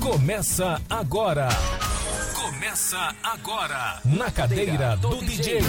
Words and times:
Começa 0.00 0.80
agora. 0.88 1.48
Começa 2.34 3.14
agora. 3.22 4.00
Na 4.02 4.30
cadeira 4.30 4.96
do 4.96 5.20
DJ. 5.20 5.60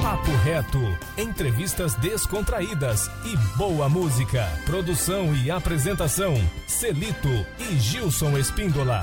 Papo 0.00 0.30
reto, 0.44 0.78
entrevistas 1.18 1.94
descontraídas 1.96 3.10
e 3.24 3.36
boa 3.58 3.88
música. 3.88 4.46
Produção 4.64 5.34
e 5.34 5.50
apresentação: 5.50 6.34
Celito 6.68 7.28
e 7.58 7.78
Gilson 7.80 8.38
Espíndola. 8.38 9.00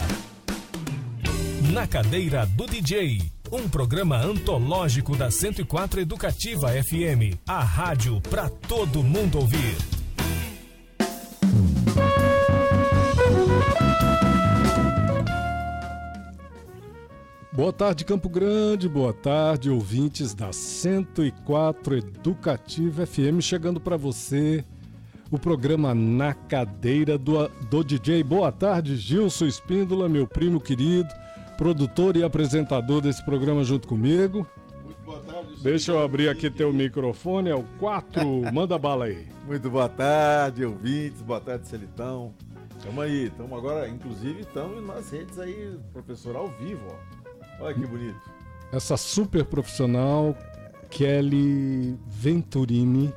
Na 1.74 1.86
cadeira 1.86 2.46
do 2.46 2.66
DJ. 2.66 3.22
Um 3.52 3.68
programa 3.68 4.16
antológico 4.18 5.18
da 5.18 5.30
104 5.30 6.00
Educativa 6.00 6.70
FM. 6.70 7.38
A 7.46 7.62
rádio 7.62 8.22
para 8.22 8.50
todo 8.50 9.04
mundo 9.04 9.40
ouvir. 9.40 9.99
Boa 17.60 17.74
tarde, 17.74 18.06
Campo 18.06 18.30
Grande. 18.30 18.88
Boa 18.88 19.12
tarde, 19.12 19.70
ouvintes 19.70 20.34
da 20.34 20.54
104 20.54 21.98
Educativa 21.98 23.06
FM. 23.06 23.42
Chegando 23.42 23.82
para 23.82 23.98
você 23.98 24.64
o 25.30 25.38
programa 25.38 25.94
Na 25.94 26.34
Cadeira 26.34 27.18
do, 27.18 27.50
do 27.70 27.84
DJ. 27.84 28.24
Boa 28.24 28.50
tarde, 28.50 28.96
Gilson 28.96 29.46
Espíndola, 29.46 30.08
meu 30.08 30.26
primo 30.26 30.62
querido, 30.62 31.10
produtor 31.58 32.16
e 32.16 32.24
apresentador 32.24 33.02
desse 33.02 33.26
programa 33.26 33.62
junto 33.66 33.90
comigo. 33.90 34.48
Muito 34.82 35.02
boa 35.04 35.20
tarde. 35.20 35.62
Deixa 35.62 35.92
eu 35.92 36.02
abrir 36.02 36.30
aqui 36.30 36.50
teu 36.50 36.72
microfone, 36.72 37.50
é 37.50 37.56
o 37.56 37.66
4. 37.78 38.24
Manda 38.54 38.80
bala 38.80 39.04
aí. 39.04 39.28
Muito 39.46 39.70
boa 39.70 39.90
tarde, 39.90 40.64
ouvintes. 40.64 41.22
Boa 41.22 41.42
tarde, 41.42 41.68
Celitão. 41.68 42.34
Tamo 42.82 43.02
aí, 43.02 43.26
estamos 43.26 43.58
agora, 43.58 43.90
inclusive, 43.90 44.40
estamos 44.40 44.82
nas 44.88 45.12
redes 45.12 45.38
aí, 45.38 45.78
professor 45.92 46.38
ao 46.38 46.48
vivo, 46.48 46.86
ó. 46.88 47.19
Olha 47.60 47.74
que 47.74 47.86
bonito. 47.86 48.20
Essa 48.72 48.96
super 48.98 49.44
profissional, 49.44 50.36
Kelly 50.90 51.98
Venturini, 52.08 53.14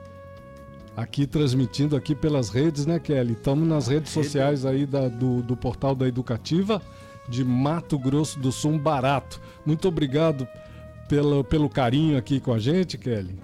aqui 0.97 1.27
transmitindo 1.27 1.97
aqui 1.97 2.15
pelas 2.15 2.49
redes, 2.49 2.87
né, 2.87 2.99
Kelly? 2.99 3.33
Estamos 3.33 3.67
nas 3.67 3.89
redes 3.89 4.13
sociais 4.13 4.65
aí 4.65 4.87
da, 4.87 5.09
do, 5.09 5.43
do 5.43 5.57
portal 5.57 5.95
da 5.95 6.07
Educativa 6.07 6.81
de 7.29 7.45
Mato 7.45 7.99
Grosso 7.99 8.39
do 8.39 8.51
Sul, 8.51 8.79
barato. 8.79 9.41
Muito 9.65 9.89
obrigado 9.89 10.47
pelo, 11.09 11.45
pelo 11.45 11.69
carinho 11.69 12.19
aqui 12.19 12.41
com 12.41 12.53
a 12.53 12.59
gente, 12.59 12.99
Kelly. 12.99 13.39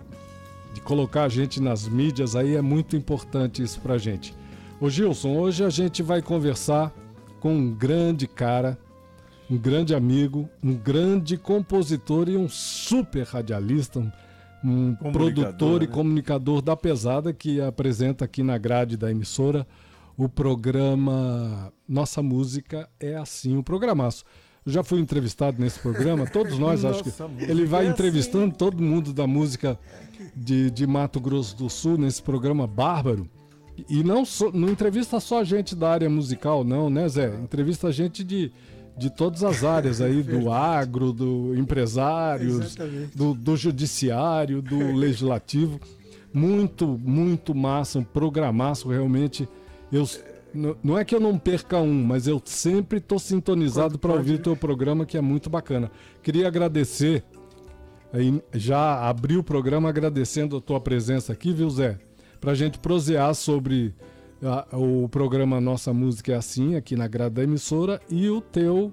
De 0.75 0.81
colocar 0.81 1.25
a 1.25 1.29
gente 1.29 1.61
nas 1.61 1.89
mídias 1.89 2.35
aí 2.35 2.57
é 2.57 2.63
muito 2.63 2.97
importante 2.97 3.63
isso 3.63 3.81
pra 3.81 3.99
gente. 3.99 4.35
Ô 4.81 4.89
Gilson, 4.89 5.37
hoje 5.37 5.65
a 5.65 5.71
gente 5.71 6.03
vai 6.03 6.23
conversar 6.23 6.93
com 7.41 7.55
um 7.55 7.73
grande 7.73 8.27
cara 8.27 8.79
um 9.51 9.57
grande 9.57 9.95
amigo, 9.95 10.49
um 10.63 10.75
grande 10.75 11.37
compositor 11.37 12.29
e 12.29 12.37
um 12.37 12.49
super 12.49 13.25
radialista, 13.25 14.01
um, 14.65 14.97
um 15.01 15.13
produtor 15.13 15.81
né? 15.81 15.85
e 15.85 15.89
comunicador 15.89 16.61
da 16.61 16.77
pesada 16.77 17.33
que 17.33 17.61
apresenta 17.61 18.25
aqui 18.25 18.43
na 18.43 18.59
grade 18.59 18.97
da 18.97 19.11
emissora 19.11 19.67
o 20.19 20.29
programa 20.29 21.73
Nossa 21.89 22.21
Música 22.21 22.91
é 22.99 23.15
Assim, 23.15 23.57
o 23.57 23.63
programaço. 23.63 24.25
Eu 24.67 24.73
já 24.73 24.83
fui 24.83 24.99
entrevistado 24.99 25.63
nesse 25.63 25.79
programa, 25.79 26.27
todos 26.27 26.59
nós 26.59 26.85
acho 26.85 27.05
que 27.05 27.13
ele 27.45 27.65
vai 27.65 27.87
é 27.87 27.89
entrevistando 27.89 28.47
assim. 28.47 28.55
todo 28.55 28.83
mundo 28.83 29.13
da 29.13 29.29
música 29.29 29.79
de, 30.35 30.73
de 30.73 30.87
Mato 30.89 31.21
Grosso 31.21 31.57
do 31.57 31.71
Sul 31.71 31.97
nesse 31.97 32.21
programa 32.21 32.67
bárbaro. 32.67 33.31
E 33.89 34.03
não, 34.03 34.25
so, 34.25 34.51
não 34.53 34.69
entrevista 34.69 35.21
só 35.21 35.45
gente 35.45 35.77
da 35.77 35.89
área 35.89 36.11
musical, 36.11 36.65
não, 36.65 36.91
né, 36.91 37.09
Zé? 37.09 37.33
Entrevista 37.37 37.93
gente 37.93 38.25
de, 38.25 38.51
de 38.99 39.11
todas 39.11 39.45
as 39.45 39.63
áreas 39.65 40.01
aí, 40.01 40.23
do 40.23 40.51
agro, 40.53 41.13
do 41.13 41.55
empresários, 41.57 42.77
do, 43.15 43.35
do 43.35 43.57
judiciário, 43.57 44.61
do 44.61 44.93
legislativo. 44.95 45.81
Muito, 46.33 46.87
muito 46.87 47.55
massa, 47.55 47.99
um 48.01 48.05
programaço 48.05 48.89
realmente. 48.89 49.49
Eu, 49.91 50.07
não 50.83 50.99
é 50.99 51.05
que 51.05 51.15
eu 51.15 51.21
não 51.21 51.39
perca 51.39 51.79
um, 51.79 52.05
mas 52.05 52.27
eu 52.27 52.41
sempre 52.45 52.99
estou 52.99 53.19
sintonizado 53.19 53.99
para 53.99 54.13
ouvir 54.13 54.33
né? 54.33 54.39
teu 54.39 54.57
programa, 54.57 55.07
que 55.07 55.17
é 55.17 55.21
muito 55.21 55.49
bacana. 55.49 55.91
Queria 56.23 56.47
agradecer, 56.49 57.25
já 58.55 59.09
abri 59.09 59.37
o 59.37 59.43
programa 59.43 59.89
agradecendo 59.89 60.57
a 60.57 60.61
tua 60.61 60.81
presença 60.81 61.33
aqui, 61.33 61.53
viu, 61.53 61.69
Zé? 61.71 61.99
Pra 62.41 62.55
gente 62.55 62.79
prosear 62.79 63.35
sobre 63.35 63.95
a- 63.97 64.18
o 64.73 65.09
programa 65.09 65.61
Nossa 65.61 65.93
Música 65.93 66.33
é 66.33 66.37
Assim, 66.37 66.77
aqui 66.77 66.97
na 66.97 67.09
grade 67.09 67.35
da 67.37 67.43
emissora, 67.43 68.01
e 68.09 68.29
o 68.29 68.41
teu, 68.41 68.93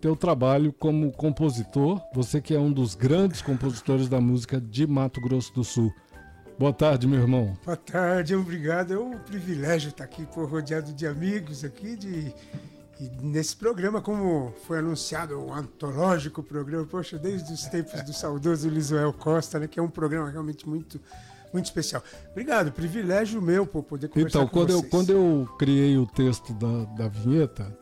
teu 0.00 0.14
trabalho 0.14 0.72
como 0.72 1.12
compositor, 1.12 2.00
você 2.14 2.40
que 2.40 2.54
é 2.54 2.58
um 2.58 2.72
dos 2.72 2.94
grandes 2.94 3.40
compositores 3.40 4.08
da 4.08 4.20
música 4.20 4.60
de 4.60 4.86
Mato 4.86 5.20
Grosso 5.20 5.52
do 5.54 5.64
Sul. 5.64 5.92
Boa 6.58 6.72
tarde, 6.72 7.06
meu 7.06 7.20
irmão. 7.20 7.56
Boa 7.64 7.76
tarde, 7.76 8.34
obrigado. 8.34 8.94
É 8.94 8.98
um 8.98 9.18
privilégio 9.18 9.88
estar 9.88 10.04
aqui 10.04 10.24
pô, 10.26 10.44
rodeado 10.44 10.92
de 10.92 11.06
amigos 11.06 11.64
aqui 11.64 11.96
de 11.96 12.32
e 13.00 13.10
nesse 13.20 13.56
programa, 13.56 14.00
como 14.00 14.54
foi 14.66 14.78
anunciado, 14.78 15.38
o 15.38 15.52
antológico 15.52 16.42
programa, 16.42 16.86
poxa, 16.86 17.18
desde 17.18 17.52
os 17.52 17.64
tempos 17.66 18.00
do 18.02 18.12
saudoso 18.12 18.68
Lisoel 18.68 19.12
Costa, 19.12 19.58
né, 19.58 19.66
que 19.66 19.80
é 19.80 19.82
um 19.82 19.90
programa 19.90 20.30
realmente 20.30 20.68
muito 20.68 21.00
muito 21.54 21.64
especial. 21.66 22.02
Obrigado, 22.32 22.70
privilégio 22.72 23.40
meu 23.40 23.66
por 23.66 23.82
poder 23.82 24.08
conversar 24.08 24.38
Então, 24.40 24.46
com 24.46 24.52
quando 24.58 24.70
eu, 24.70 24.78
vocês. 24.80 24.90
quando 24.90 25.10
eu 25.10 25.48
criei 25.58 25.96
o 25.96 26.06
texto 26.06 26.52
da, 26.52 26.84
da 26.96 27.08
vinheta, 27.08 27.74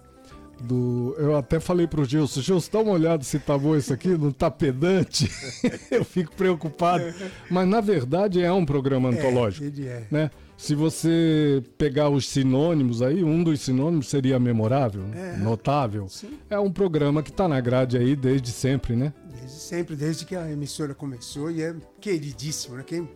do, 0.61 1.17
eu 1.19 1.37
até 1.37 1.59
falei 1.59 1.89
pro 1.89 2.05
Gilson, 2.05 2.41
Gilson, 2.41 2.71
dá 2.73 2.79
uma 2.81 2.93
olhada 2.93 3.25
se 3.25 3.37
tá 3.41 3.59
bom 3.59 3.75
isso 3.77 3.93
aqui, 3.93 4.09
não 4.09 4.31
tá 4.31 4.49
pedante. 4.51 5.29
eu 5.91 6.05
fico 6.05 6.33
preocupado. 6.37 7.03
Mas 7.51 7.67
na 7.67 7.81
verdade 7.81 8.41
é 8.41 8.53
um 8.53 8.65
programa 8.65 9.09
É, 9.09 9.13
antológico. 9.13 9.65
ele 9.65 9.89
é. 9.89 10.07
Né? 10.09 10.31
Se 10.57 10.77
você 10.77 11.61
pegar 11.77 12.09
os 12.11 12.29
sinônimos 12.29 13.03
aí, 13.03 13.25
um 13.25 13.43
dos 13.43 13.61
sinônimos 13.63 14.09
seria 14.09 14.39
memorável, 14.39 15.03
É. 15.13 15.37
notável. 15.39 16.07
Sim. 16.09 16.39
É 16.49 16.57
um 16.61 16.71
programa 16.71 17.21
que 17.25 17.33
tá 17.33 17.49
na 17.49 17.61
grade 17.61 17.97
aí 17.99 18.15
desde 18.15 18.53
sempre, 18.53 18.95
né? 18.95 19.13
Desde 19.35 19.59
sempre, 19.59 19.97
desde 19.97 20.25
que 20.25 20.37
a 20.37 20.49
emissora 20.49 20.95
começou 20.95 21.51
e 21.51 21.61
é 21.63 21.75
queridíssimo, 22.01 22.77
né? 22.77 22.85
Quem 22.87 23.09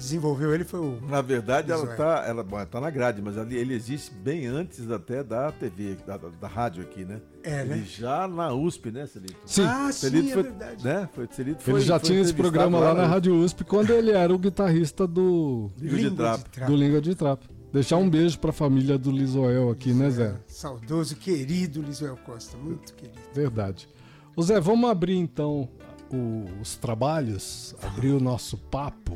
desenvolveu 0.00 0.54
ele 0.54 0.64
foi 0.64 0.80
o 0.80 0.98
Na 1.08 1.20
verdade, 1.20 1.70
ela 1.70 1.82
Isso 1.84 1.92
é. 1.92 1.96
tá, 1.96 2.24
ela, 2.26 2.42
bom, 2.42 2.56
ela 2.56 2.66
tá 2.66 2.80
na 2.80 2.90
grade, 2.90 3.20
mas 3.22 3.36
ali, 3.38 3.56
ele 3.56 3.74
existe 3.74 4.12
bem 4.12 4.46
antes 4.46 4.90
até 4.90 5.22
da 5.22 5.52
TV, 5.52 5.96
da, 6.06 6.16
da, 6.16 6.28
da 6.28 6.48
rádio 6.48 6.82
aqui, 6.82 7.04
né? 7.04 7.20
É, 7.42 7.60
ele 7.60 7.68
né? 7.76 7.84
já 7.86 8.26
na 8.26 8.52
USP, 8.52 8.90
né, 8.90 9.06
Celito? 9.06 9.36
Sim. 9.44 9.64
Ah, 9.64 9.90
sim, 9.92 10.00
Celito 10.08 10.28
é 10.30 10.32
foi, 10.32 10.42
verdade. 10.42 10.84
né? 10.84 11.08
Foi, 11.12 11.28
Celito 11.30 11.62
Ele 11.62 11.72
foi- 11.72 11.80
já 11.82 11.98
foi 11.98 12.08
tinha 12.08 12.20
esse 12.22 12.32
programa 12.34 12.78
lá 12.78 12.94
na 12.94 13.06
Rádio 13.06 13.34
USP 13.34 13.62
quando 13.64 13.90
ele 13.90 14.10
era 14.10 14.34
o 14.34 14.38
guitarrista 14.38 15.06
do, 15.06 15.70
Língua 15.78 15.98
de 15.98 16.10
Trapo. 16.10 16.66
do 16.66 16.76
Língua 16.76 17.00
de 17.00 17.14
Trapo. 17.14 17.46
Deixar 17.72 17.98
um 17.98 18.10
beijo 18.10 18.36
pra 18.40 18.50
família 18.52 18.98
do 18.98 19.12
Lisoel 19.12 19.70
aqui, 19.70 19.92
né, 19.92 20.10
Zé? 20.10 20.34
Saudoso, 20.48 21.14
querido 21.14 21.80
Lisoel 21.80 22.16
Costa, 22.26 22.56
muito 22.56 22.92
querido. 22.94 23.16
Verdade. 23.32 23.88
Ô 24.34 24.42
Zé, 24.42 24.58
vamos 24.58 24.90
abrir 24.90 25.16
então 25.16 25.68
o- 26.12 26.44
os 26.60 26.76
trabalhos, 26.76 27.74
abrir 27.82 28.10
o 28.10 28.20
nosso 28.20 28.56
papo, 28.56 29.14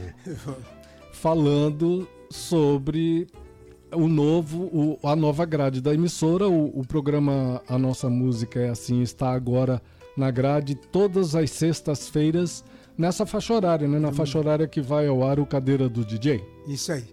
falando 1.12 2.08
sobre 2.30 3.26
o 3.92 4.08
novo, 4.08 4.62
o- 4.64 4.98
a 5.06 5.14
nova 5.14 5.44
grade 5.44 5.80
da 5.80 5.94
emissora. 5.94 6.48
O, 6.48 6.80
o 6.80 6.86
programa 6.86 7.62
A 7.68 7.78
Nossa 7.78 8.08
Música 8.10 8.58
é 8.60 8.68
Assim 8.70 9.02
está 9.02 9.32
agora 9.32 9.80
na 10.16 10.30
grade 10.30 10.74
todas 10.74 11.34
as 11.34 11.50
sextas-feiras 11.50 12.64
nessa 12.96 13.26
faixa 13.26 13.54
horária, 13.54 13.88
né? 13.88 13.98
Na 13.98 14.12
faixa 14.12 14.38
horária 14.38 14.66
que 14.68 14.80
vai 14.80 15.06
ao 15.06 15.24
ar 15.26 15.38
o 15.40 15.46
Cadeira 15.46 15.88
do 15.88 16.04
DJ. 16.04 16.42
Isso 16.66 16.92
aí. 16.92 17.04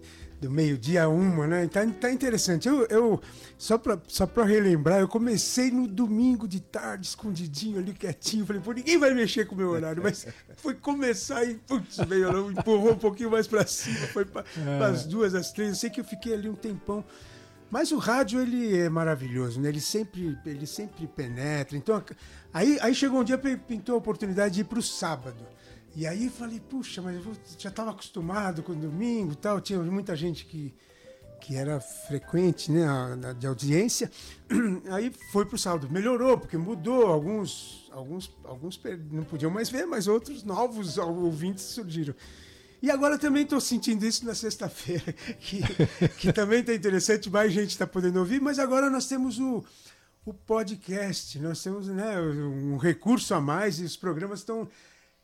Do 0.42 0.50
meio-dia 0.50 1.04
a 1.04 1.08
uma, 1.08 1.46
né? 1.46 1.68
Tá, 1.68 1.86
tá 1.86 2.10
interessante. 2.10 2.66
Eu, 2.66 2.84
eu 2.86 3.22
só 3.56 3.78
pra, 3.78 3.96
só 4.08 4.26
pra 4.26 4.42
relembrar, 4.42 4.98
eu 4.98 5.06
comecei 5.06 5.70
no 5.70 5.86
domingo 5.86 6.48
de 6.48 6.58
tarde, 6.58 7.06
escondidinho 7.06 7.78
ali, 7.78 7.94
quietinho. 7.94 8.44
Falei, 8.44 8.60
pô, 8.60 8.72
ninguém 8.72 8.98
vai 8.98 9.14
mexer 9.14 9.46
com 9.46 9.54
o 9.54 9.58
meu 9.58 9.70
horário. 9.70 10.02
Mas 10.02 10.26
foi 10.58 10.74
começar 10.74 11.44
e, 11.44 11.54
putz, 11.54 11.96
veio, 12.08 12.50
empurrou 12.50 12.90
um 12.90 12.98
pouquinho 12.98 13.30
mais 13.30 13.46
pra 13.46 13.64
cima. 13.64 14.00
Foi 14.08 14.24
pra, 14.24 14.44
as 14.88 15.06
duas, 15.06 15.32
as 15.32 15.52
três. 15.52 15.68
Eu 15.68 15.76
sei 15.76 15.90
que 15.90 16.00
eu 16.00 16.04
fiquei 16.04 16.34
ali 16.34 16.48
um 16.48 16.56
tempão. 16.56 17.04
Mas 17.70 17.92
o 17.92 17.98
rádio, 17.98 18.40
ele 18.40 18.76
é 18.76 18.88
maravilhoso, 18.88 19.60
né? 19.60 19.68
Ele 19.68 19.80
sempre, 19.80 20.36
ele 20.44 20.66
sempre 20.66 21.06
penetra. 21.06 21.76
Então, 21.76 22.02
aí, 22.52 22.78
aí 22.82 22.92
chegou 22.96 23.20
um 23.20 23.24
dia, 23.24 23.38
pintou 23.38 23.94
a 23.94 23.98
oportunidade 23.98 24.56
de 24.56 24.62
ir 24.62 24.64
pro 24.64 24.82
sábado. 24.82 25.46
E 25.94 26.06
aí 26.06 26.30
falei, 26.30 26.58
puxa, 26.58 27.02
mas 27.02 27.16
eu 27.16 27.36
já 27.58 27.68
estava 27.68 27.90
acostumado 27.90 28.62
com 28.62 28.72
o 28.72 28.76
domingo 28.76 29.34
tal. 29.34 29.60
Tinha 29.60 29.78
muita 29.80 30.16
gente 30.16 30.46
que, 30.46 30.74
que 31.40 31.54
era 31.54 31.80
frequente, 31.80 32.72
né, 32.72 32.86
de 33.38 33.46
audiência. 33.46 34.10
Aí 34.90 35.12
foi 35.30 35.44
pro 35.44 35.58
sábado. 35.58 35.90
Melhorou, 35.90 36.38
porque 36.38 36.56
mudou. 36.56 37.06
Alguns, 37.06 37.90
alguns, 37.92 38.34
alguns 38.44 38.80
não 39.10 39.22
podiam 39.22 39.50
mais 39.50 39.68
ver, 39.68 39.86
mas 39.86 40.06
outros 40.06 40.42
novos 40.42 40.96
ouvintes 40.98 41.64
surgiram. 41.64 42.14
E 42.80 42.90
agora 42.90 43.18
também 43.18 43.44
estou 43.44 43.60
sentindo 43.60 44.04
isso 44.04 44.24
na 44.26 44.34
sexta-feira, 44.34 45.12
que, 45.38 45.62
que 46.18 46.32
também 46.32 46.60
está 46.60 46.74
interessante, 46.74 47.30
mais 47.30 47.52
gente 47.52 47.70
está 47.70 47.86
podendo 47.86 48.18
ouvir, 48.18 48.40
mas 48.40 48.58
agora 48.58 48.90
nós 48.90 49.06
temos 49.06 49.38
o, 49.38 49.64
o 50.24 50.34
podcast. 50.34 51.38
Nós 51.38 51.62
temos 51.62 51.86
né, 51.86 52.20
um 52.20 52.78
recurso 52.78 53.34
a 53.34 53.40
mais 53.40 53.78
e 53.78 53.84
os 53.84 53.96
programas 53.96 54.40
estão 54.40 54.68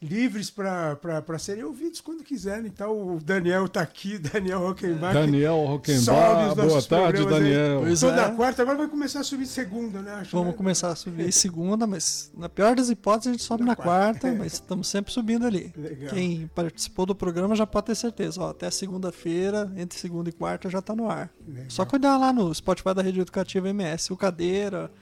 livres 0.01 0.49
para 0.49 1.39
serem 1.39 1.65
ouvidos 1.65 2.01
quando 2.01 2.23
quiserem. 2.23 2.67
Então, 2.67 3.17
o 3.17 3.21
Daniel 3.21 3.67
está 3.67 3.81
aqui, 3.81 4.17
Daniel 4.33 4.61
Rockenbach. 4.61 5.13
Daniel 5.13 5.65
Rockenbach, 5.65 6.55
boa 6.55 6.83
tarde, 6.83 7.27
Daniel. 7.27 7.85
Aí, 7.85 7.99
toda 7.99 8.23
é. 8.23 8.31
quarta, 8.31 8.63
agora 8.63 8.79
vai 8.79 8.89
começar 8.89 9.21
a 9.21 9.25
subir 9.25 9.47
segunda, 9.47 10.01
né? 10.01 10.13
Acho 10.15 10.31
Vamos 10.37 10.53
né? 10.53 10.57
começar 10.57 10.91
a 10.91 10.95
subir 10.95 11.33
segunda, 11.33 11.87
mas 11.87 12.31
na 12.37 12.49
pior 12.49 12.77
das 12.77 12.89
hipóteses 12.91 13.29
a 13.29 13.33
gente 13.33 13.43
sobe 13.43 13.63
na, 13.65 13.71
na 13.71 13.77
quarta, 13.77 14.21
quarta 14.21 14.35
mas 14.39 14.55
estamos 14.55 14.87
sempre 14.87 15.13
subindo 15.13 15.45
ali. 15.45 15.73
Legal. 15.77 16.11
Quem 16.11 16.49
participou 16.55 17.05
do 17.05 17.15
programa 17.15 17.57
já 17.57 17.67
pode 17.67 17.87
ter 17.87 17.97
certeza, 17.97 18.41
ó, 18.41 18.51
até 18.51 18.71
segunda-feira, 18.71 19.73
entre 19.77 19.99
segunda 19.99 20.29
e 20.29 20.33
quarta 20.33 20.71
já 20.71 20.79
está 20.79 20.95
no 20.95 21.11
ar. 21.11 21.29
Legal. 21.47 21.65
Só 21.69 21.85
cuidar 21.85 22.17
lá 22.17 22.33
no 22.33 22.55
Spotify 22.55 22.95
da 22.95 23.03
Rede 23.03 23.21
Educativa 23.21 23.69
MS, 23.69 24.13
o 24.13 24.17
Cadeira, 24.17 24.93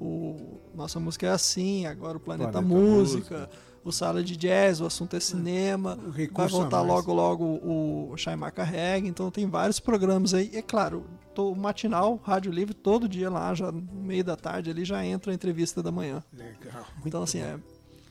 o 0.00 0.60
Nossa 0.72 1.00
Música 1.00 1.26
é 1.26 1.30
Assim, 1.30 1.84
agora 1.86 2.16
o 2.16 2.20
Planeta, 2.20 2.52
Planeta 2.52 2.74
Música. 2.74 3.38
Música 3.38 3.66
o 3.86 3.92
Sala 3.92 4.20
de 4.20 4.36
Jazz, 4.36 4.80
o 4.80 4.86
assunto 4.86 5.14
é 5.14 5.20
cinema. 5.20 5.96
Vai 6.32 6.48
voltar 6.48 6.80
logo, 6.80 7.12
logo 7.14 7.44
o 7.44 8.16
Shaimar 8.16 8.52
Carrega. 8.52 9.06
Então 9.06 9.30
tem 9.30 9.48
vários 9.48 9.78
programas 9.78 10.34
aí. 10.34 10.50
E 10.52 10.56
é 10.56 10.62
claro, 10.62 11.04
tô, 11.32 11.52
o 11.52 11.56
matinal, 11.56 12.20
Rádio 12.24 12.50
Livre, 12.50 12.74
todo 12.74 13.08
dia 13.08 13.30
lá, 13.30 13.54
já 13.54 13.70
no 13.70 13.80
meio 13.80 14.24
da 14.24 14.34
tarde 14.34 14.70
ali 14.70 14.84
já 14.84 15.06
entra 15.06 15.30
a 15.30 15.34
entrevista 15.34 15.84
da 15.84 15.92
manhã. 15.92 16.20
Legal. 16.32 16.84
Então, 17.04 17.22
assim, 17.22 17.38
é 17.38 17.60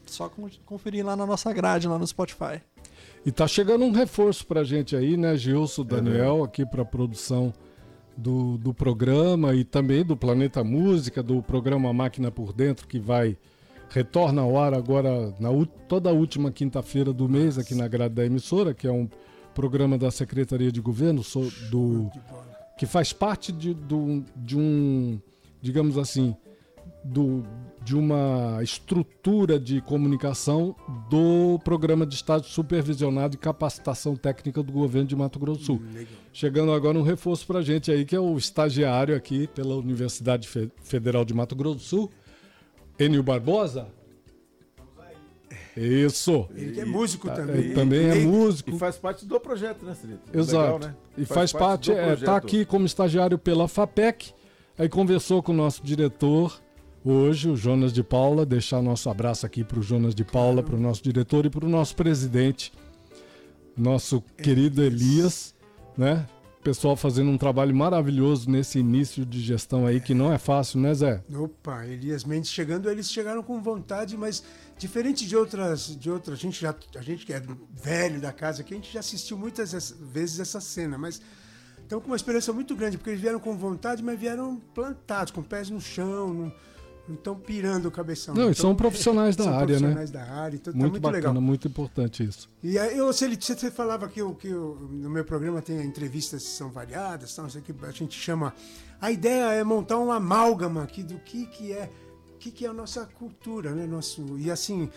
só 0.05 0.31
conferir 0.65 1.05
lá 1.05 1.13
na 1.13 1.25
nossa 1.25 1.51
grade, 1.51 1.89
lá 1.89 1.99
no 1.99 2.07
Spotify. 2.07 2.61
E 3.25 3.31
tá 3.31 3.45
chegando 3.45 3.83
um 3.83 3.91
reforço 3.91 4.47
pra 4.47 4.63
gente 4.63 4.95
aí, 4.95 5.17
né, 5.17 5.35
Gilson, 5.35 5.83
Daniel, 5.83 6.41
aqui 6.41 6.65
pra 6.65 6.85
produção 6.85 7.53
do, 8.15 8.57
do 8.57 8.73
programa 8.73 9.53
e 9.53 9.65
também 9.65 10.05
do 10.05 10.15
Planeta 10.15 10.63
Música, 10.63 11.21
do 11.21 11.43
programa 11.43 11.91
Máquina 11.91 12.31
por 12.31 12.53
Dentro, 12.53 12.87
que 12.87 12.97
vai 12.97 13.37
retorna 13.95 14.41
ao 14.41 14.57
ar 14.57 14.73
agora 14.73 15.33
na 15.39 15.49
toda 15.87 16.09
a 16.09 16.13
última 16.13 16.51
quinta-feira 16.51 17.13
do 17.13 17.29
mês 17.29 17.57
aqui 17.57 17.73
na 17.73 17.87
grade 17.87 18.13
da 18.13 18.25
emissora, 18.25 18.73
que 18.73 18.85
é 18.85 18.91
um 18.91 19.07
programa 19.53 19.97
da 19.97 20.11
Secretaria 20.11 20.69
de 20.69 20.81
Governo 20.81 21.21
do 21.71 22.11
que 22.77 22.85
faz 22.85 23.13
parte 23.13 23.53
de, 23.53 23.73
do, 23.73 24.21
de 24.35 24.57
um, 24.57 25.17
digamos 25.61 25.97
assim, 25.97 26.35
do, 27.05 27.41
de 27.85 27.95
uma 27.95 28.59
estrutura 28.61 29.57
de 29.57 29.79
comunicação 29.79 30.75
do 31.09 31.57
Programa 31.63 32.05
de 32.05 32.15
Estágio 32.15 32.49
Supervisionado 32.49 33.35
e 33.35 33.37
Capacitação 33.37 34.13
Técnica 34.17 34.61
do 34.61 34.73
Governo 34.73 35.07
de 35.07 35.15
Mato 35.15 35.39
Grosso 35.39 35.59
do 35.61 35.65
Sul. 35.65 35.81
Chegando 36.33 36.73
agora 36.73 36.99
um 36.99 37.01
reforço 37.01 37.47
para 37.47 37.59
a 37.59 37.63
gente 37.63 37.89
aí, 37.89 38.03
que 38.03 38.13
é 38.13 38.19
o 38.19 38.37
estagiário 38.37 39.15
aqui 39.15 39.47
pela 39.47 39.73
Universidade 39.77 40.49
Federal 40.83 41.23
de 41.23 41.33
Mato 41.33 41.55
Grosso 41.55 41.75
do 41.77 41.81
Sul, 41.81 42.11
Enio 42.99 43.23
Barbosa? 43.23 43.87
Isso. 45.75 46.47
Ele 46.55 46.79
é 46.79 46.85
músico 46.85 47.29
também. 47.29 47.55
Ele 47.57 47.73
também 47.73 48.09
é 48.09 48.15
músico. 48.15 48.69
E 48.71 48.79
faz 48.79 48.95
parte 48.95 49.25
do 49.25 49.39
projeto, 49.39 49.85
né, 49.85 49.93
Celito? 49.93 50.21
Exato. 50.33 50.73
Legal, 50.75 50.79
né? 50.79 50.95
E 51.17 51.25
faz, 51.25 51.51
faz 51.51 51.53
parte, 51.53 51.91
está 51.91 52.01
é, 52.01 52.15
tá 52.15 52.35
aqui 52.37 52.63
como 52.63 52.85
estagiário 52.85 53.37
pela 53.37 53.67
FAPEC, 53.67 54.33
aí 54.77 54.87
conversou 54.87 55.43
com 55.43 55.51
o 55.51 55.55
nosso 55.55 55.83
diretor 55.83 56.61
hoje, 57.03 57.49
o 57.49 57.55
Jonas 57.55 57.91
de 57.91 58.03
Paula, 58.03 58.45
deixar 58.45 58.81
nosso 58.81 59.09
abraço 59.09 59.45
aqui 59.45 59.63
para 59.63 59.79
o 59.79 59.83
Jonas 59.83 60.15
de 60.15 60.23
Paula, 60.23 60.63
para 60.63 60.75
o 60.75 60.79
nosso 60.79 61.03
diretor 61.03 61.45
e 61.45 61.49
para 61.49 61.65
o 61.65 61.69
nosso 61.69 61.95
presidente, 61.95 62.71
nosso 63.77 64.21
querido 64.37 64.81
Elias, 64.81 65.53
né? 65.97 66.25
Pessoal 66.65 66.95
fazendo 66.95 67.29
um 67.29 67.37
trabalho 67.37 67.75
maravilhoso 67.75 68.49
nesse 68.49 68.79
início 68.79 69.23
de 69.23 69.39
gestão 69.39 69.85
aí, 69.85 70.01
que 70.01 70.15
não 70.15 70.33
é 70.33 70.39
fácil, 70.39 70.79
né, 70.79 70.95
Zé? 70.95 71.23
Opa, 71.31 71.85
Elias 71.85 72.23
Mendes 72.23 72.49
chegando, 72.49 72.89
eles 72.89 73.11
chegaram 73.11 73.43
com 73.43 73.61
vontade, 73.61 74.17
mas 74.17 74.43
diferente 74.75 75.27
de 75.27 75.37
outras, 75.37 75.95
de 75.95 76.09
outras, 76.09 76.39
a 76.39 76.41
gente 76.41 76.59
já, 76.59 76.73
a 76.95 77.01
gente 77.03 77.23
que 77.23 77.31
é 77.31 77.41
velho 77.71 78.19
da 78.19 78.33
casa 78.33 78.63
aqui, 78.63 78.73
a 78.73 78.77
gente 78.77 78.91
já 78.91 78.99
assistiu 78.99 79.37
muitas 79.37 79.93
vezes 80.11 80.39
essa 80.39 80.59
cena, 80.59 80.97
mas 80.97 81.21
estão 81.83 82.01
com 82.01 82.07
uma 82.07 82.15
esperança 82.15 82.51
muito 82.51 82.75
grande, 82.75 82.97
porque 82.97 83.11
eles 83.11 83.21
vieram 83.21 83.39
com 83.39 83.55
vontade, 83.55 84.01
mas 84.01 84.19
vieram 84.19 84.59
plantados, 84.73 85.31
com 85.31 85.43
pés 85.43 85.69
no 85.69 85.79
chão, 85.79 86.33
no, 86.33 86.53
não 87.07 87.15
estão 87.15 87.35
pirando 87.35 87.87
o 87.87 87.91
cabeção. 87.91 88.33
Não, 88.33 88.43
então, 88.43 88.53
são 88.53 88.75
profissionais 88.75 89.35
da 89.37 89.43
são 89.43 89.53
área, 89.53 89.65
profissionais 89.77 90.11
né? 90.11 90.19
da 90.19 90.25
área, 90.31 90.55
então 90.55 90.73
muito, 90.73 90.83
tá 90.83 90.89
muito 90.89 91.01
bacana, 91.01 91.27
legal. 91.27 91.41
muito 91.41 91.67
importante 91.67 92.23
isso. 92.23 92.49
E 92.63 92.77
aí, 92.77 92.97
eu, 92.97 93.11
se 93.13 93.25
ele, 93.25 93.37
você 93.39 93.69
falava 93.69 94.07
que, 94.07 94.21
eu, 94.21 94.33
que 94.33 94.47
eu, 94.47 94.77
no 94.91 95.09
meu 95.09 95.23
programa 95.23 95.61
tem 95.61 95.81
entrevistas 95.83 96.43
que 96.43 96.49
são 96.49 96.71
variadas, 96.71 97.35
tal, 97.35 97.47
isso 97.47 97.57
aqui 97.57 97.73
a 97.81 97.91
gente 97.91 98.19
chama. 98.19 98.53
A 98.99 99.11
ideia 99.11 99.51
é 99.53 99.63
montar 99.63 99.97
uma 99.97 100.15
amálgama 100.15 100.83
aqui 100.83 101.03
do 101.03 101.19
que, 101.19 101.45
que 101.47 101.73
é 101.73 101.89
que, 102.45 102.51
que 102.51 102.65
é 102.65 102.69
a 102.69 102.73
nossa 102.73 103.05
cultura, 103.05 103.73
né? 103.73 103.87
Nosso, 103.87 104.37
e 104.37 104.51
assim, 104.51 104.89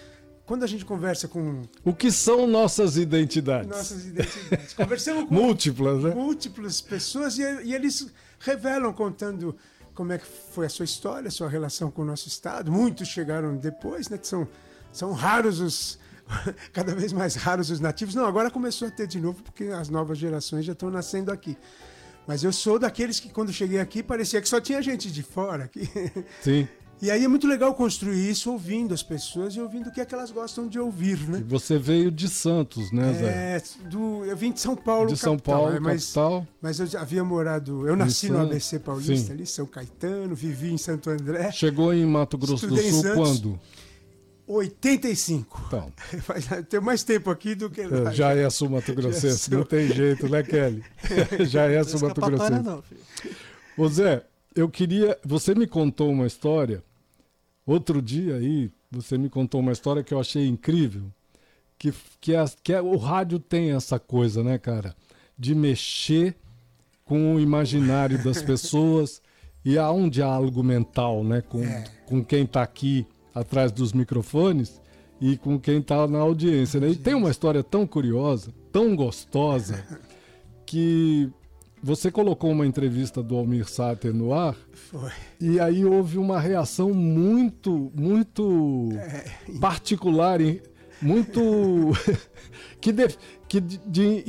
quando 0.45 0.65
a 0.65 0.67
gente 0.67 0.85
conversa 0.85 1.27
com. 1.27 1.63
O 1.85 1.95
que 1.95 2.11
são 2.11 2.47
nossas 2.47 2.97
identidades? 2.97 3.69
Nossas 3.69 4.05
identidades. 4.05 4.73
Conversamos 4.77 5.29
com 5.29 5.35
múltiplas, 5.35 6.03
né? 6.03 6.15
múltiplas 6.15 6.81
pessoas 6.81 7.39
e, 7.39 7.43
e 7.65 7.75
eles 7.75 8.13
revelam 8.39 8.93
contando 8.93 9.57
como 9.99 10.13
é 10.13 10.19
que 10.19 10.27
foi 10.55 10.65
a 10.65 10.69
sua 10.69 10.85
história, 10.85 11.27
a 11.27 11.31
sua 11.31 11.49
relação 11.49 11.91
com 11.91 12.03
o 12.03 12.05
nosso 12.05 12.29
Estado. 12.29 12.71
Muitos 12.71 13.09
chegaram 13.09 13.57
depois, 13.57 14.09
né? 14.09 14.17
Que 14.17 14.29
são, 14.29 14.47
são 14.93 15.13
raros 15.13 15.59
os. 15.59 15.99
cada 16.73 16.95
vez 16.95 17.13
mais 17.13 17.35
raros 17.35 17.69
os 17.69 17.81
nativos. 17.81 18.15
Não, 18.15 18.25
agora 18.25 18.49
começou 18.49 18.87
a 18.87 18.93
ter 18.93 19.09
de 19.09 19.19
novo, 19.19 19.43
porque 19.43 19.65
as 19.65 19.89
novas 19.89 20.17
gerações 20.17 20.65
já 20.65 20.73
estão 20.73 20.89
nascendo 20.89 21.33
aqui. 21.33 21.59
Mas 22.29 22.45
eu 22.45 22.53
sou 22.53 22.79
daqueles 22.79 23.19
que, 23.19 23.29
quando 23.29 23.53
cheguei 23.53 23.81
aqui, 23.81 24.01
parecia 24.01 24.41
que 24.41 24.49
só 24.49 24.61
tinha 24.61 24.81
gente 24.81 25.11
de 25.11 25.25
fora 25.25 25.65
aqui. 25.65 25.91
Sim. 26.43 26.69
E 27.01 27.11
aí 27.11 27.25
é 27.25 27.29
muito 27.29 27.47
legal 27.47 27.73
construir 27.75 28.29
isso 28.29 28.51
ouvindo 28.51 28.93
as 28.93 29.03
pessoas 29.03 29.55
e 29.55 29.61
ouvindo 29.61 29.89
o 29.89 29.93
que 29.93 30.01
é 30.01 30.05
que 30.05 30.15
elas 30.15 30.33
gostam 30.33 30.67
de 30.67 30.81
ouvir, 30.81 31.19
né? 31.29 31.39
E 31.39 31.43
você 31.43 31.79
veio 31.79 32.11
de 32.11 32.29
Santos, 32.29 32.91
né, 32.91 33.13
Zé? 33.13 33.27
É, 33.27 33.63
do, 33.89 34.25
eu 34.25 34.37
vim 34.37 34.51
de 34.51 34.61
São 34.61 34.75
Paulo, 34.75 35.09
De 35.09 35.17
São 35.17 35.37
capital, 35.37 35.55
Paulo, 35.57 35.73
né? 35.75 35.81
mas, 35.81 36.07
capital. 36.07 36.47
Mas 36.61 36.81
eu 36.81 36.87
já 36.87 37.01
havia 37.01 37.23
morado, 37.23 37.87
eu 37.87 37.95
nasci 37.95 38.29
no 38.29 38.41
ABC 38.41 38.81
Paulista 38.81 39.29
Sim. 39.29 39.33
ali, 39.33 39.47
São 39.47 39.67
Caetano, 39.67 40.35
vivi 40.35 40.73
em 40.73 40.79
Santo 40.79 41.09
André. 41.11 41.53
Chegou 41.53 41.95
em 41.95 42.05
Mato 42.05 42.37
Grosso 42.37 42.67
do 42.67 42.77
Sul 42.77 43.03
quando? 43.15 43.61
85. 44.49 45.65
Então. 45.67 45.93
Tem 46.69 46.81
mais 46.81 47.05
tempo 47.05 47.31
aqui 47.31 47.55
do 47.55 47.71
que 47.71 47.83
lá. 47.83 48.11
É, 48.11 48.15
já 48.15 48.35
é 48.35 48.49
sul 48.49 48.71
Mato 48.71 48.93
Grossense, 48.95 49.51
não 49.51 49.63
tem 49.63 49.87
jeito, 49.89 50.29
né, 50.29 50.43
Kelly? 50.43 50.83
já 51.47 51.67
é 51.67 51.85
sul 51.85 52.01
Mato 52.01 52.21
Grossense. 52.21 52.63
Não, 52.63 52.83
filho. 52.83 53.01
Ô 53.77 53.89
Zé, 53.89 54.25
eu 54.59 54.69
queria. 54.69 55.19
Você 55.25 55.55
me 55.55 55.67
contou 55.67 56.11
uma 56.11 56.27
história 56.27 56.83
Outro 57.69 58.01
dia 58.01 58.37
aí, 58.37 58.71
você 58.91 59.19
me 59.19 59.29
contou 59.29 59.61
uma 59.61 59.73
história 59.73 60.03
que 60.03 60.15
eu 60.15 60.19
achei 60.19 60.49
incrível. 60.49 61.13
Que, 61.79 61.93
que, 62.19 62.35
é, 62.35 62.43
que 62.65 62.73
é, 62.73 62.81
o 62.81 62.97
rádio 62.97 63.39
tem 63.39 63.73
essa 63.73 63.99
coisa, 63.99 64.43
né, 64.43 64.57
cara? 64.57 64.97
De 65.39 65.55
mexer 65.55 66.35
com 67.05 67.35
o 67.35 67.39
imaginário 67.39 68.25
das 68.25 68.41
pessoas. 68.41 69.21
E 69.63 69.77
há 69.77 69.93
um 69.93 70.09
diálogo 70.09 70.63
mental, 70.63 71.23
né? 71.23 71.43
Com, 71.43 71.63
é. 71.63 71.85
com 72.07 72.25
quem 72.25 72.45
está 72.45 72.63
aqui 72.63 73.07
atrás 73.35 73.71
dos 73.71 73.93
microfones 73.93 74.81
e 75.21 75.37
com 75.37 75.61
quem 75.61 75.81
está 75.81 76.07
na 76.07 76.21
audiência, 76.21 76.81
né? 76.81 76.89
E 76.89 76.97
tem 76.97 77.13
uma 77.13 77.31
história 77.31 77.63
tão 77.63 77.87
curiosa, 77.87 78.51
tão 78.73 78.97
gostosa, 78.97 79.85
que 80.65 81.31
você 81.83 82.11
colocou 82.11 82.51
uma 82.51 82.67
entrevista 82.67 83.23
do 83.23 83.37
Almir 83.37 83.69
Sater 83.69 84.13
no 84.13 84.33
ar. 84.33 84.57
Foi. 84.73 85.11
E 85.41 85.61
aí 85.61 85.85
houve 85.85 86.19
uma 86.19 86.41
reação 86.41 86.93
muito, 86.93 87.93
muito 87.95 88.89
é. 88.95 89.25
particular, 89.61 90.41
muito. 91.01 91.93
que, 92.81 92.93
de, 92.93 93.09
que 93.49 93.61
de, 93.61 93.79
de, 93.87 94.23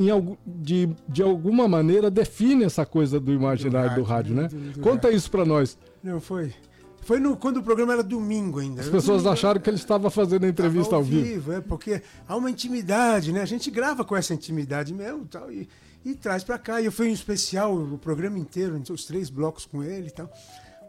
de, 0.45 0.89
de 1.07 1.23
alguma 1.23 1.67
maneira 1.67 2.09
define 2.11 2.63
essa 2.63 2.85
coisa 2.85 3.19
do 3.19 3.31
imaginário 3.31 3.95
do 3.95 4.03
rádio, 4.03 4.33
do 4.35 4.41
rádio 4.41 4.57
né? 4.57 4.71
Do, 4.71 4.71
do 4.73 4.81
Conta 4.81 5.07
rádio. 5.07 5.17
isso 5.17 5.31
para 5.31 5.45
nós. 5.45 5.77
Não, 6.03 6.19
foi. 6.19 6.53
Foi 7.01 7.19
no, 7.19 7.35
quando 7.35 7.57
o 7.57 7.63
programa 7.63 7.93
era 7.93 8.03
domingo 8.03 8.59
ainda. 8.59 8.81
As 8.81 8.87
pessoas 8.87 9.23
domingo, 9.23 9.29
acharam 9.29 9.59
que 9.59 9.69
ele 9.69 9.77
estava 9.77 10.11
fazendo 10.11 10.45
a 10.45 10.49
entrevista 10.49 10.93
ao, 10.95 11.01
ao 11.01 11.03
vivo. 11.03 11.25
vivo. 11.25 11.53
É, 11.53 11.61
porque 11.61 12.01
há 12.27 12.35
uma 12.35 12.51
intimidade, 12.51 13.31
né? 13.31 13.41
A 13.41 13.45
gente 13.45 13.71
grava 13.71 14.03
com 14.03 14.15
essa 14.15 14.33
intimidade 14.33 14.93
mesmo 14.93 15.25
tal, 15.25 15.51
e, 15.51 15.67
e 16.03 16.13
traz 16.15 16.43
para 16.43 16.57
cá. 16.57 16.81
E 16.81 16.85
eu 16.85 16.91
fui 16.91 17.09
em 17.09 17.13
especial 17.13 17.75
o 17.75 17.97
programa 17.97 18.37
inteiro, 18.37 18.81
os 18.89 19.05
três 19.05 19.29
blocos 19.29 19.65
com 19.65 19.83
ele 19.83 20.07
e 20.07 20.11
tal. 20.11 20.31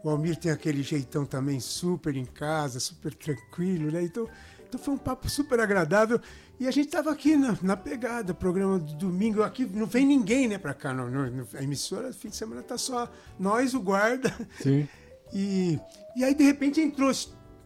O 0.03 0.09
Almir 0.09 0.35
tem 0.35 0.51
aquele 0.51 0.81
jeitão 0.81 1.25
também 1.25 1.59
super 1.59 2.15
em 2.15 2.25
casa, 2.25 2.79
super 2.79 3.13
tranquilo, 3.13 3.91
né? 3.91 4.01
Então, 4.03 4.27
então 4.67 4.79
foi 4.79 4.93
um 4.93 4.97
papo 4.97 5.29
super 5.29 5.59
agradável. 5.59 6.19
E 6.59 6.67
a 6.67 6.71
gente 6.71 6.87
estava 6.87 7.11
aqui 7.11 7.35
na, 7.35 7.57
na, 7.61 7.77
pegada, 7.77 8.33
programa 8.33 8.79
do 8.79 8.93
domingo. 8.93 9.43
Aqui 9.43 9.65
não 9.65 9.85
vem 9.85 10.05
ninguém, 10.05 10.47
né, 10.47 10.57
para 10.57 10.73
cá. 10.73 10.93
No, 10.93 11.47
a 11.55 11.63
emissora, 11.63 12.13
fim 12.13 12.29
de 12.29 12.35
semana, 12.35 12.63
tá 12.63 12.77
só 12.77 13.11
nós, 13.39 13.73
o 13.73 13.81
guarda. 13.81 14.33
Sim. 14.61 14.87
E, 15.33 15.79
e 16.13 16.25
aí, 16.25 16.35
de 16.35 16.43
repente, 16.43 16.81
entrou 16.81 17.09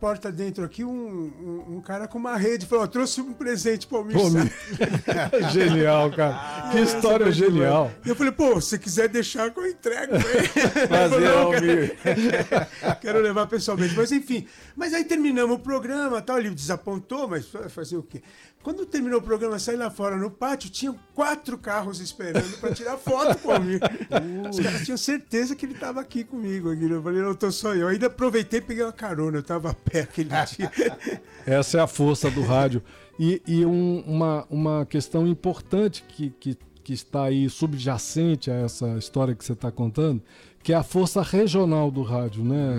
porta 0.06 0.32
dentro 0.32 0.64
aqui 0.64 0.84
um, 0.86 0.92
um, 1.68 1.78
um 1.78 1.82
cara 1.82 2.08
com 2.08 2.20
uma 2.20 2.38
rede. 2.38 2.68
Falou, 2.68 2.88
trouxe 2.88 3.22
um 3.22 3.34
presente 3.34 3.88
pro 3.88 3.98
Almir. 3.98 4.16
Genial, 5.52 6.12
cara. 6.12 6.70
Que 6.72 6.80
história 6.82 7.32
genial. 7.32 7.92
E 8.06 8.10
eu 8.10 8.16
falei, 8.16 8.32
pô, 8.32 8.62
se 8.62 8.78
quiser 8.78 9.10
deixar 9.10 9.50
que 9.50 9.60
eu 9.60 9.66
entrego. 9.68 10.14
"Não, 11.20 11.40
Almir. 11.46 11.98
Quero 13.02 13.20
levar 13.20 13.48
pessoalmente. 13.48 13.96
Mas 13.96 14.12
enfim. 14.12 14.46
Mas 14.76 14.94
aí 14.94 15.04
terminamos 15.06 15.56
o 15.56 15.60
programa, 15.60 16.22
tal. 16.22 16.38
Ele 16.38 16.52
desapontou, 16.52 17.28
mas 17.28 17.48
fa- 17.48 17.68
fazer 17.68 17.98
o 17.98 18.04
quê? 18.04 18.22
Quando 18.66 18.84
terminou 18.84 19.20
o 19.20 19.22
programa, 19.22 19.60
saí 19.60 19.76
lá 19.78 19.92
fora 19.92 20.18
no 20.18 20.32
pátio, 20.32 20.72
tinham 20.72 20.98
quatro 21.14 21.56
carros 21.56 22.00
esperando 22.00 22.58
para 22.60 22.74
tirar 22.74 22.98
foto 22.98 23.38
comigo. 23.38 23.86
Os 24.50 24.60
caras 24.60 24.84
tinham 24.84 24.98
certeza 24.98 25.56
que 25.56 25.68
ele 25.68 25.74
estava 25.74 26.02
aqui 26.02 26.24
comigo. 26.24 26.72
aqui. 26.72 26.90
Eu 26.90 27.04
falei, 27.04 27.22
não, 27.22 27.36
tô 27.36 27.52
só 27.52 27.76
eu. 27.76 27.88
Ainda 27.88 28.08
aproveitei 28.08 28.58
e 28.58 28.62
peguei 28.64 28.84
uma 28.84 28.92
carona. 28.92 29.38
Eu 29.38 29.42
estava 29.42 29.70
a 29.70 29.74
pé 29.76 30.00
aquele 30.02 30.30
dia. 30.58 30.72
Essa 31.46 31.78
é 31.78 31.82
a 31.82 31.86
força 31.86 32.32
do 32.32 32.42
rádio. 32.42 32.82
E, 33.20 33.40
e 33.46 33.64
um- 33.64 34.00
uma, 34.08 34.48
uma 34.50 34.84
questão 34.88 35.28
importante 35.28 36.04
que, 36.08 36.32
que, 36.32 36.58
que 36.84 36.92
está 36.94 37.26
aí 37.26 37.48
subjacente 37.48 38.50
a 38.50 38.56
essa 38.56 38.98
história 38.98 39.36
que 39.36 39.46
você 39.46 39.54
está 39.54 39.72
contando, 39.72 40.24
que 40.64 40.74
é 40.74 40.76
a 40.76 40.82
força 40.82 41.22
regional 41.22 41.92
do 41.92 42.02
rádio, 42.02 42.44
né, 42.44 42.74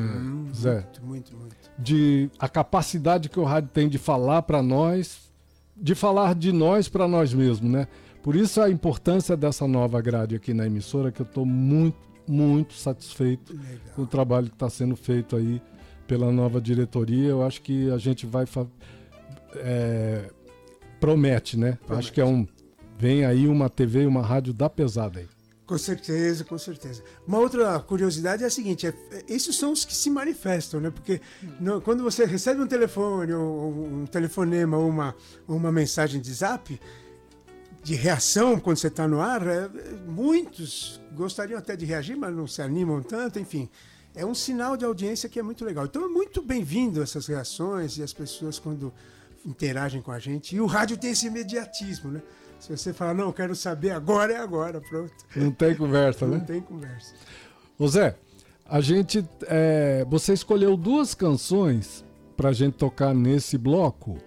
Zé? 0.53 0.75
Muito, 0.75 1.05
muito, 1.05 1.37
muito. 1.37 1.57
De 1.79 2.29
a 2.41 2.49
capacidade 2.49 3.29
que 3.29 3.39
o 3.39 3.45
rádio 3.45 3.71
tem 3.73 3.89
de 3.89 3.99
falar 3.99 4.43
para 4.43 4.61
nós, 4.61 5.26
de 5.77 5.95
falar 5.95 6.35
de 6.35 6.53
nós 6.53 6.89
para 6.89 7.07
nós 7.07 7.33
mesmos, 7.35 7.71
né? 7.71 7.87
Por 8.23 8.35
isso 8.35 8.61
a 8.61 8.71
importância 8.71 9.37
dessa 9.37 9.69
nova 9.69 10.01
grade 10.01 10.35
aqui 10.35 10.53
na 10.53 10.67
emissora, 10.67 11.13
que 11.13 11.21
eu 11.21 11.27
estou 11.27 11.47
muito, 11.47 11.99
muito 12.27 12.75
satisfeito 12.75 13.57
com 13.95 14.03
o 14.03 14.07
trabalho 14.07 14.49
que 14.49 14.55
está 14.55 14.69
sendo 14.69 14.97
feito 14.97 15.37
aí 15.37 15.63
pela 16.09 16.33
nova 16.33 16.61
diretoria. 16.61 17.29
Eu 17.29 17.45
acho 17.45 17.63
que 17.63 17.91
a 17.91 17.99
gente 17.99 18.27
vai. 18.27 18.45
é, 19.57 20.31
promete, 20.99 21.57
né? 21.57 21.79
Acho 21.89 22.13
que 22.13 22.21
é 22.21 22.25
um. 22.25 22.47
Vem 22.99 23.25
aí 23.25 23.47
uma 23.47 23.69
TV 23.69 24.03
e 24.03 24.07
uma 24.07 24.23
rádio 24.23 24.53
da 24.53 24.71
pesada 24.71 25.21
aí. 25.21 25.29
Com 25.67 25.77
certeza, 25.77 26.45
com 26.45 26.57
certeza. 26.57 27.03
Uma 27.27 27.39
outra 27.39 27.81
curiosidade 27.81 28.45
é 28.45 28.47
a 28.47 28.51
seguinte: 28.51 28.87
é, 28.87 28.95
esses 29.29 29.57
são 29.57 29.73
os 29.73 29.85
que 29.85 29.95
se 29.95 30.09
manifestam, 30.09 30.81
né? 30.81 30.91
Porque 30.91 31.21
no- 31.61 31.81
quando 31.81 32.05
você 32.05 32.25
recebe 32.25 32.61
um 32.63 32.67
telefone, 32.69 33.33
ou, 33.33 33.85
um 33.85 34.07
telefonema, 34.07 34.77
ou 34.79 34.89
uma, 34.89 35.15
uma 35.49 35.73
mensagem 35.73 36.21
de 36.21 36.33
zap, 36.33 36.81
de 37.83 37.95
reação 37.97 38.61
quando 38.61 38.77
você 38.77 38.87
está 38.87 39.09
no 39.09 39.21
ar, 39.21 39.45
é, 39.45 39.69
muitos 40.07 41.01
gostariam 41.13 41.59
até 41.59 41.75
de 41.75 41.85
reagir, 41.85 42.17
mas 42.17 42.35
não 42.35 42.47
se 42.47 42.63
animam 42.63 43.03
tanto, 43.03 43.41
enfim. 43.41 43.69
É 44.15 44.25
um 44.25 44.35
sinal 44.35 44.77
de 44.77 44.85
audiência 44.85 45.29
que 45.29 45.39
é 45.39 45.43
muito 45.43 45.65
legal. 45.65 45.85
Então 45.85 46.05
é 46.05 46.09
muito 46.09 46.41
bem-vindo 46.41 47.03
essas 47.03 47.27
reações 47.27 47.99
e 47.99 48.03
as 48.05 48.13
pessoas 48.13 48.59
quando 48.59 48.93
interagem 49.45 50.01
com 50.01 50.13
a 50.13 50.19
gente. 50.19 50.55
E 50.57 50.61
o 50.61 50.67
rádio 50.67 50.97
tem 50.97 51.11
esse 51.11 51.27
imediatismo, 51.27 52.11
né? 52.13 52.23
Se 52.67 52.77
você 52.77 52.93
falar, 52.93 53.15
não, 53.15 53.27
eu 53.27 53.33
quero 53.33 53.55
saber 53.55 53.91
agora, 53.91 54.33
é 54.33 54.39
agora, 54.39 54.81
pronto. 54.81 55.13
Não 55.37 55.53
tem 55.53 55.73
conversa, 55.77 56.27
Não 56.27 56.39
né? 56.39 56.45
tem 56.45 56.61
conversa. 56.61 57.15
Ô 57.79 57.87
Zé, 57.87 58.17
a 58.69 58.81
gente. 58.81 59.25
é, 59.47 60.05
você 60.11 60.33
escolheu 60.33 60.77
duas 60.77 61.15
canções 61.15 62.05
pra 62.37 62.53
gente 62.53 62.75
tocar 62.75 63.15
nesse 63.15 63.57
bloco. 63.57 64.19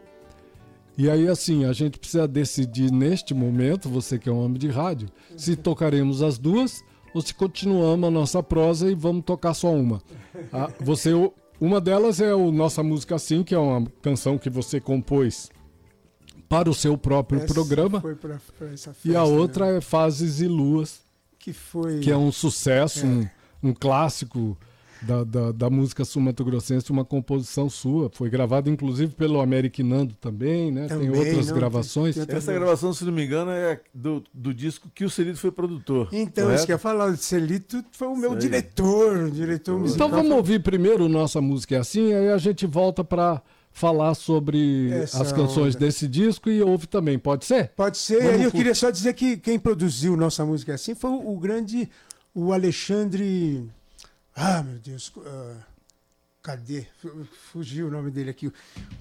E 0.98 1.10
aí, 1.10 1.28
assim, 1.28 1.66
a 1.66 1.74
gente 1.74 2.00
precisa 2.00 2.26
decidir 2.26 2.90
neste 2.94 3.34
momento, 3.34 3.90
você 3.90 4.18
que 4.18 4.30
é 4.30 4.32
um 4.32 4.40
homem 4.42 4.58
de 4.58 4.70
rádio, 4.70 5.10
se 5.36 5.58
tocaremos 5.58 6.22
as 6.22 6.38
duas 6.38 6.82
ou 7.14 7.22
se 7.22 7.34
continuamos 7.34 8.08
a 8.08 8.12
nossa 8.12 8.42
prosa 8.42 8.90
e 8.90 8.96
vamos 8.96 9.26
tocar 9.26 9.54
só 9.54 9.74
uma. 9.74 10.02
Ah, 10.54 10.70
você, 10.80 11.12
uma 11.60 11.82
delas 11.82 12.22
é 12.22 12.34
o 12.34 12.52
Nossa 12.54 12.82
Música 12.82 13.16
Assim, 13.16 13.44
que 13.44 13.54
é 13.54 13.60
uma 13.60 13.86
canção 14.02 14.38
que 14.38 14.50
você 14.50 14.80
compôs 14.80 15.50
para 16.50 16.70
o 16.70 16.74
seu 16.74 16.98
próprio 16.98 17.42
Essa 17.42 17.54
programa. 17.54 18.02
Foi 18.02 18.16
pra, 18.16 18.38
pra 18.58 18.70
essa 18.74 18.90
E 19.06 19.16
a 19.16 19.22
festa, 19.22 19.24
outra 19.24 19.72
né? 19.72 19.78
é 19.78 19.82
Fases 19.82 20.42
e 20.42 20.48
Luas, 20.48 21.00
que 21.38 21.54
foi 21.54 22.00
que 22.00 22.12
é 22.12 22.18
um 22.18 22.32
sucesso, 22.32 23.06
um, 23.06 23.28
um 23.64 23.74
clássico 23.74 24.58
da, 25.02 25.24
da, 25.24 25.52
da 25.54 25.70
música 25.70 26.04
sul-mato-grossense, 26.04 26.92
uma 26.92 27.06
composição 27.06 27.70
sua. 27.70 28.10
Foi 28.10 28.30
gravada 28.30 28.70
inclusive 28.70 29.14
pelo 29.14 29.40
Americanando 29.40 30.14
também, 30.20 30.72
né? 30.72 30.88
Também, 30.88 31.10
tem 31.12 31.20
outras 31.20 31.48
não, 31.48 31.56
gravações. 31.56 32.16
tem- 32.16 32.26
tem- 32.26 32.36
Essa 32.36 32.52
gravação, 32.52 32.92
se 32.94 33.06
não 33.06 33.14
me 33.14 33.24
engano, 33.24 33.52
é 33.52 33.80
do, 33.94 34.22
do 34.34 34.54
disco 34.54 34.90
que 34.94 35.06
o 35.06 35.10
Celito 35.10 35.38
foi 35.38 35.52
produtor. 35.52 36.10
Então, 36.12 36.44
correto? 36.46 36.56
isso 36.58 36.66
que 36.66 36.72
eu 36.72 36.76
ia 36.76 36.80
falar, 36.80 37.06
o 37.12 37.16
Celito 37.16 37.82
foi 37.94 38.08
o 38.10 38.16
meu 38.18 38.36
diretor, 38.36 39.18
o 39.28 39.32
diretor 39.32 39.80
musical. 39.80 40.08
Então 40.08 40.18
vamos 40.20 40.36
ouvir 40.36 40.62
primeiro 40.62 41.08
Nossa 41.08 41.40
Música 41.40 41.76
é 41.76 41.80
Assim, 41.80 42.12
aí 42.12 42.28
a 42.30 42.38
gente 42.38 42.66
volta 42.66 43.02
para 43.04 43.42
falar 43.72 44.14
sobre 44.16 44.90
Essa 44.92 45.22
as 45.22 45.32
canções 45.32 45.76
onda. 45.76 45.86
desse 45.86 46.08
disco 46.08 46.50
e 46.50 46.62
ouve 46.62 46.88
também, 46.88 47.18
pode 47.18 47.46
ser? 47.46 47.70
Pode 47.70 47.98
ser, 47.98 48.22
Vamos 48.22 48.36
aí 48.40 48.44
eu 48.44 48.52
queria 48.52 48.76
só 48.76 48.90
dizer 48.90 49.14
que 49.14 49.38
quem 49.38 49.58
produziu 49.60 50.18
nossa 50.18 50.46
música 50.46 50.74
assim 50.74 50.96
foi 50.96 51.12
o, 51.12 51.38
grande, 51.38 51.90
o 52.34 52.52
Alexandre, 52.52 53.70
ah 54.36 54.62
meu 54.64 54.80
Deus, 54.80 55.14
ah, 55.26 55.56
cadê? 56.42 56.86
Fu- 57.02 57.26
Fugiu 57.54 57.88
o 57.88 57.92
nome 57.92 58.12
dele 58.12 58.30
aqui. 58.32 58.52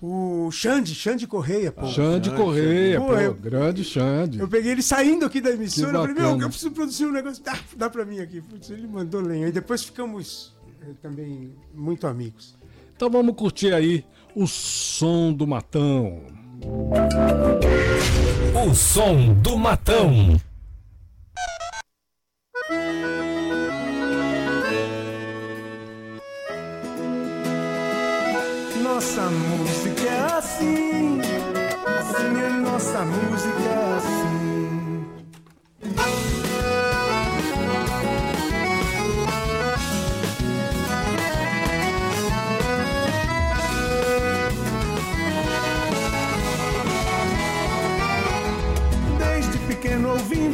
O 0.01 0.49
Xande, 0.53 0.95
Xande 0.95 1.27
Correia, 1.27 1.73
pô. 1.73 1.87
Xande 1.89 2.31
Correia, 2.31 3.01
Pô, 3.01 3.07
pô, 3.09 3.15
eu- 3.15 3.35
grande 3.35 3.83
Xande. 3.85 4.39
Eu 4.39 4.47
peguei 4.47 4.73
ele 4.73 4.83
saindo 4.83 5.25
aqui 5.25 5.41
da 5.41 5.51
emissora, 5.51 5.91
Que 5.91 5.97
eu 5.97 6.01
falei, 6.01 6.15
meu, 6.15 6.41
eu 6.41 6.49
preciso 6.49 6.71
produzir 6.71 7.07
um 7.07 7.13
negócio, 7.13 7.43
dá, 7.43 7.59
dá 7.77 7.91
pra 7.91 8.05
mim 8.05 8.21
aqui. 8.21 8.41
Putz, 8.41 8.71
ele 8.71 8.87
mandou 8.87 9.21
lenha. 9.21 9.49
E 9.49 9.53
depois 9.53 9.83
ficamos 9.83 10.53
eh, 10.83 10.93
também 11.03 11.53
muito 11.75 12.07
amigos. 12.07 12.55
Então 12.95 13.09
vamos 13.11 13.35
curtir 13.37 13.73
aí 13.73 14.05
o 14.35 14.47
som 14.47 15.32
do 15.32 15.47
Matão. 15.47 16.38
O 18.66 18.75
som 18.75 19.32
do 19.35 19.56
matão. 19.56 20.40
Nossa 28.82 29.30
música 29.30 30.02
é 30.02 30.37
assim, 30.37 31.20
assim 31.20 32.40
é 32.40 32.49
nossa 32.49 33.04
música 33.04 33.68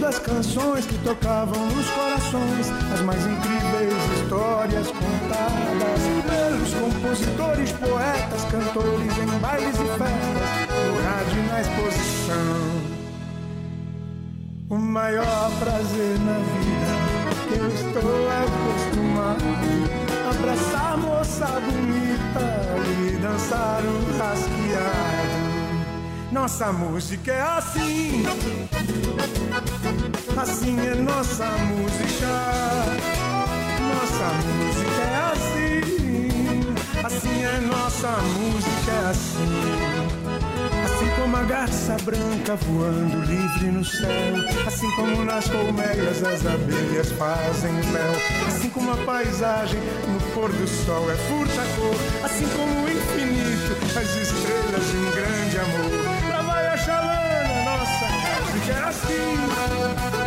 as 0.05 0.19
canções 0.19 0.87
que 0.87 0.99
tocavam 0.99 1.67
nos 1.67 1.89
corações, 1.91 2.71
as 2.93 3.01
mais 3.01 3.25
incríveis 3.27 3.95
histórias 4.21 4.89
contadas 4.89 6.01
pelos 6.29 6.75
compositores, 6.75 7.73
poetas, 7.73 8.45
cantores 8.51 9.19
em 9.19 9.39
bailes 9.39 9.75
e 9.75 9.87
festas, 9.99 10.51
no 10.87 11.03
rádio 11.03 11.43
na 11.49 11.61
exposição. 11.61 12.95
O 14.71 14.77
maior 14.77 15.51
prazer 15.59 16.19
na 16.21 16.39
vida 16.39 17.05
que 17.49 17.59
eu 17.59 17.69
estou 17.69 18.29
acostumado 18.31 19.45
abraçar 20.31 20.99
moça 20.99 21.47
bonita 21.61 22.45
e 23.01 23.17
dançar 23.17 23.83
um 23.83 24.19
rasqueado. 24.19 25.45
Nossa 26.33 26.73
música 26.73 27.33
é 27.33 27.41
assim, 27.41 28.25
assim 30.41 30.77
é 30.87 30.95
nossa 30.95 31.47
música. 31.47 32.29
Nossa 33.95 34.27
música 34.57 35.03
é 35.03 35.17
assim, 35.33 36.61
assim 37.05 37.45
é 37.45 37.61
nossa 37.61 38.09
música 38.09 38.93
é 38.93 39.11
assim. 39.11 40.05
Assim 40.85 41.11
como 41.21 41.37
a 41.37 41.43
garça 41.43 41.97
branca 42.05 42.57
voando 42.57 43.21
livre 43.27 43.71
no 43.71 43.85
céu, 43.85 44.09
assim 44.67 44.91
como 44.93 45.25
nas 45.25 45.49
colmeias 45.49 46.23
as 46.23 46.47
abelhas 46.47 47.11
fazem 47.13 47.73
mel, 47.73 48.13
assim 48.47 48.71
como 48.71 48.93
a 48.93 48.97
paisagem 48.99 49.81
no 50.09 50.21
pôr 50.33 50.51
do 50.53 50.67
sol 50.67 51.11
é 51.11 51.17
furta 51.17 51.63
cor, 51.77 52.25
assim 52.25 52.47
como 52.49 52.85
o 52.85 52.89
infinito, 52.89 53.99
as 53.99 54.17
estrelas 54.17 54.91
de 54.91 54.97
um 54.97 55.11
grande 55.11 55.59
amor. 55.59 56.31
Lá 56.31 56.43
vai 56.43 56.67
a 56.69 56.77
chalana, 56.77 57.65
nossa 57.65 58.07
música 58.07 58.73
é 58.73 58.89
assim, 58.89 60.24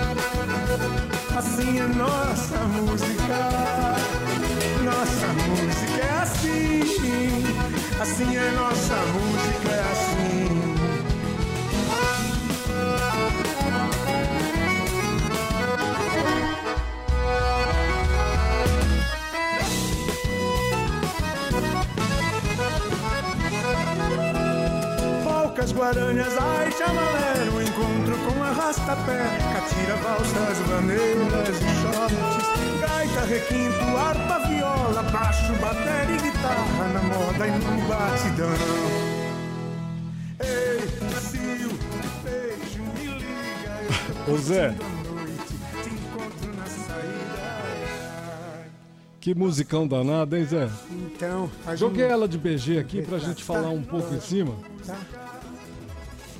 assim 1.37 1.79
é 1.79 1.87
nossa 1.87 2.57
música. 2.57 3.37
Nossa 4.83 5.27
música 5.27 6.01
é 6.01 6.21
assim, 6.21 6.81
assim 8.01 8.35
é 8.35 8.51
nossa 8.51 8.95
música 8.95 9.69
é 9.69 9.81
assim. 9.91 10.17
guaranhas, 25.77 26.35
ai 26.39 26.71
chamalé, 26.71 27.49
com 28.47 28.61
arrasta-pé, 28.61 29.37
catira, 29.53 29.95
valsas, 29.97 30.59
bandeiras 30.67 31.57
e 31.57 31.61
shorts, 31.81 32.79
gaita, 32.81 33.25
requinto, 33.25 33.97
harpa, 33.97 34.47
viola, 34.47 35.03
baixo, 35.03 35.53
bateria 35.55 36.15
e 36.15 36.21
guitarra, 36.21 36.87
na 36.93 37.01
moda 37.03 37.47
e 37.47 37.51
no 37.51 37.87
batidão. 37.87 38.49
Ei, 40.39 40.87
Cio, 41.19 41.69
beijo, 42.23 42.83
me 42.95 43.05
liga, 43.19 44.31
Ô, 44.31 44.37
Zé. 44.37 44.69
curtindo 44.69 44.85
a 44.85 45.13
noite, 45.13 45.55
te 45.83 45.89
encontro 45.89 46.55
na 46.55 46.65
saída. 46.65 47.39
ai, 47.63 47.83
ai. 48.63 48.69
Que 49.19 49.35
musicão 49.35 49.87
danado, 49.87 50.35
hein, 50.37 50.45
Zé? 50.45 50.69
Então, 50.91 51.49
Joguei 51.75 52.05
ela 52.05 52.27
de 52.27 52.37
BG 52.37 52.77
aqui 52.79 53.01
pra 53.01 53.17
Tá, 53.19 53.25
gente 53.25 53.45
tá. 53.45 53.53
falar 53.53 53.69
um 53.69 53.83
pouco 53.83 54.13
em 54.13 54.21
cima. 54.21 54.53
Tá? 54.85 54.95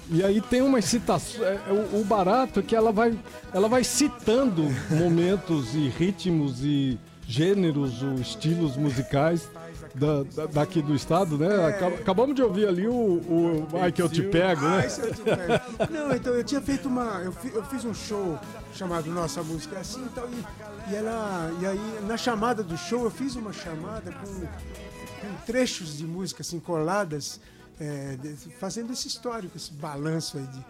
E 0.10 0.24
aí 0.24 0.40
tem 0.42 0.62
umas 0.62 0.86
citações. 0.86 1.42
é, 1.42 1.60
é, 1.68 1.72
o, 1.74 2.02
o 2.02 2.04
barato 2.06 2.60
é 2.60 2.64
que 2.64 2.76
ela 2.76 2.92
vai, 2.92 3.18
ela 3.54 3.68
vai 3.68 3.84
citando 3.84 4.64
momentos 4.90 5.76
e 5.76 5.90
ritmos 5.90 6.64
e 6.64 6.98
gêneros, 7.28 8.02
ou 8.02 8.14
estilos 8.16 8.78
musicais 8.78 9.50
da, 9.94 10.24
da- 10.24 10.46
daqui 10.46 10.82
do 10.82 10.96
estado, 10.96 11.38
né? 11.38 11.66
Acab- 11.68 11.94
Acabamos 11.96 12.36
de 12.36 12.42
ouvir 12.42 12.68
ali 12.68 12.88
o, 12.88 12.94
o 12.94 13.68
Ai 13.82 13.92
que 13.92 14.02
eu 14.02 14.08
te 14.08 14.22
pego, 14.22 14.62
né? 14.62 14.78
Ai, 14.84 14.90
se 14.90 15.02
eu 15.02 15.14
te 15.14 15.22
pego. 15.22 15.92
Não, 15.92 16.16
então 16.16 16.34
eu 16.34 16.44
tinha 16.44 16.62
feito 16.62 16.88
uma. 16.88 17.22
Eu, 17.26 17.34
fi- 17.34 17.52
eu 17.54 17.64
fiz 17.66 17.84
um 17.84 17.94
show 17.94 18.40
chamado 18.74 19.10
Nossa 19.12 19.44
Música 19.44 19.76
é 19.76 19.80
Assim 19.82 20.06
e 20.06 20.10
tal. 20.10 20.26
E, 20.30 20.92
e 20.94 20.96
ela. 20.96 21.52
E 21.60 21.66
aí, 21.66 22.00
na 22.08 22.16
chamada 22.16 22.64
do 22.64 22.78
show, 22.78 23.04
eu 23.04 23.12
fiz 23.12 23.36
uma 23.36 23.52
chamada 23.52 24.10
com, 24.12 24.34
com 24.40 25.36
trechos 25.46 25.98
de 25.98 26.06
música 26.06 26.42
assim, 26.44 26.60
coladas, 26.62 27.42
é, 27.80 28.18
fazendo 28.60 28.94
esse 28.94 29.08
histórico, 29.08 29.56
esse 29.56 29.72
balanço 29.74 30.38
aí 30.38 30.48
de. 30.48 30.66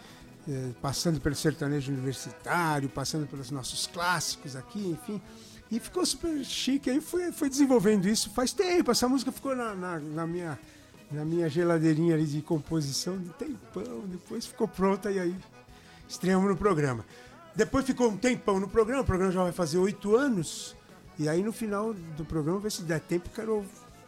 é, 0.52 0.72
passando 0.82 1.20
pelo 1.20 1.36
sertanejo 1.36 1.92
universitário, 1.92 2.90
passando 2.90 3.28
pelos 3.28 3.52
nossos 3.52 3.88
clássicos 3.88 4.56
aqui, 4.56 4.90
enfim. 4.90 5.22
E 5.70 5.80
ficou 5.80 6.06
super 6.06 6.44
chique. 6.46 6.90
Aí 6.90 7.02
foi, 7.02 7.32
foi 7.32 7.50
desenvolvendo 7.50 8.08
isso 8.08 8.30
faz 8.30 8.54
tempo. 8.54 8.92
Essa 8.92 9.08
música 9.08 9.32
ficou 9.32 9.56
na, 9.56 9.76
na, 9.76 10.00
na 10.00 10.28
minha 10.28 10.58
na 11.12 11.24
minha 11.24 11.50
geladeirinha 11.50 12.16
ali 12.16 12.26
de 12.26 12.42
composição 12.42 13.18
de 13.18 13.30
tempão, 13.30 14.04
depois 14.08 14.46
ficou 14.46 14.68
pronta 14.68 15.10
e 15.10 15.20
aí 15.20 15.36
estreamos 16.08 16.50
no 16.50 16.58
programa. 16.58 17.06
Depois 17.56 17.86
ficou 17.86 18.10
um 18.10 18.18
tempão 18.18 18.60
no 18.60 18.68
programa, 18.68 19.02
o 19.02 19.06
programa 19.06 19.32
já 19.32 19.44
vai 19.44 19.52
fazer 19.52 19.78
oito 19.78 20.16
anos, 20.16 20.76
e 21.18 21.28
aí 21.28 21.42
no 21.42 21.52
final 21.52 21.94
do 21.94 22.26
programa, 22.26 22.60
ver 22.60 22.72
se 22.72 22.84
der 22.84 23.00
tempo, 23.00 23.30
quero 23.34 23.66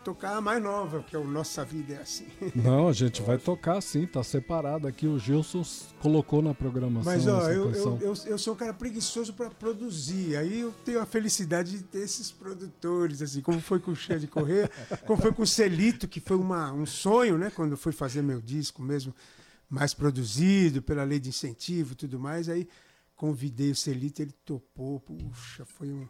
tocar 0.09 0.37
a 0.37 0.41
mais 0.41 0.61
nova, 0.61 1.03
que 1.03 1.15
é 1.15 1.19
o 1.19 1.23
Nossa 1.23 1.63
Vida 1.63 1.93
é 1.93 2.01
Assim. 2.01 2.25
Não, 2.55 2.87
a 2.87 2.93
gente 2.93 3.21
vai 3.21 3.37
tocar 3.37 3.79
sim, 3.79 4.07
tá 4.07 4.23
separado 4.23 4.87
aqui. 4.87 5.05
O 5.05 5.19
Gilson 5.19 5.63
colocou 5.99 6.41
na 6.41 6.51
programação 6.51 7.11
Mas 7.13 7.27
ó, 7.27 7.47
eu, 7.51 7.71
eu, 7.71 7.99
eu, 8.01 8.13
eu 8.25 8.37
sou 8.39 8.55
um 8.55 8.57
cara 8.57 8.73
preguiçoso 8.73 9.33
para 9.33 9.51
produzir. 9.51 10.35
Aí 10.35 10.61
eu 10.61 10.71
tenho 10.83 10.99
a 10.99 11.05
felicidade 11.05 11.77
de 11.77 11.83
ter 11.83 11.99
esses 11.99 12.31
produtores, 12.31 13.21
assim, 13.21 13.41
como 13.41 13.61
foi 13.61 13.79
com 13.79 13.91
o 13.91 13.95
Cheia 13.95 14.19
de 14.19 14.25
Correr, 14.25 14.71
como 15.05 15.21
foi 15.21 15.31
com 15.31 15.43
o 15.43 15.47
Celito, 15.47 16.07
que 16.07 16.19
foi 16.19 16.37
uma, 16.37 16.73
um 16.73 16.87
sonho, 16.87 17.37
né? 17.37 17.51
Quando 17.51 17.71
eu 17.71 17.77
fui 17.77 17.91
fazer 17.91 18.23
meu 18.23 18.41
disco 18.41 18.81
mesmo, 18.81 19.13
mais 19.69 19.93
produzido, 19.93 20.81
pela 20.81 21.03
lei 21.03 21.19
de 21.19 21.29
incentivo 21.29 21.93
e 21.93 21.95
tudo 21.95 22.19
mais. 22.19 22.49
Aí 22.49 22.67
convidei 23.15 23.69
o 23.69 23.75
Celito, 23.75 24.23
ele 24.23 24.33
topou. 24.43 24.99
Puxa, 25.01 25.65
foi 25.65 25.91
um 25.91 26.07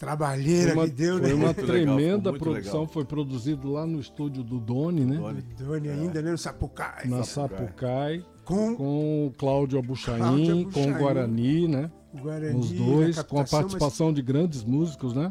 trabalheira 0.00 0.72
Foi 0.72 0.78
uma, 0.80 0.88
que 0.88 0.94
deu, 0.94 1.18
foi 1.18 1.28
né? 1.28 1.34
uma 1.34 1.44
Muito 1.44 1.60
legal, 1.60 1.76
tremenda 1.96 2.30
muito 2.30 2.42
produção, 2.42 2.72
legal. 2.72 2.86
foi 2.88 3.04
produzido 3.04 3.70
lá 3.70 3.86
no 3.86 4.00
estúdio 4.00 4.42
do 4.42 4.58
Doni, 4.58 5.04
né? 5.04 5.16
Doni. 5.18 5.42
Doni 5.58 5.88
ainda, 5.90 6.22
né? 6.22 6.30
No 6.30 6.38
Sapucaí. 6.38 7.06
Na 7.06 7.22
Sapucai, 7.22 8.24
Com 8.42 8.74
com 8.74 9.26
o 9.26 9.30
Cláudio 9.36 9.78
Abuchain, 9.78 10.64
com 10.72 10.90
o 10.90 10.94
Guarani, 10.94 11.68
né? 11.68 11.90
o 12.14 12.18
Guarani. 12.18 12.58
Os 12.58 12.72
dois, 12.72 13.16
com 13.16 13.20
a 13.20 13.24
captação, 13.24 13.36
mas, 13.42 13.50
participação 13.50 14.12
de 14.12 14.22
grandes 14.22 14.64
músicos, 14.64 15.12
né? 15.12 15.30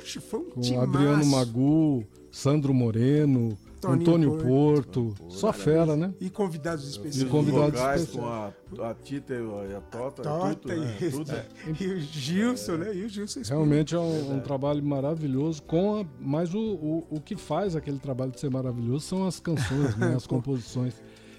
Puxa, 0.00 0.18
foi 0.22 0.40
um 0.40 0.50
Com 0.50 0.60
timaço. 0.62 0.82
Adriano 0.90 1.26
Magu, 1.26 2.02
Sandro 2.32 2.72
Moreno, 2.72 3.56
Toninho 3.86 4.02
Antônio 4.34 4.38
Porto. 4.38 5.04
Porto, 5.16 5.32
só 5.32 5.52
fera, 5.52 5.96
né? 5.96 6.12
E 6.20 6.28
convidados 6.30 6.84
E 6.86 6.90
especiais. 6.90 7.30
convidados 7.30 7.78
vocais 7.80 8.02
especiais. 8.02 8.54
com 8.76 8.82
a, 8.82 8.90
a 8.90 8.94
Tita 8.94 9.34
e 9.34 9.74
a 9.74 9.80
Tota, 9.80 10.22
Tota 10.22 10.54
tudo, 10.54 10.74
né? 10.76 10.96
e, 11.00 11.10
Tudo. 11.10 11.32
e 11.80 11.86
o 11.86 12.00
Gilson, 12.00 12.72
né? 12.76 12.94
E 12.94 13.04
o 13.04 13.08
Gilson 13.08 13.40
Realmente 13.46 13.94
é 13.94 13.98
um, 13.98 14.36
um 14.36 14.40
trabalho 14.40 14.82
maravilhoso, 14.84 15.62
com 15.62 16.00
a- 16.00 16.06
mas 16.20 16.52
o, 16.54 16.58
o, 16.60 17.06
o 17.10 17.20
que 17.20 17.36
faz 17.36 17.76
aquele 17.76 17.98
trabalho 17.98 18.30
de 18.32 18.40
ser 18.40 18.50
maravilhoso 18.50 19.06
são 19.06 19.26
as 19.26 19.38
canções, 19.40 19.96
né? 19.96 20.14
as 20.16 20.26
composições. 20.26 20.94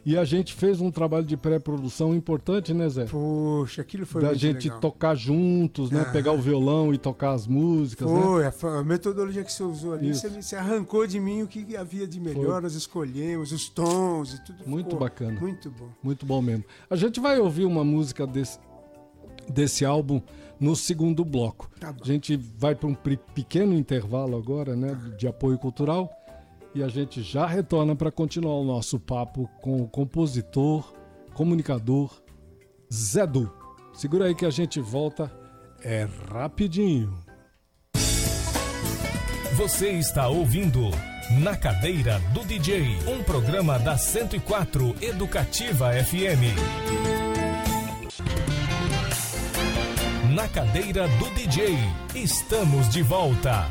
E 0.07 0.17
a 0.17 0.23
gente 0.23 0.53
fez 0.53 0.79
um 0.79 0.89
trabalho 0.89 1.25
de 1.25 1.35
pré-produção 1.35 2.15
importante, 2.15 2.73
né, 2.73 2.87
Zé? 2.87 3.03
Poxa, 3.03 3.81
aquilo 3.81 4.05
foi 4.05 4.21
da 4.21 4.29
muito 4.29 4.39
gente 4.39 4.63
legal. 4.63 4.79
tocar 4.79 5.15
juntos, 5.15 5.91
né? 5.91 6.05
Ah. 6.07 6.11
Pegar 6.13 6.31
o 6.31 6.37
violão 6.37 6.93
e 6.93 6.97
tocar 6.97 7.31
as 7.31 7.45
músicas, 7.45 8.09
né? 8.09 8.49
Foi, 8.51 8.71
a, 8.71 8.83
metodologia 8.85 9.43
que 9.43 9.51
você 9.51 9.63
usou 9.63 9.91
ali, 9.91 10.15
você, 10.15 10.29
você 10.29 10.55
arrancou 10.55 11.05
de 11.05 11.19
mim 11.19 11.41
o 11.41 11.47
que 11.47 11.75
havia 11.75 12.07
de 12.07 12.21
melhor, 12.21 12.53
Foi. 12.53 12.61
nós 12.61 12.73
escolhemos, 12.73 13.51
os 13.51 13.67
tons 13.67 14.35
e 14.35 14.45
tudo. 14.45 14.63
Muito 14.65 14.85
ficou 14.85 14.99
bacana. 15.01 15.37
Muito 15.41 15.69
bom. 15.69 15.89
Muito 16.01 16.25
bom 16.25 16.41
mesmo. 16.41 16.63
A 16.89 16.95
gente 16.95 17.19
vai 17.19 17.37
ouvir 17.37 17.65
uma 17.65 17.83
música 17.83 18.25
desse, 18.25 18.59
desse 19.49 19.83
álbum 19.83 20.21
no 20.57 20.73
segundo 20.73 21.25
bloco. 21.25 21.69
Tá 21.81 21.91
bom. 21.91 21.99
A 22.01 22.07
gente 22.07 22.37
vai 22.37 22.75
para 22.75 22.87
um 22.87 22.95
pequeno 23.35 23.73
intervalo 23.73 24.37
agora, 24.37 24.73
né, 24.73 24.97
de 25.17 25.27
apoio 25.27 25.57
cultural, 25.57 26.09
e 26.73 26.83
a 26.83 26.87
gente 26.87 27.21
já 27.21 27.45
retorna 27.45 27.95
para 27.95 28.11
continuar 28.11 28.55
o 28.55 28.63
nosso 28.63 28.99
papo 28.99 29.49
com 29.61 29.81
o 29.81 29.87
compositor, 29.87 30.93
comunicador 31.33 32.21
Zé 32.93 33.25
Du. 33.25 33.51
Segura 33.93 34.25
aí 34.25 34.35
que 34.35 34.45
a 34.45 34.49
gente 34.49 34.79
volta 34.79 35.31
é 35.83 36.07
rapidinho. 36.31 37.13
Você 39.55 39.89
está 39.89 40.27
ouvindo 40.27 40.81
Na 41.41 41.57
Cadeira 41.57 42.19
do 42.33 42.45
DJ, 42.45 42.97
um 43.07 43.23
programa 43.23 43.79
da 43.79 43.97
104 43.97 44.95
Educativa 45.01 45.91
FM. 45.91 46.53
Na 50.35 50.47
Cadeira 50.47 51.07
do 51.07 51.29
DJ, 51.31 51.75
estamos 52.13 52.87
de 52.89 53.01
volta. 53.01 53.67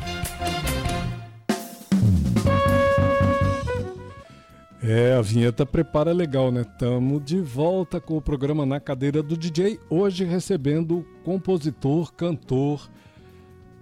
É, 4.89 5.15
a 5.15 5.21
vinheta 5.21 5.65
prepara 5.65 6.13
legal, 6.13 6.49
né? 6.49 6.63
Tamo 6.63 7.19
de 7.19 7.41
volta 7.41 7.99
com 7.99 8.15
o 8.15 8.21
programa 8.21 8.65
Na 8.65 8.79
Cadeira 8.79 9.21
do 9.21 9.35
DJ, 9.35 9.77
hoje 9.89 10.23
recebendo 10.23 10.99
o 10.99 11.05
compositor, 11.25 12.13
cantor, 12.13 12.89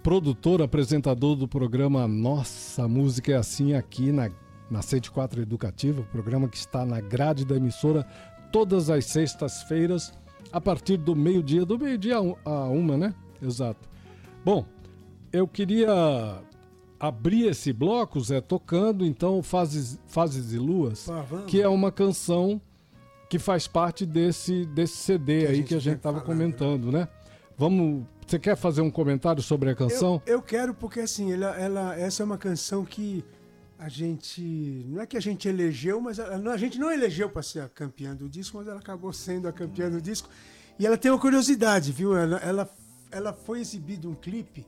produtor, 0.02 0.60
apresentador 0.60 1.36
do 1.36 1.46
programa 1.46 2.08
Nossa 2.08 2.88
Música 2.88 3.30
é 3.30 3.36
Assim 3.36 3.72
aqui 3.72 4.10
na, 4.10 4.28
na 4.68 4.82
104 4.82 5.40
Educativa, 5.40 6.02
programa 6.10 6.48
que 6.48 6.56
está 6.56 6.84
na 6.84 7.00
grade 7.00 7.46
da 7.46 7.54
emissora 7.54 8.04
todas 8.50 8.90
as 8.90 9.04
sextas-feiras, 9.04 10.12
a 10.50 10.60
partir 10.60 10.96
do 10.96 11.14
meio-dia, 11.14 11.64
do 11.64 11.78
meio-dia 11.78 12.16
a 12.16 12.64
uma, 12.64 12.96
né? 12.96 13.14
Exato. 13.40 13.88
Bom, 14.44 14.66
eu 15.32 15.46
queria 15.46 16.42
abrir 16.98 17.46
esse 17.48 17.72
bloco, 17.72 18.20
Zé, 18.20 18.40
tocando 18.40 19.04
então 19.04 19.42
Fases, 19.42 19.98
Fases 20.06 20.52
e 20.52 20.58
Luas, 20.58 21.06
que 21.46 21.60
é 21.60 21.68
uma 21.68 21.92
canção 21.92 22.60
que 23.28 23.38
faz 23.38 23.66
parte 23.66 24.06
desse, 24.06 24.64
desse 24.66 24.96
CD 24.98 25.40
Que 25.40 25.46
aí 25.46 25.62
que 25.64 25.74
a 25.74 25.78
gente 25.78 25.96
estava 25.96 26.20
falando, 26.20 26.26
comentando, 26.38 26.92
né? 26.92 27.08
Vamos. 27.58 28.04
Você 28.26 28.38
quer 28.38 28.56
fazer 28.56 28.80
um 28.80 28.90
comentário 28.90 29.42
sobre 29.42 29.70
a 29.70 29.74
canção? 29.74 30.20
Eu, 30.26 30.34
eu 30.36 30.42
quero 30.42 30.74
porque 30.74 31.00
assim, 31.00 31.32
ela, 31.32 31.56
ela- 31.58 31.96
essa 31.98 32.22
é 32.22 32.24
uma 32.26 32.38
canção 32.38 32.84
que 32.84 33.24
a 33.78 33.88
gente. 33.88 34.84
Não 34.88 35.00
é 35.00 35.06
que 35.06 35.16
a 35.16 35.20
gente 35.20 35.48
elegeu, 35.48 36.00
mas 36.00 36.18
a, 36.18 36.36
a 36.36 36.56
gente 36.56 36.78
não 36.78 36.90
elegeu 36.90 37.28
para 37.30 37.42
ser 37.42 37.60
a 37.60 37.68
campeã 37.68 38.14
do 38.14 38.28
disco, 38.28 38.58
mas 38.58 38.66
ela 38.68 38.78
acabou 38.80 39.12
sendo 39.12 39.46
a 39.48 39.52
campeã 39.52 39.90
do 39.90 40.00
disco. 40.00 40.28
E 40.78 40.86
ela 40.86 40.96
tem 40.96 41.10
uma 41.10 41.20
curiosidade, 41.20 41.92
viu? 41.92 42.16
Ela, 42.16 42.36
ela, 42.38 42.70
ela 43.10 43.32
foi 43.32 43.60
exibido 43.60 44.10
um 44.10 44.14
clipe, 44.14 44.66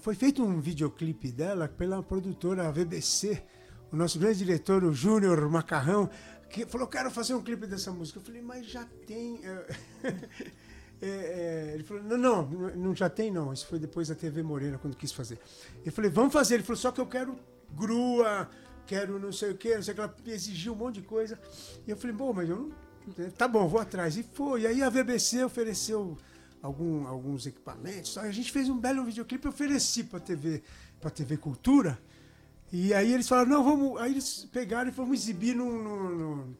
foi 0.00 0.14
feito 0.14 0.42
um 0.42 0.60
videoclipe 0.60 1.30
dela 1.30 1.68
pela 1.68 2.02
produtora 2.02 2.70
VBC, 2.70 3.42
o 3.90 3.96
nosso 3.96 4.18
grande 4.18 4.38
diretor, 4.38 4.84
o 4.84 4.92
Júnior 4.92 5.48
Macarrão, 5.50 6.08
que 6.48 6.66
falou: 6.66 6.86
quero 6.86 7.10
fazer 7.10 7.34
um 7.34 7.42
clipe 7.42 7.66
dessa 7.66 7.92
música. 7.92 8.18
Eu 8.18 8.22
falei, 8.22 8.42
mas 8.42 8.66
já 8.66 8.84
tem. 9.06 9.40
eh, 9.44 9.66
É, 11.02 11.08
é, 11.08 11.74
ele 11.74 11.82
falou, 11.82 12.04
não, 12.04 12.16
não, 12.16 12.46
não 12.76 12.94
já 12.94 13.10
tem 13.10 13.28
não. 13.28 13.52
Isso 13.52 13.66
foi 13.66 13.80
depois 13.80 14.06
da 14.06 14.14
TV 14.14 14.40
Morena, 14.40 14.78
quando 14.78 14.96
quis 14.96 15.10
fazer. 15.10 15.36
Eu 15.84 15.90
falei, 15.90 16.08
vamos 16.08 16.32
fazer. 16.32 16.54
Ele 16.54 16.62
falou, 16.62 16.76
só 16.76 16.92
que 16.92 17.00
eu 17.00 17.06
quero 17.06 17.36
grua, 17.72 18.48
quero 18.86 19.18
não 19.18 19.32
sei 19.32 19.50
o 19.50 19.56
que, 19.56 19.74
não 19.74 19.82
sei 19.82 19.94
o 19.94 19.96
que. 19.96 20.00
Ela 20.00 20.14
exigiu 20.26 20.74
um 20.74 20.76
monte 20.76 21.00
de 21.00 21.02
coisa. 21.02 21.36
E 21.88 21.90
eu 21.90 21.96
falei, 21.96 22.14
bom, 22.14 22.32
mas 22.32 22.48
eu 22.48 22.56
não. 22.56 23.30
Tá 23.32 23.48
bom, 23.48 23.66
vou 23.66 23.80
atrás. 23.80 24.16
E 24.16 24.22
foi. 24.22 24.60
E 24.60 24.66
aí 24.68 24.80
a 24.80 24.88
VBC 24.88 25.42
ofereceu 25.42 26.16
algum, 26.62 27.06
alguns 27.06 27.46
equipamentos. 27.46 28.16
A 28.16 28.30
gente 28.30 28.52
fez 28.52 28.68
um 28.68 28.78
belo 28.78 29.04
videoclipe, 29.04 29.48
ofereci 29.48 30.04
para 30.04 30.20
TV, 30.20 30.62
para 31.00 31.10
TV 31.10 31.36
Cultura. 31.36 31.98
E 32.72 32.94
aí 32.94 33.12
eles 33.12 33.28
falaram, 33.28 33.50
não, 33.50 33.64
vamos. 33.64 34.00
Aí 34.00 34.12
eles 34.12 34.48
pegaram 34.50 34.88
e 34.88 34.92
vamos 34.92 35.20
exibir 35.20 35.54
no, 35.54 35.82
no, 35.82 36.16
no, 36.16 36.56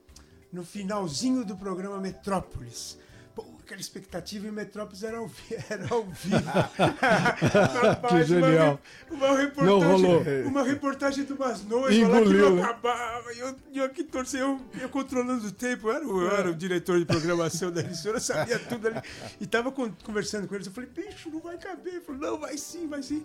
no 0.53 0.65
finalzinho 0.65 1.45
do 1.45 1.57
programa 1.57 1.99
Metrópolis. 1.99 2.99
Aquela 3.65 3.81
expectativa 3.81 4.47
em 4.47 4.51
Metrópolis 4.51 5.03
era 5.05 5.19
ao, 5.19 5.31
era 5.71 5.87
ao 5.95 6.05
vivo. 6.05 6.37
Rapaz, 7.83 8.27
genial. 8.27 8.81
Uma, 9.11 9.27
uma 9.29 9.37
reportagem, 9.39 9.67
Não 9.81 9.81
rolou. 9.81 10.23
Uma 10.47 10.63
reportagem 10.65 11.25
de 11.25 11.33
umas 11.33 11.65
noivas 11.65 11.99
lá 11.99 12.09
que 12.09 12.21
Engoliu, 12.23 12.57
não 12.57 12.65
acabava. 12.65 13.33
E 13.33 13.39
eu, 13.39 13.57
e 13.73 13.79
eu 13.79 13.85
aqui 13.85 14.05
torcendo, 14.05 14.43
eu, 14.75 14.83
eu 14.83 14.89
controlando 14.89 15.47
o 15.47 15.53
tempo. 15.53 15.89
Eu 15.89 15.95
era, 15.95 16.07
o, 16.07 16.21
eu 16.23 16.37
era 16.37 16.51
o 16.51 16.55
diretor 16.55 16.99
de 16.99 17.05
programação 17.05 17.71
da 17.71 17.81
emissora, 17.81 18.19
sabia 18.21 18.59
tudo 18.59 18.89
ali. 18.89 19.01
E 19.41 19.47
tava 19.47 19.71
con- 19.71 19.93
conversando 20.05 20.49
com 20.49 20.55
eles. 20.55 20.67
Eu 20.67 20.73
falei, 20.73 20.91
bicho, 20.91 21.31
não 21.31 21.41
vai 21.41 21.57
caber. 21.57 21.95
Ele 21.95 22.01
falou, 22.03 22.21
não, 22.21 22.39
vai 22.41 22.57
sim, 22.59 22.89
vai 22.89 23.03
sim. 23.03 23.25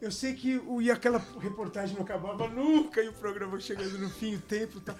Eu 0.00 0.10
sei 0.10 0.34
que 0.34 0.58
o, 0.66 0.82
e 0.82 0.90
aquela 0.90 1.22
reportagem 1.40 1.94
não 1.94 2.02
acabava 2.02 2.46
nunca, 2.48 3.00
e 3.02 3.08
o 3.08 3.12
programa 3.12 3.58
chegando 3.60 3.96
no 3.98 4.10
fim, 4.10 4.34
o 4.34 4.38
tempo 4.40 4.78
e 4.78 4.80
tal. 4.80 4.94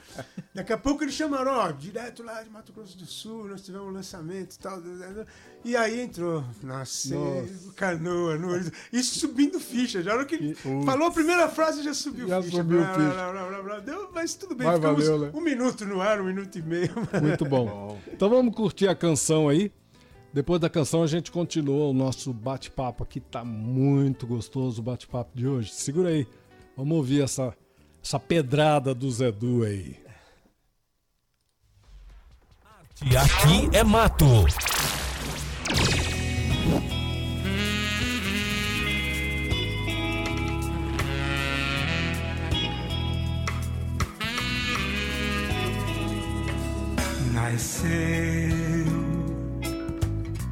Daqui 0.55 0.73
a 0.73 0.79
pouco 0.79 1.03
eles 1.05 1.15
chamaram, 1.15 1.51
ó, 1.53 1.71
direto 1.73 2.23
lá 2.23 2.43
de 2.43 2.49
Mato 2.49 2.73
Grosso 2.73 2.97
do 2.97 3.05
Sul, 3.05 3.47
nós 3.49 3.61
tivemos 3.63 3.89
um 3.89 3.91
lançamento 3.91 4.55
e 4.55 4.59
tal. 4.59 4.81
E 5.65 5.77
aí 5.77 6.01
entrou, 6.01 6.45
Nossa. 6.63 7.15
canoa, 7.77 8.39
no, 8.39 8.57
isso 8.93 9.19
subindo 9.19 9.59
ficha. 9.61 10.03
Já 10.03 10.15
hora 10.15 10.25
que 10.25 10.39
Que- 10.39 10.55
falou 10.55 11.09
a 11.09 11.11
primeira 11.11 11.49
frase, 11.49 11.83
já 11.83 11.93
subiu 11.93 12.29
Já 12.29 12.41
ficha. 12.43 12.57
subiu 12.59 12.79
Blá, 12.79 12.95
ficha. 12.95 13.11
blá, 13.13 13.33
blá, 13.33 13.49
blá, 13.49 13.63
blá. 13.63 13.81
Deu, 13.81 14.11
mas 14.15 14.35
tudo 14.35 14.55
bem, 14.55 14.67
Mas 14.67 14.77
ficamos 14.77 15.07
valeu, 15.07 15.27
né? 15.27 15.31
um 15.35 15.41
minuto 15.41 15.85
no 15.85 16.01
ar, 16.01 16.21
um 16.21 16.25
minuto 16.25 16.57
e 16.59 16.63
meio. 16.63 16.91
Muito. 17.21 17.45
Bom. 17.45 17.99
Então 18.15 18.31
vamos 18.31 18.55
curtir 18.55 18.87
a 18.89 18.95
canção 18.95 19.49
aí. 19.49 19.73
Depois 20.35 20.61
da 20.61 20.68
canção 20.68 21.05
a 21.05 21.07
gente 21.07 21.31
continua 21.31 21.87
o 21.87 21.92
nosso 21.92 22.33
bate-papo 22.33 23.05
aqui. 23.05 23.20
Tá 23.20 23.44
muito 23.44 24.27
gostoso 24.27 24.83
o 24.83 24.85
bate-papo 24.85 25.31
de 25.33 25.47
hoje. 25.47 25.70
Segura 25.70 26.09
aí. 26.09 26.27
Vamos 26.77 26.97
ouvir 26.97 27.23
essa, 27.23 27.57
essa 28.03 28.18
pedrada 28.18 28.92
do 28.92 29.09
Zedu 29.09 29.62
aí. 29.62 29.97
E 33.09 33.16
aqui 33.16 33.77
é 33.77 33.85
mato. 33.85 34.25
Nasceu 47.33 48.54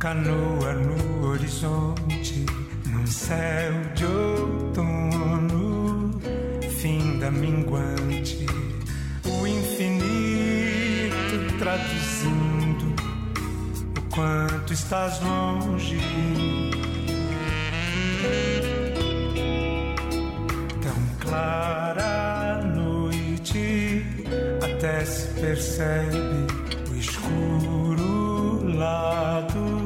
canoa 0.02 0.74
no 0.74 1.28
horizonte, 1.28 2.44
num 2.86 3.06
céu 3.06 3.72
de 3.94 4.04
outono, 4.04 5.30
fim 6.80 7.20
da 7.20 7.30
minguante, 7.30 8.44
o 9.24 9.46
infinito 9.46 9.96
traduzindo 11.56 12.96
o 13.96 14.02
quanto 14.12 14.72
estás 14.72 15.20
longe. 15.20 16.00
Tão 20.82 21.00
clara 21.20 22.58
a 22.58 22.64
noite, 22.64 24.04
até 24.64 25.04
se 25.04 25.28
percebe 25.40 26.18
o 26.90 26.94
escuro 26.96 28.66
lado 28.76 29.81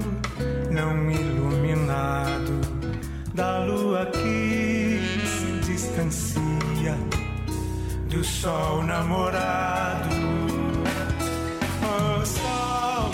do 8.17 8.25
sol 8.25 8.83
namorado. 8.83 10.17
O 11.83 12.25
sol 12.25 13.11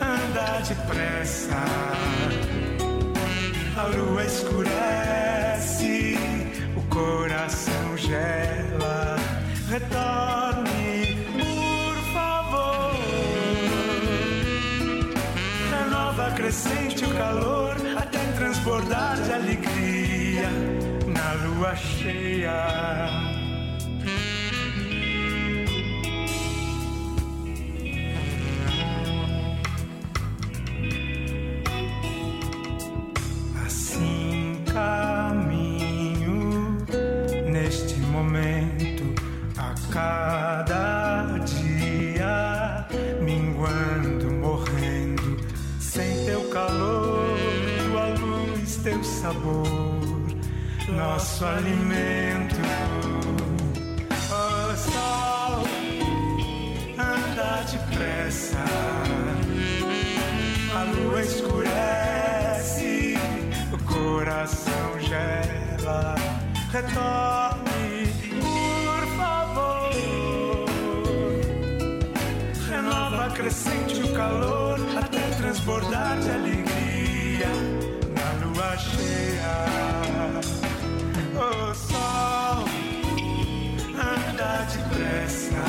anda 0.00 0.60
depressa. 0.68 1.62
A 3.76 3.84
lua 3.96 4.24
escurece, 4.24 6.18
o 6.76 6.82
coração 6.92 7.96
gela. 7.96 9.16
Retorne, 9.68 11.16
por 11.38 11.96
favor. 12.12 12.96
Renova 15.70 16.32
crescente 16.32 17.04
o 17.04 17.14
calor 17.14 17.76
até 17.96 18.18
transbordar 18.32 19.16
de 19.22 19.32
alegria 19.32 20.50
na 21.06 21.32
lua 21.44 21.76
cheia. 21.76 23.29
Cada 39.90 41.38
dia, 41.44 42.86
minguando, 43.20 44.30
morrendo, 44.30 45.36
sem 45.80 46.24
teu 46.24 46.48
calor, 46.48 47.36
tua 47.90 48.08
luz, 48.20 48.76
teu 48.76 49.02
sabor, 49.02 50.26
nosso 50.88 51.44
alimento. 51.44 52.56
O 54.30 54.76
sol 54.76 55.64
anda 56.96 57.62
depressa. 57.70 58.64
A 60.72 60.84
lua 60.84 61.20
escurece, 61.20 63.18
o 63.72 63.78
coração 63.92 65.00
gela. 65.00 66.14
Retorne, 66.72 67.49
calor 74.20 74.78
até 75.02 75.22
transbordar 75.38 76.20
de 76.20 76.30
alegria 76.30 77.52
na 78.16 78.28
lua 78.44 78.76
cheia. 78.76 79.56
O 81.46 81.74
sol 81.74 82.64
anda 83.96 84.66
depressa. 84.72 85.64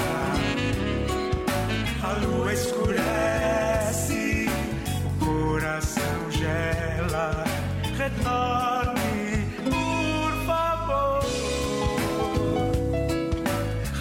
A 2.03 2.11
lua 2.25 2.53
escurece, 2.53 4.49
o 5.05 5.25
coração 5.25 6.19
gela. 6.31 7.45
Retorne, 7.97 9.47
por 9.63 10.31
favor. 10.45 11.23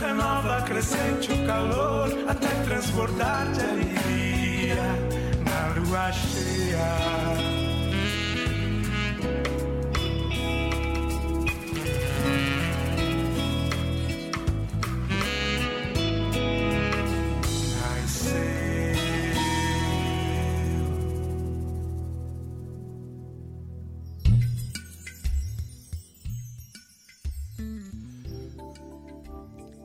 Renova 0.00 0.62
crescente 0.62 1.30
o 1.30 1.46
calor 1.46 2.08
até 2.26 2.48
transbordar 2.64 3.46
de 3.52 3.60
alegria 3.60 3.99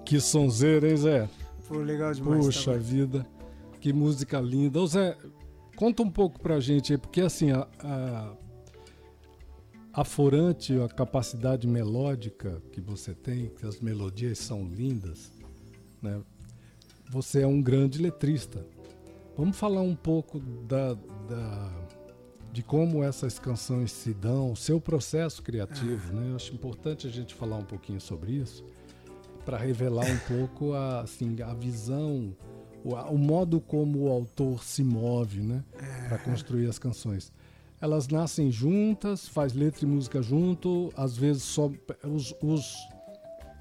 Que 0.06 0.22
sonzeira, 0.22 0.88
hein, 0.88 0.96
Zé? 0.96 1.30
Pô, 1.68 1.80
legal 1.80 2.14
demais. 2.14 2.46
Puxa 2.46 2.72
tá? 2.74 2.78
vida, 2.78 3.28
que 3.82 3.92
música 3.92 4.40
linda. 4.40 4.80
Ô 4.80 4.88
Zé, 4.88 5.18
conta 5.76 6.02
um 6.04 6.10
pouco 6.10 6.40
pra 6.40 6.60
gente 6.60 6.94
aí, 6.94 6.98
porque 6.98 7.22
assim, 7.22 7.52
a, 7.52 7.68
a, 7.80 8.34
a 9.94 10.04
Forante, 10.04 10.74
a 10.80 10.88
capacidade 10.90 11.68
melódica 11.68 12.62
que 12.72 12.82
você 12.82 13.14
tem, 13.14 13.50
que 13.50 13.66
as 13.66 13.80
melodias 13.80 14.40
são 14.40 14.64
lindas, 14.66 15.32
né? 16.02 16.22
Você 17.12 17.42
é 17.42 17.48
um 17.48 17.62
grande 17.62 18.02
letrista. 18.02 18.66
Vamos 19.38 19.58
falar 19.58 19.82
um 19.82 19.96
pouco 19.96 20.40
da, 20.40 20.94
da- 20.94 21.72
de 22.52 22.64
como 22.64 23.04
essas 23.04 23.38
canções 23.38 23.92
se 23.92 24.14
dão, 24.14 24.54
o 24.54 24.56
seu 24.56 24.80
processo 24.80 25.44
criativo, 25.44 26.14
né? 26.14 26.32
Eu 26.32 26.36
acho 26.38 26.54
importante 26.54 27.06
a 27.06 27.10
gente 27.10 27.36
falar 27.36 27.58
um 27.58 27.66
pouquinho 27.66 28.00
sobre 28.00 28.32
isso 28.32 28.64
para 29.44 29.58
revelar 29.58 30.06
um 30.10 30.18
pouco 30.38 30.74
a, 30.74 31.02
assim, 31.02 31.36
a 31.44 31.54
visão, 31.54 32.36
o, 32.86 32.94
o 32.94 33.18
modo 33.18 33.60
como 33.60 34.04
o 34.04 34.12
autor 34.12 34.64
se 34.64 34.84
move, 34.84 35.42
né, 35.42 35.64
para 36.08 36.20
construir 36.20 36.70
as 36.70 36.78
canções. 36.78 37.34
Elas 37.82 38.08
nascem 38.08 38.52
juntas, 38.52 39.28
faz 39.28 39.54
letra 39.54 39.86
e 39.86 39.88
música 39.88 40.22
junto, 40.22 40.94
às 40.96 41.18
vezes 41.18 41.44
só 41.44 41.70
os, 42.04 42.34
os, 42.42 42.76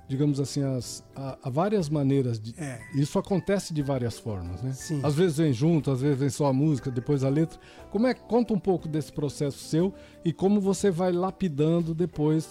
digamos 0.07 0.39
assim, 0.39 0.63
as, 0.63 1.03
há, 1.17 1.39
há 1.43 1.51
várias 1.51 1.89
maneiras 1.89 2.39
de. 2.39 2.55
É. 2.61 2.81
Isso 2.95 3.19
acontece 3.19 3.73
de 3.73 3.83
várias 3.83 4.19
formas, 4.19 4.63
né? 4.63 4.73
Sim. 4.73 5.01
Às 5.03 5.15
vezes 5.15 5.39
vem 5.39 5.53
junto, 5.53 5.91
às 5.91 6.03
vezes 6.03 6.19
vem 6.19 6.31
só 6.31 6.47
a 6.47 6.53
música, 6.53 6.91
depois 6.91 7.25
a 7.25 7.29
letra. 7.29 7.59
Como 7.91 8.07
é 8.07 8.15
conta 8.15 8.53
um 8.53 8.59
pouco 8.59 8.87
desse 8.87 9.11
processo 9.13 9.59
seu 9.59 9.93
e 10.23 10.33
como 10.33 10.61
você 10.61 10.91
vai 10.91 11.11
lapidando 11.11 11.95
depois? 11.95 12.49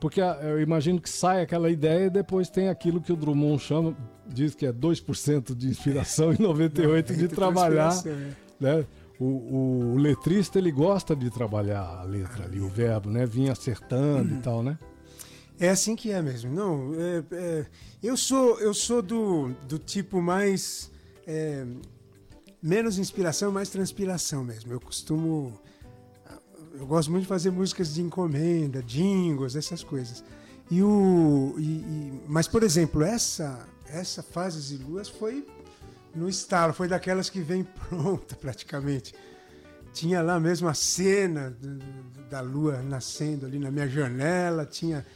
Porque 0.00 0.20
eu 0.20 0.60
imagino 0.60 1.00
que 1.00 1.08
sai 1.08 1.40
aquela 1.42 1.70
ideia 1.70 2.06
e 2.06 2.10
depois 2.10 2.50
tem 2.50 2.68
aquilo 2.68 3.00
que 3.00 3.12
o 3.12 3.16
Drummond 3.16 3.62
chama, 3.62 3.96
diz 4.28 4.54
que 4.54 4.66
é 4.66 4.72
2% 4.72 5.54
de 5.54 5.68
inspiração 5.68 6.32
e 6.32 6.36
98% 6.36 7.16
de 7.16 7.28
trabalhar, 7.34 7.88
Transpiração, 7.90 8.36
né? 8.60 8.84
O, 9.18 9.24
o- 9.24 9.92
o 9.94 9.96
letrista 9.96 10.58
ele 10.58 10.70
gosta 10.70 11.16
de 11.16 11.30
trabalhar 11.30 11.80
a 11.80 12.02
letra 12.02 12.44
ali, 12.44 12.60
o 12.60 12.68
verbo, 12.68 13.08
né? 13.10 13.24
Vir 13.24 13.50
acertando 13.50 14.32
Uhum. 14.34 14.38
e 14.38 14.42
tal, 14.42 14.62
né? 14.62 14.78
É 15.58 15.70
assim 15.70 15.96
que 15.96 16.10
é 16.10 16.20
mesmo. 16.20 16.52
Não, 16.52 16.92
é- 16.94 17.24
é, 17.32 17.66
eu 18.02 18.14
sou 18.14 18.60
eu 18.60 18.74
sou 18.74 19.00
do, 19.00 19.54
do 19.66 19.78
tipo 19.78 20.20
mais 20.20 20.90
é, 21.26 21.64
menos 22.62 22.98
inspiração, 22.98 23.50
mais 23.50 23.70
transpiração 23.70 24.44
mesmo. 24.44 24.70
Eu 24.70 24.80
costumo 24.80 25.58
eu 26.78 26.86
gosto 26.86 27.10
muito 27.10 27.22
de 27.22 27.28
fazer 27.28 27.50
músicas 27.50 27.94
de 27.94 28.02
encomenda, 28.02 28.82
jingles, 28.82 29.56
essas 29.56 29.82
coisas. 29.82 30.22
E 30.70 30.82
o 30.82 31.54
e- 31.58 31.62
e- 31.62 32.20
mas 32.28 32.48
por 32.48 32.62
exemplo 32.62 33.02
essa 33.02 33.66
essa 33.88 34.22
Fases 34.22 34.70
e 34.72 34.76
Luas 34.76 35.08
foi 35.08 35.46
no 36.14 36.28
estalo, 36.28 36.72
foi 36.72 36.88
daquelas 36.88 37.30
que 37.30 37.40
vem 37.40 37.62
pronta 37.88 38.34
praticamente. 38.34 39.14
Tinha 39.92 40.20
lá 40.22 40.38
mesmo 40.38 40.68
a 40.68 40.74
cena 40.74 41.56
da 42.28 42.40
lua 42.40 42.82
nascendo 42.82 43.46
ali 43.46 43.58
na 43.58 43.70
minha 43.70 43.88
janela, 43.88 44.66
tinha 44.66 45.06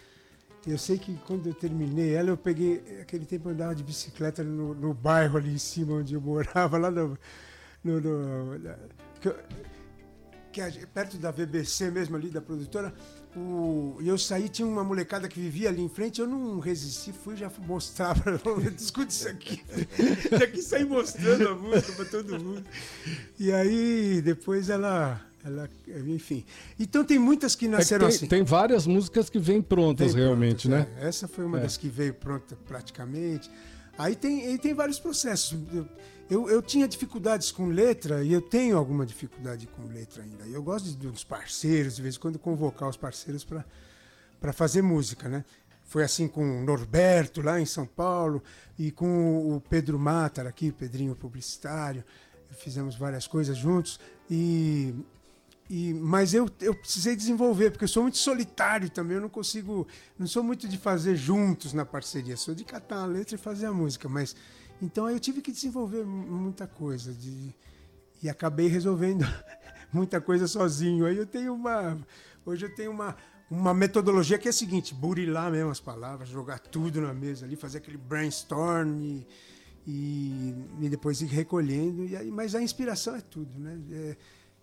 eu 0.66 0.76
sei 0.78 0.98
que 0.98 1.14
quando 1.26 1.46
eu 1.48 1.54
terminei 1.54 2.12
ela, 2.14 2.28
eu 2.28 2.36
peguei. 2.36 2.82
Aquele 3.00 3.24
tempo 3.24 3.48
eu 3.48 3.52
andava 3.54 3.74
de 3.74 3.82
bicicleta 3.82 4.44
no, 4.44 4.74
no 4.74 4.92
bairro 4.92 5.38
ali 5.38 5.54
em 5.54 5.58
cima 5.58 5.94
onde 5.94 6.14
eu 6.14 6.20
morava, 6.20 6.76
lá 6.78 6.90
no. 6.90 7.18
no- 7.82 8.00
no- 8.00 8.54
eu- 9.24 9.36
que 10.52 10.60
a- 10.60 10.72
perto 10.92 11.16
da 11.18 11.30
VBC 11.30 11.90
mesmo 11.90 12.16
ali, 12.16 12.28
da 12.30 12.40
produtora. 12.40 12.92
O, 13.36 13.96
eu 14.04 14.18
saí, 14.18 14.48
tinha 14.48 14.66
uma 14.66 14.82
molecada 14.82 15.28
que 15.28 15.38
vivia 15.38 15.68
ali 15.68 15.80
em 15.80 15.88
frente, 15.88 16.20
eu 16.20 16.26
não 16.26 16.58
resisti, 16.58 17.12
fui 17.12 17.36
já 17.36 17.48
mostrar 17.64 18.18
para 18.20 18.32
escuta 18.76 19.08
isso 19.12 19.28
aqui. 19.28 19.62
Que 20.52 20.60
saí 20.62 20.84
mostrando 20.84 21.48
a 21.48 21.54
música 21.54 21.92
para 21.92 22.04
todo 22.06 22.40
mundo. 22.42 22.64
E 23.38 23.52
aí, 23.52 24.20
depois 24.20 24.68
ela. 24.68 25.20
ela 25.44 25.70
enfim. 26.08 26.44
Então 26.78 27.04
tem 27.04 27.20
muitas 27.20 27.54
que 27.54 27.66
É 27.66 27.68
que 27.68 27.74
nasceram 27.76 28.08
tem, 28.08 28.16
assim. 28.16 28.26
tem 28.26 28.42
várias 28.42 28.84
músicas 28.84 29.30
que 29.30 29.38
vêm 29.38 29.62
prontas 29.62 30.12
Bem 30.12 30.24
realmente, 30.24 30.68
prontas, 30.68 30.88
né? 30.88 31.00
é. 31.00 31.06
Essa 31.06 31.28
foi 31.28 31.44
uma 31.44 31.58
É. 31.58 31.62
das 31.62 31.76
que 31.76 31.88
veio 31.88 32.14
pronta 32.14 32.56
praticamente. 32.66 33.48
Aí 33.96 34.16
tem, 34.16 34.44
aí 34.46 34.58
tem 34.58 34.74
vários 34.74 34.98
processos. 34.98 35.56
Eu, 36.30 36.48
eu, 36.48 36.62
tinha 36.62 36.86
dificuldades 36.86 37.50
com 37.50 37.66
letra 37.66 38.22
e 38.22 38.32
eu 38.32 38.40
tenho 38.40 38.78
alguma 38.78 39.04
dificuldade 39.04 39.66
com 39.66 39.82
letra 39.88 40.22
ainda. 40.22 40.44
Eu 40.46 40.62
gosto 40.62 40.86
de, 40.86 41.08
dos 41.08 41.24
parceiros, 41.24 41.96
de 41.96 42.02
vez 42.02 42.14
em 42.14 42.20
quando 42.20 42.38
convocar 42.38 42.88
os 42.88 42.96
parceiros 42.96 43.44
para 43.44 44.52
fazer 44.52 44.80
música, 44.80 45.28
né? 45.28 45.44
Foi 45.84 46.04
assim 46.04 46.28
com 46.28 46.60
o 46.60 46.64
Norberto 46.64 47.42
lá 47.42 47.60
em 47.60 47.66
São 47.66 47.84
Paulo 47.84 48.40
e 48.78 48.92
com 48.92 49.56
o 49.56 49.60
Pedro 49.60 49.98
Matar 49.98 50.46
aqui, 50.46 50.70
Pedrinho 50.70 51.16
Publicitário. 51.16 52.04
Fizemos 52.52 52.94
várias 52.94 53.26
coisas 53.26 53.56
juntos 53.56 53.98
e 54.30 54.94
e, 55.70 55.94
mas 55.94 56.34
eu, 56.34 56.50
eu 56.60 56.74
precisei 56.74 57.14
desenvolver, 57.14 57.70
porque 57.70 57.84
eu 57.84 57.88
sou 57.88 58.02
muito 58.02 58.18
solitário 58.18 58.90
também, 58.90 59.14
eu 59.14 59.20
não 59.20 59.28
consigo. 59.28 59.86
Não 60.18 60.26
sou 60.26 60.42
muito 60.42 60.66
de 60.66 60.76
fazer 60.76 61.14
juntos 61.14 61.72
na 61.72 61.86
parceria, 61.86 62.36
sou 62.36 62.56
de 62.56 62.64
catar 62.64 63.02
a 63.02 63.06
letra 63.06 63.36
e 63.36 63.38
fazer 63.38 63.66
a 63.66 63.72
música. 63.72 64.08
Mas 64.08 64.34
então 64.82 65.06
aí 65.06 65.14
eu 65.14 65.20
tive 65.20 65.40
que 65.40 65.52
desenvolver 65.52 66.04
mu- 66.04 66.26
muita 66.42 66.66
coisa. 66.66 67.12
De, 67.12 67.54
e 68.22 68.28
acabei 68.28 68.66
resolvendo 68.68 69.24
muita 69.92 70.20
coisa 70.20 70.46
sozinho. 70.46 71.06
Aí 71.06 71.16
eu 71.16 71.26
tenho 71.26 71.54
uma. 71.54 71.98
Hoje 72.44 72.66
eu 72.66 72.74
tenho 72.74 72.90
uma, 72.90 73.16
uma 73.50 73.74
metodologia 73.74 74.38
que 74.38 74.48
é 74.48 74.50
a 74.50 74.52
seguinte: 74.54 74.94
burilar 74.94 75.50
mesmo 75.50 75.70
as 75.70 75.80
palavras, 75.80 76.28
jogar 76.28 76.58
tudo 76.58 77.00
na 77.00 77.12
mesa 77.14 77.44
ali, 77.46 77.56
fazer 77.56 77.78
aquele 77.78 77.98
brainstorm 77.98 79.00
e, 79.02 79.26
e, 79.86 80.54
e 80.80 80.88
depois 80.88 81.20
ir 81.20 81.26
recolhendo. 81.26 82.04
E 82.06 82.16
aí, 82.16 82.30
mas 82.30 82.54
a 82.54 82.62
inspiração 82.62 83.16
é 83.16 83.20
tudo, 83.20 83.58
né? 83.58 83.78
É, 83.90 84.16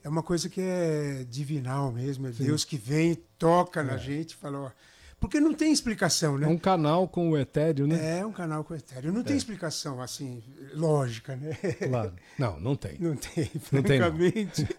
é 0.04 0.10
uma 0.10 0.24
coisa 0.24 0.48
que 0.50 0.62
é 0.62 1.26
divinal 1.30 1.92
mesmo, 1.92 2.28
é 2.28 2.32
Deus 2.32 2.64
que 2.64 2.78
vem 2.78 3.16
toca 3.38 3.84
na 3.84 3.98
gente 3.98 4.32
e 4.32 4.36
fala, 4.36 4.60
ó. 4.60 4.72
Porque 5.20 5.40
não 5.40 5.52
tem 5.52 5.72
explicação, 5.72 6.36
É 6.36 6.42
né? 6.42 6.48
um 6.48 6.60
canal 6.60 7.08
com 7.08 7.32
o 7.32 7.38
etéreo, 7.38 7.88
né? 7.88 8.20
É 8.20 8.26
um 8.26 8.32
canal 8.32 8.64
com 8.64 8.76
etéreo. 8.76 9.12
Não 9.12 9.24
tem 9.24 9.36
explicação, 9.36 10.00
assim, 10.00 10.44
lógica, 10.76 11.36
né? 11.36 11.58
Claro. 11.90 12.14
Não, 12.38 12.60
não 12.60 12.76
tem. 12.76 12.98
Não 13.00 13.16
tem, 13.16 13.50
Não 13.72 13.82
tem, 13.82 14.00
não. 14.00 14.06
francamente. 14.12 14.68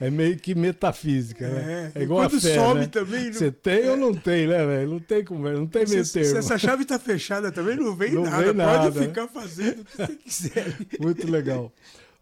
É 0.00 0.10
meio 0.10 0.36
que 0.38 0.54
metafísica, 0.54 1.48
né? 1.48 1.92
É. 1.94 1.98
É 1.98 2.00
E 2.00 2.04
igual 2.04 2.20
a 2.22 2.28
quando 2.28 2.40
fé, 2.40 2.54
sobe 2.54 2.80
né? 2.80 2.86
também, 2.88 3.24
não- 3.26 3.32
Você 3.32 3.50
tem 3.52 3.88
ou 3.88 3.96
não 3.96 4.14
tem, 4.14 4.46
né, 4.46 4.66
velho? 4.66 4.90
Não 4.90 5.00
tem 5.00 5.24
como, 5.24 5.48
não 5.48 5.66
tem 5.66 5.86
meio 5.86 6.04
se, 6.04 6.12
termo. 6.14 6.28
se 6.30 6.36
essa 6.38 6.58
chave 6.58 6.84
tá 6.84 6.98
fechada 6.98 7.50
também, 7.52 7.76
não 7.76 7.94
vem 7.94 8.12
Não 8.12 8.22
nada. 8.24 8.42
vem 8.44 8.52
nada, 8.54 8.84
Pode 8.84 8.98
né? 9.00 9.06
ficar 9.06 9.28
fazendo 9.28 9.80
o 9.82 9.84
que 9.84 9.96
você 9.96 10.16
quiser. 10.16 10.76
Muito 11.00 11.30
legal. 11.30 11.72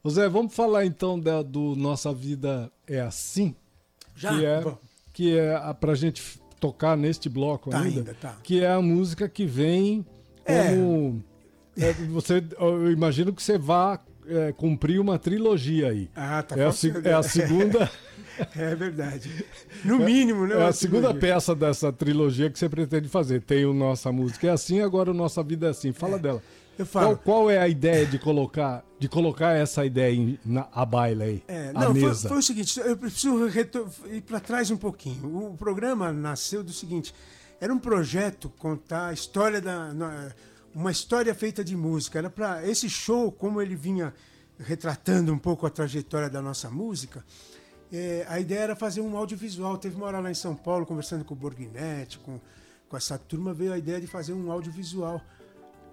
Ô 0.02 0.10
Zé, 0.10 0.28
vamos 0.28 0.54
falar 0.54 0.84
então 0.84 1.18
da, 1.18 1.42
do 1.42 1.74
Nossa 1.76 2.12
Vida 2.12 2.70
é 2.86 3.00
Assim? 3.00 3.54
Já? 4.14 4.36
Que 4.36 4.44
é, 4.44 4.60
Bom, 4.60 4.78
que 5.12 5.38
é 5.38 5.54
a, 5.56 5.72
pra 5.74 5.94
gente 5.94 6.22
tocar 6.58 6.96
neste 6.96 7.28
bloco 7.28 7.70
Tá 7.70 7.80
ainda. 7.80 7.98
ainda, 8.00 8.14
tá. 8.14 8.36
Que 8.42 8.62
é 8.62 8.70
a 8.70 8.80
música 8.80 9.28
que 9.28 9.46
vem 9.46 10.04
É. 10.44 10.70
como... 10.74 11.22
é, 11.76 11.92
você, 12.10 12.42
eu 12.58 12.90
imagino 12.90 13.32
que 13.32 13.42
você 13.42 13.56
vá 13.58 14.00
é, 14.26 14.52
cumprir 14.52 15.00
uma 15.00 15.18
trilogia 15.18 15.88
aí. 15.90 16.10
Ah, 16.14 16.42
tá 16.42 16.56
é, 16.56 16.64
a, 16.64 17.08
é 17.08 17.14
a 17.14 17.22
segunda... 17.22 17.90
É 18.56 18.72
verdade. 18.76 19.44
No 19.84 19.98
mínimo, 19.98 20.46
né? 20.46 20.54
É 20.54 20.62
a 20.68 20.72
segunda 20.72 21.08
trilogia. 21.08 21.34
peça 21.34 21.56
dessa 21.56 21.92
trilogia 21.92 22.48
que 22.48 22.56
você 22.56 22.68
pretende 22.68 23.08
fazer. 23.08 23.42
Tem 23.42 23.64
o 23.64 23.74
Nossa 23.74 24.12
Música 24.12 24.46
é 24.46 24.50
Assim, 24.50 24.80
agora 24.80 25.10
o 25.10 25.14
Nossa 25.14 25.42
Vida 25.42 25.66
é 25.66 25.70
Assim. 25.70 25.92
Fala 25.92 26.20
dela. 26.20 26.40
Eu 26.78 26.86
Qual, 26.86 27.04
falo. 27.04 27.16
qual 27.18 27.50
é 27.50 27.58
a 27.58 27.66
ideia 27.66 28.06
de 28.06 28.18
colocar, 28.20 28.84
de 29.00 29.08
colocar 29.08 29.52
essa 29.52 29.84
ideia 29.84 30.14
em, 30.14 30.38
na, 30.44 30.68
a 30.72 30.86
baila 30.86 31.24
aí? 31.24 31.42
É, 31.48 31.72
não, 31.72 31.92
foi, 31.92 32.02
mesa. 32.02 32.28
foi 32.28 32.38
o 32.38 32.42
seguinte, 32.42 32.78
eu 32.78 32.96
preciso 32.96 33.48
ir 34.06 34.22
para 34.22 34.38
trás 34.38 34.70
um 34.70 34.76
pouquinho. 34.76 35.50
O 35.50 35.56
programa 35.56 36.12
nasceu 36.12 36.62
do 36.62 36.72
seguinte, 36.72 37.12
era 37.60 37.74
um 37.74 37.78
projeto 37.78 38.48
contar 38.58 39.08
a 39.08 39.12
história 39.12 39.60
da 39.60 39.90
uma 40.72 40.92
história 40.92 41.34
feita 41.34 41.64
de 41.64 41.74
música. 41.74 42.20
Era 42.20 42.30
para 42.30 42.64
esse 42.64 42.88
show, 42.88 43.32
como 43.32 43.60
ele 43.60 43.74
vinha 43.74 44.14
retratando 44.58 45.32
um 45.32 45.38
pouco 45.38 45.66
a 45.66 45.70
trajetória 45.70 46.30
da 46.30 46.40
nossa 46.40 46.70
música. 46.70 47.24
é, 47.92 48.24
a 48.28 48.38
ideia 48.38 48.60
era 48.60 48.76
fazer 48.76 49.00
um 49.00 49.16
audiovisual. 49.16 49.76
Teve 49.78 49.96
uma 49.96 50.06
hora 50.06 50.20
lá 50.20 50.30
em 50.30 50.34
São 50.34 50.54
Paulo 50.54 50.86
conversando 50.86 51.24
com 51.24 51.34
o 51.34 51.36
Borghinetti, 51.36 52.18
com 52.20 52.38
com 52.88 52.96
essa 52.96 53.18
turma 53.18 53.52
veio 53.52 53.72
a 53.72 53.78
ideia 53.78 54.00
de 54.00 54.06
fazer 54.06 54.32
um 54.32 54.50
audiovisual 54.50 55.20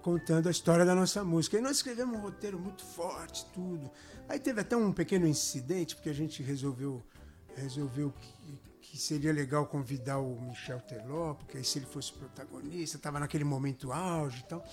contando 0.06 0.46
a 0.46 0.52
história 0.52 0.84
da 0.84 0.94
nossa 0.94 1.24
música. 1.24 1.58
E 1.58 1.60
nós 1.60 1.78
escrevemos 1.78 2.16
um 2.16 2.20
roteiro 2.20 2.60
muito 2.60 2.84
forte, 2.84 3.44
tudo. 3.52 3.90
Aí 4.28 4.38
teve 4.38 4.60
até 4.60 4.76
um 4.76 4.92
pequeno 4.92 5.26
incidente, 5.26 5.96
porque 5.96 6.08
a 6.08 6.14
gente 6.14 6.44
resolveu, 6.44 7.02
resolveu 7.56 8.12
que, 8.12 8.60
que 8.82 8.96
seria 8.96 9.32
legal 9.32 9.66
convidar 9.66 10.20
o 10.20 10.40
Michel 10.40 10.80
Teló, 10.82 11.34
porque 11.34 11.58
aí 11.58 11.64
se 11.64 11.80
ele 11.80 11.86
fosse 11.86 12.12
protagonista, 12.12 12.96
estava 12.96 13.18
naquele 13.18 13.42
momento 13.42 13.92
auge 13.92 14.44
e 14.44 14.44
tal. 14.44 14.64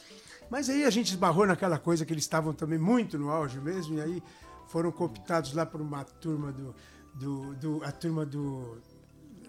Mas 0.52 0.70
aí 0.70 0.84
a 0.84 0.92
gente 0.92 1.08
esbarrou 1.08 1.48
naquela 1.48 1.80
coisa 1.80 2.06
que 2.06 2.14
eles 2.14 2.26
estavam 2.26 2.54
também 2.54 2.78
muito 2.78 3.18
no 3.18 3.32
auge 3.32 3.60
mesmo, 3.60 3.98
e 3.98 4.02
aí 4.02 4.24
foram 4.68 4.92
cooptados 4.92 5.54
lá 5.54 5.66
por 5.66 5.82
uma 5.82 6.04
turma 6.04 6.52
do. 6.52 6.76
do, 7.16 7.56
do 7.56 7.84
a 7.84 7.92
turma 7.92 8.24
do 8.24 8.80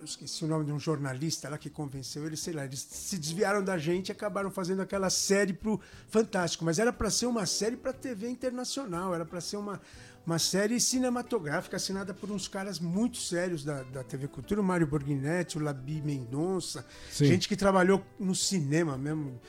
eu 0.04 0.06
esqueci 0.06 0.44
o 0.44 0.48
nome 0.48 0.66
de 0.66 0.72
um 0.72 0.78
jornalista 0.78 1.48
lá 1.48 1.56
que 1.56 1.70
convenceu 1.70 2.26
eles, 2.26 2.38
sei 2.38 2.52
lá, 2.52 2.64
eles 2.64 2.80
se 2.80 3.18
desviaram 3.18 3.64
da 3.64 3.78
gente 3.78 4.10
e 4.10 4.12
acabaram 4.12 4.50
fazendo 4.50 4.82
aquela 4.82 5.08
série 5.08 5.54
pro 5.54 5.80
Fantástico, 6.08 6.62
mas 6.64 6.78
era 6.78 6.92
para 6.92 7.08
ser 7.10 7.24
uma 7.26 7.46
série 7.46 7.76
para 7.76 7.92
TV 7.92 8.28
internacional, 8.28 9.14
era 9.14 9.24
para 9.24 9.40
ser 9.40 9.56
uma, 9.56 9.80
uma 10.26 10.38
série 10.38 10.78
cinematográfica 10.78 11.76
assinada 11.76 12.12
por 12.12 12.30
uns 12.30 12.46
caras 12.46 12.78
muito 12.78 13.16
sérios 13.16 13.64
da, 13.64 13.82
da 13.84 14.04
TV 14.04 14.28
Cultura, 14.28 14.60
o 14.60 14.64
Mário 14.64 14.86
Borghinetti, 14.86 15.56
o 15.56 15.62
Labi 15.62 16.02
Mendonça, 16.02 16.84
Sim. 17.10 17.24
gente 17.24 17.48
que 17.48 17.56
trabalhou 17.56 18.04
no 18.20 18.34
cinema 18.34 18.98
mesmo. 18.98 19.40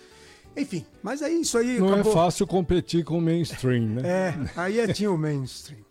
Enfim, 0.58 0.86
mas 1.04 1.22
aí 1.22 1.41
isso 1.41 1.58
aí 1.58 1.80
Não 1.80 1.94
acabou... 1.94 2.12
é 2.12 2.15
fácil 2.15 2.48
competir 2.48 3.04
com 3.04 3.18
o 3.18 3.22
mainstream, 3.22 3.88
né? 3.88 4.02
É, 4.06 4.36
aí 4.56 4.80
é, 4.80 4.88
tinha 4.88 5.12
o 5.12 5.18
mainstream. 5.18 5.84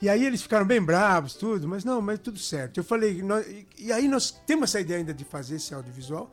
E 0.00 0.08
aí 0.08 0.24
eles 0.24 0.42
ficaram 0.42 0.66
bem 0.66 0.82
bravos, 0.82 1.34
tudo, 1.34 1.66
mas 1.66 1.82
não, 1.84 2.00
mas 2.02 2.18
tudo 2.18 2.38
certo. 2.38 2.78
Eu 2.78 2.84
falei, 2.84 3.22
nós- 3.22 3.46
e, 3.78 3.90
aí 3.90 4.08
nós 4.08 4.30
temos 4.46 4.70
essa 4.70 4.80
ideia 4.80 4.98
ainda 4.98 5.14
de 5.14 5.24
fazer 5.24 5.56
esse 5.56 5.72
audiovisual. 5.72 6.30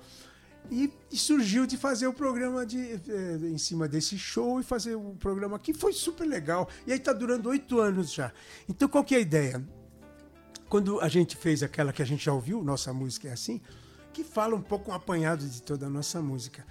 E, 0.70 0.92
e 1.12 1.18
surgiu 1.18 1.66
de 1.66 1.78
fazer 1.78 2.06
o 2.06 2.14
programa 2.14 2.66
de, 2.66 2.78
eh, 2.78 3.40
em 3.44 3.58
cima 3.58 3.88
desse 3.88 4.20
show 4.20 4.60
e 4.60 4.64
fazer 4.64 4.96
o 4.96 5.16
programa 5.20 5.56
aqui. 5.56 5.74
Foi 5.74 5.94
super 5.94 6.28
legal. 6.28 6.70
E 6.86 6.92
aí 6.92 7.00
tá 7.00 7.12
durando 7.14 7.50
oito 7.50 7.80
anos 7.80 8.12
já. 8.14 8.32
Então 8.68 8.88
qual 8.88 9.04
que 9.04 9.16
é 9.16 9.18
a 9.18 9.22
ideia? 9.22 9.66
Quando 10.68 11.00
a 11.02 11.08
gente 11.08 11.36
fez 11.36 11.64
aquela 11.64 11.92
que 11.92 12.02
a 12.02 12.06
gente 12.06 12.26
já 12.26 12.34
ouviu, 12.34 12.64
nossa 12.64 12.94
música 12.94 13.30
é 13.30 13.32
assim, 13.32 13.60
que 14.14 14.24
fala 14.24 14.56
um 14.56 14.62
pouco 14.62 14.92
um 14.92 14.94
apanhado 14.94 15.48
de 15.48 15.62
toda 15.62 15.88
a 15.88 15.90
nossa 15.90 16.22
música. 16.22 16.64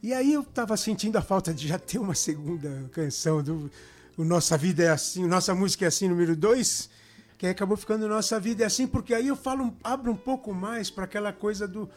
E 0.00 0.14
aí 0.14 0.32
eu 0.32 0.44
tava 0.44 0.76
sentindo 0.76 1.16
a 1.16 1.22
falta 1.22 1.52
de 1.52 1.66
já 1.66 1.78
ter 1.78 1.98
uma 1.98 2.14
segunda 2.14 2.88
canção 2.92 3.42
do 3.42 3.70
o 4.16 4.24
Nossa 4.24 4.56
Vida 4.56 4.82
é 4.82 4.90
Assim, 4.90 5.26
Nossa 5.26 5.54
Música 5.54 5.84
é 5.84 5.88
Assim, 5.88 6.08
número 6.08 6.34
2, 6.34 6.90
que 7.38 7.46
acabou 7.46 7.76
ficando 7.76 8.08
Nossa 8.08 8.38
Vida 8.40 8.64
é 8.64 8.66
Assim, 8.66 8.86
porque 8.86 9.14
aí 9.14 9.28
eu 9.28 9.36
falo, 9.36 9.76
abro 9.82 10.10
um 10.10 10.16
pouco 10.16 10.52
mais 10.52 10.90
para 10.90 11.04
aquela 11.04 11.32
coisa 11.32 11.68
do, 11.68 11.88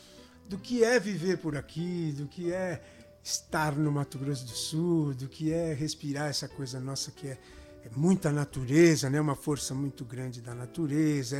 do 0.47 0.57
que 0.57 0.83
é 0.83 0.99
viver 0.99 1.37
por 1.37 1.55
aqui, 1.55 2.13
do 2.15 2.27
que 2.27 2.51
é 2.51 2.81
estar 3.23 3.75
no 3.75 3.91
Mato 3.91 4.17
Grosso 4.17 4.45
do 4.45 4.51
Sul, 4.51 5.13
do 5.13 5.27
que 5.27 5.51
é 5.51 5.73
respirar 5.73 6.29
essa 6.29 6.47
coisa 6.47 6.79
nossa 6.79 7.11
que 7.11 7.27
é, 7.27 7.37
é 7.83 7.89
muita 7.95 8.31
natureza, 8.31 9.09
né? 9.09 9.19
uma 9.19 9.35
força 9.35 9.73
muito 9.73 10.05
grande 10.05 10.41
da 10.41 10.53
natureza, 10.53 11.37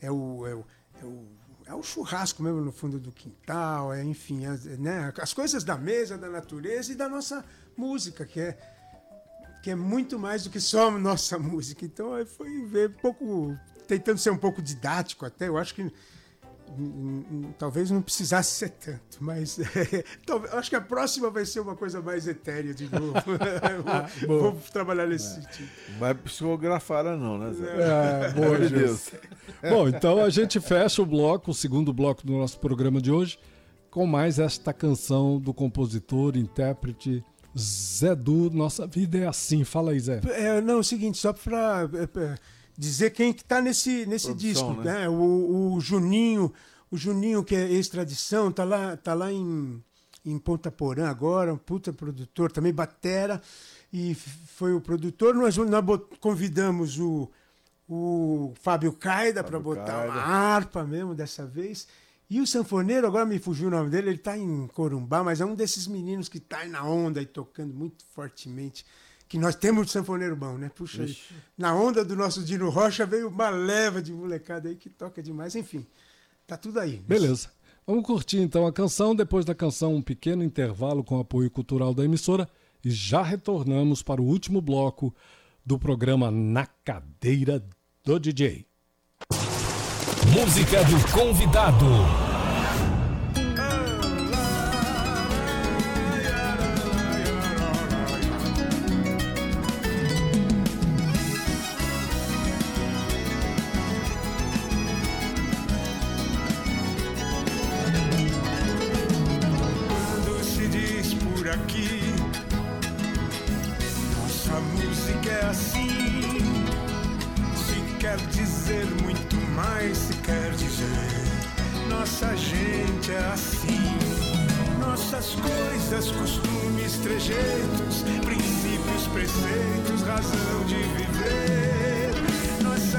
é, 0.00 0.06
é, 0.06 0.10
o, 0.10 0.46
é, 0.46 0.54
o, 0.54 0.64
é, 1.02 1.04
o, 1.04 1.26
é 1.66 1.74
o 1.74 1.82
churrasco 1.82 2.42
mesmo 2.42 2.60
no 2.60 2.72
fundo 2.72 2.98
do 2.98 3.10
quintal, 3.10 3.92
é, 3.92 4.04
enfim, 4.04 4.44
é, 4.44 4.76
né? 4.76 5.12
as 5.18 5.32
coisas 5.32 5.64
da 5.64 5.76
mesa, 5.76 6.18
da 6.18 6.28
natureza 6.28 6.92
e 6.92 6.94
da 6.94 7.08
nossa 7.08 7.44
música, 7.76 8.24
que 8.24 8.40
é 8.40 8.58
que 9.62 9.70
é 9.70 9.74
muito 9.74 10.18
mais 10.18 10.44
do 10.44 10.50
que 10.50 10.60
só 10.60 10.90
nossa 10.90 11.38
música. 11.40 11.86
Então 11.86 12.24
foi 12.26 12.66
ver 12.66 12.90
um 12.90 13.00
pouco, 13.00 13.58
tentando 13.88 14.18
ser 14.18 14.28
um 14.28 14.36
pouco 14.36 14.60
didático 14.60 15.24
até, 15.24 15.48
eu 15.48 15.56
acho 15.56 15.74
que 15.74 15.90
talvez 17.58 17.90
não 17.90 18.02
precisasse 18.02 18.52
ser 18.52 18.70
tanto, 18.70 19.18
mas 19.20 19.58
é, 19.76 20.04
acho 20.52 20.70
que 20.70 20.76
a 20.76 20.80
próxima 20.80 21.30
vai 21.30 21.44
ser 21.44 21.60
uma 21.60 21.76
coisa 21.76 22.00
mais 22.00 22.26
etérea 22.26 22.74
de 22.74 22.90
novo. 22.90 23.14
vou, 24.26 24.52
vou, 24.52 24.60
trabalhar 24.72 25.06
nesse 25.06 25.38
é. 25.38 25.42
sentido. 25.42 25.68
Não 25.90 25.98
vai 25.98 26.14
psicografar, 26.14 27.04
não, 27.04 27.38
né, 27.38 27.52
Zé? 27.52 27.66
É, 27.66 28.32
boa, 28.32 28.58
de 28.58 28.68
Deus. 28.68 29.10
Bom, 29.62 29.88
então 29.88 30.22
a 30.22 30.30
gente 30.30 30.60
fecha 30.60 31.02
o 31.02 31.06
bloco, 31.06 31.50
o 31.50 31.54
segundo 31.54 31.92
bloco 31.92 32.26
do 32.26 32.32
nosso 32.32 32.58
programa 32.58 33.00
de 33.00 33.10
hoje, 33.10 33.38
com 33.90 34.06
mais 34.06 34.38
esta 34.38 34.72
canção 34.72 35.38
do 35.38 35.54
compositor, 35.54 36.36
intérprete 36.36 37.24
Zé 37.56 38.14
Du, 38.14 38.50
Nossa 38.50 38.86
Vida 38.86 39.18
é 39.18 39.26
Assim. 39.26 39.64
Fala 39.64 39.92
aí, 39.92 40.00
Zé. 40.00 40.20
É, 40.24 40.60
não, 40.60 40.74
é 40.74 40.78
o 40.78 40.84
seguinte, 40.84 41.18
só 41.18 41.32
para 41.32 41.88
é, 41.94 42.20
é, 42.20 42.34
dizer 42.76 43.10
quem 43.10 43.32
que 43.32 43.44
tá 43.44 43.60
nesse, 43.60 44.06
nesse 44.06 44.26
Produção, 44.26 44.68
disco, 44.68 44.72
né? 44.82 45.00
né? 45.00 45.08
O, 45.08 45.74
o, 45.74 45.80
Juninho, 45.80 46.52
o 46.90 46.96
Juninho 46.96 47.44
que 47.44 47.54
é 47.54 47.70
ex-tradição, 47.70 48.50
tá 48.50 48.64
lá, 48.64 48.96
tá 48.96 49.14
lá 49.14 49.32
em, 49.32 49.82
em 50.24 50.38
Ponta 50.38 50.70
Porã 50.70 51.08
agora, 51.08 51.52
um 51.52 51.58
puta 51.58 51.92
produtor, 51.92 52.50
também 52.50 52.72
batera, 52.72 53.40
e 53.92 54.14
foi 54.14 54.74
o 54.74 54.80
produtor. 54.80 55.34
Nós, 55.34 55.56
nós 55.56 55.84
convidamos 56.20 56.98
o, 56.98 57.30
o 57.88 58.52
Fábio 58.60 58.92
Caida 58.92 59.44
para 59.44 59.58
botar 59.60 59.84
Caida. 59.84 60.12
uma 60.12 60.22
harpa 60.22 60.84
mesmo 60.84 61.14
dessa 61.14 61.46
vez. 61.46 61.86
E 62.28 62.40
o 62.40 62.46
sanfoneiro, 62.46 63.06
agora 63.06 63.26
me 63.26 63.38
fugiu 63.38 63.68
o 63.68 63.70
nome 63.70 63.90
dele, 63.90 64.08
ele 64.08 64.16
está 64.16 64.36
em 64.36 64.66
Corumbá, 64.68 65.22
mas 65.22 65.40
é 65.40 65.44
um 65.44 65.54
desses 65.54 65.86
meninos 65.86 66.28
que 66.28 66.38
está 66.38 66.64
na 66.66 66.82
onda 66.82 67.20
e 67.20 67.26
tocando 67.26 67.74
muito 67.74 68.04
fortemente. 68.14 68.84
Que 69.34 69.40
nós 69.40 69.56
temos 69.56 69.86
de 69.86 69.92
sanfoneiro 69.92 70.36
bom, 70.36 70.56
né? 70.56 70.70
Puxa, 70.72 71.02
Ixi. 71.02 71.34
na 71.58 71.74
onda 71.74 72.04
do 72.04 72.14
nosso 72.14 72.40
Dino 72.44 72.70
Rocha 72.70 73.04
veio 73.04 73.26
uma 73.26 73.50
leva 73.50 74.00
de 74.00 74.12
molecada 74.12 74.68
aí 74.68 74.76
que 74.76 74.88
toca 74.88 75.20
demais. 75.20 75.56
Enfim, 75.56 75.84
tá 76.46 76.56
tudo 76.56 76.78
aí. 76.78 76.98
Beleza. 76.98 77.50
Vamos 77.84 78.06
curtir 78.06 78.38
então 78.38 78.64
a 78.64 78.72
canção. 78.72 79.12
Depois 79.12 79.44
da 79.44 79.52
canção, 79.52 79.92
um 79.92 80.00
pequeno 80.00 80.44
intervalo 80.44 81.02
com 81.02 81.18
apoio 81.18 81.50
cultural 81.50 81.92
da 81.92 82.04
emissora. 82.04 82.48
E 82.84 82.92
já 82.92 83.24
retornamos 83.24 84.04
para 84.04 84.22
o 84.22 84.24
último 84.24 84.60
bloco 84.60 85.12
do 85.66 85.80
programa 85.80 86.30
Na 86.30 86.66
Cadeira 86.84 87.60
do 88.04 88.20
DJ. 88.20 88.64
Música 90.32 90.84
do 90.84 91.12
convidado. 91.12 91.86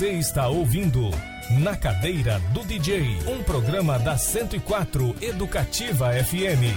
Você 0.00 0.12
está 0.12 0.48
ouvindo 0.48 1.10
Na 1.62 1.76
Cadeira 1.76 2.40
do 2.54 2.64
DJ, 2.64 3.18
um 3.26 3.42
programa 3.42 3.98
da 3.98 4.16
104 4.16 5.14
Educativa 5.20 6.10
FM. 6.24 6.72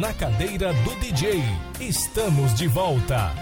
Na 0.00 0.12
Cadeira 0.14 0.72
do 0.72 0.96
DJ, 0.96 1.40
estamos 1.78 2.52
de 2.54 2.66
volta. 2.66 3.32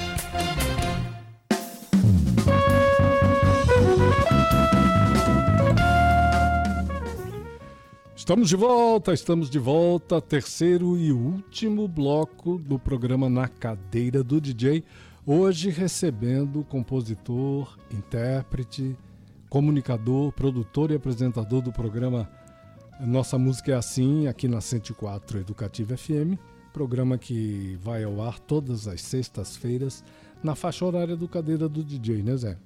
Estamos 8.15 8.51
de 8.51 8.57
volta, 8.57 9.15
estamos 9.15 9.49
de 9.49 9.59
volta. 9.59 10.21
Terceiro 10.21 10.99
e 10.99 11.13
último 11.13 11.89
bloco 11.89 12.59
do 12.59 12.79
programa 12.79 13.31
Na 13.31 13.49
Cadeira 13.49 14.23
do 14.23 14.39
DJ. 14.39 14.85
Hoje 15.33 15.71
recebendo 15.71 16.59
o 16.59 16.65
compositor, 16.65 17.79
intérprete, 17.89 18.97
comunicador, 19.49 20.33
produtor 20.33 20.91
e 20.91 20.97
apresentador 20.97 21.63
do 21.63 21.71
programa 21.71 22.29
Nossa 22.99 23.39
Música 23.39 23.71
é 23.71 23.77
Assim, 23.77 24.27
aqui 24.27 24.49
na 24.49 24.61
104 24.61 25.39
Educativa 25.39 25.97
FM. 25.97 26.35
Programa 26.73 27.17
que 27.17 27.79
vai 27.81 28.03
ao 28.03 28.21
ar 28.21 28.41
todas 28.41 28.89
as 28.89 29.03
sextas-feiras 29.03 30.03
na 30.43 30.57
faixa 30.57 30.85
horária 30.85 31.15
do 31.15 31.29
Cadeira 31.29 31.69
do 31.69 31.85
DJ, 31.85 32.25
né, 32.25 32.37
Zé? 32.37 32.59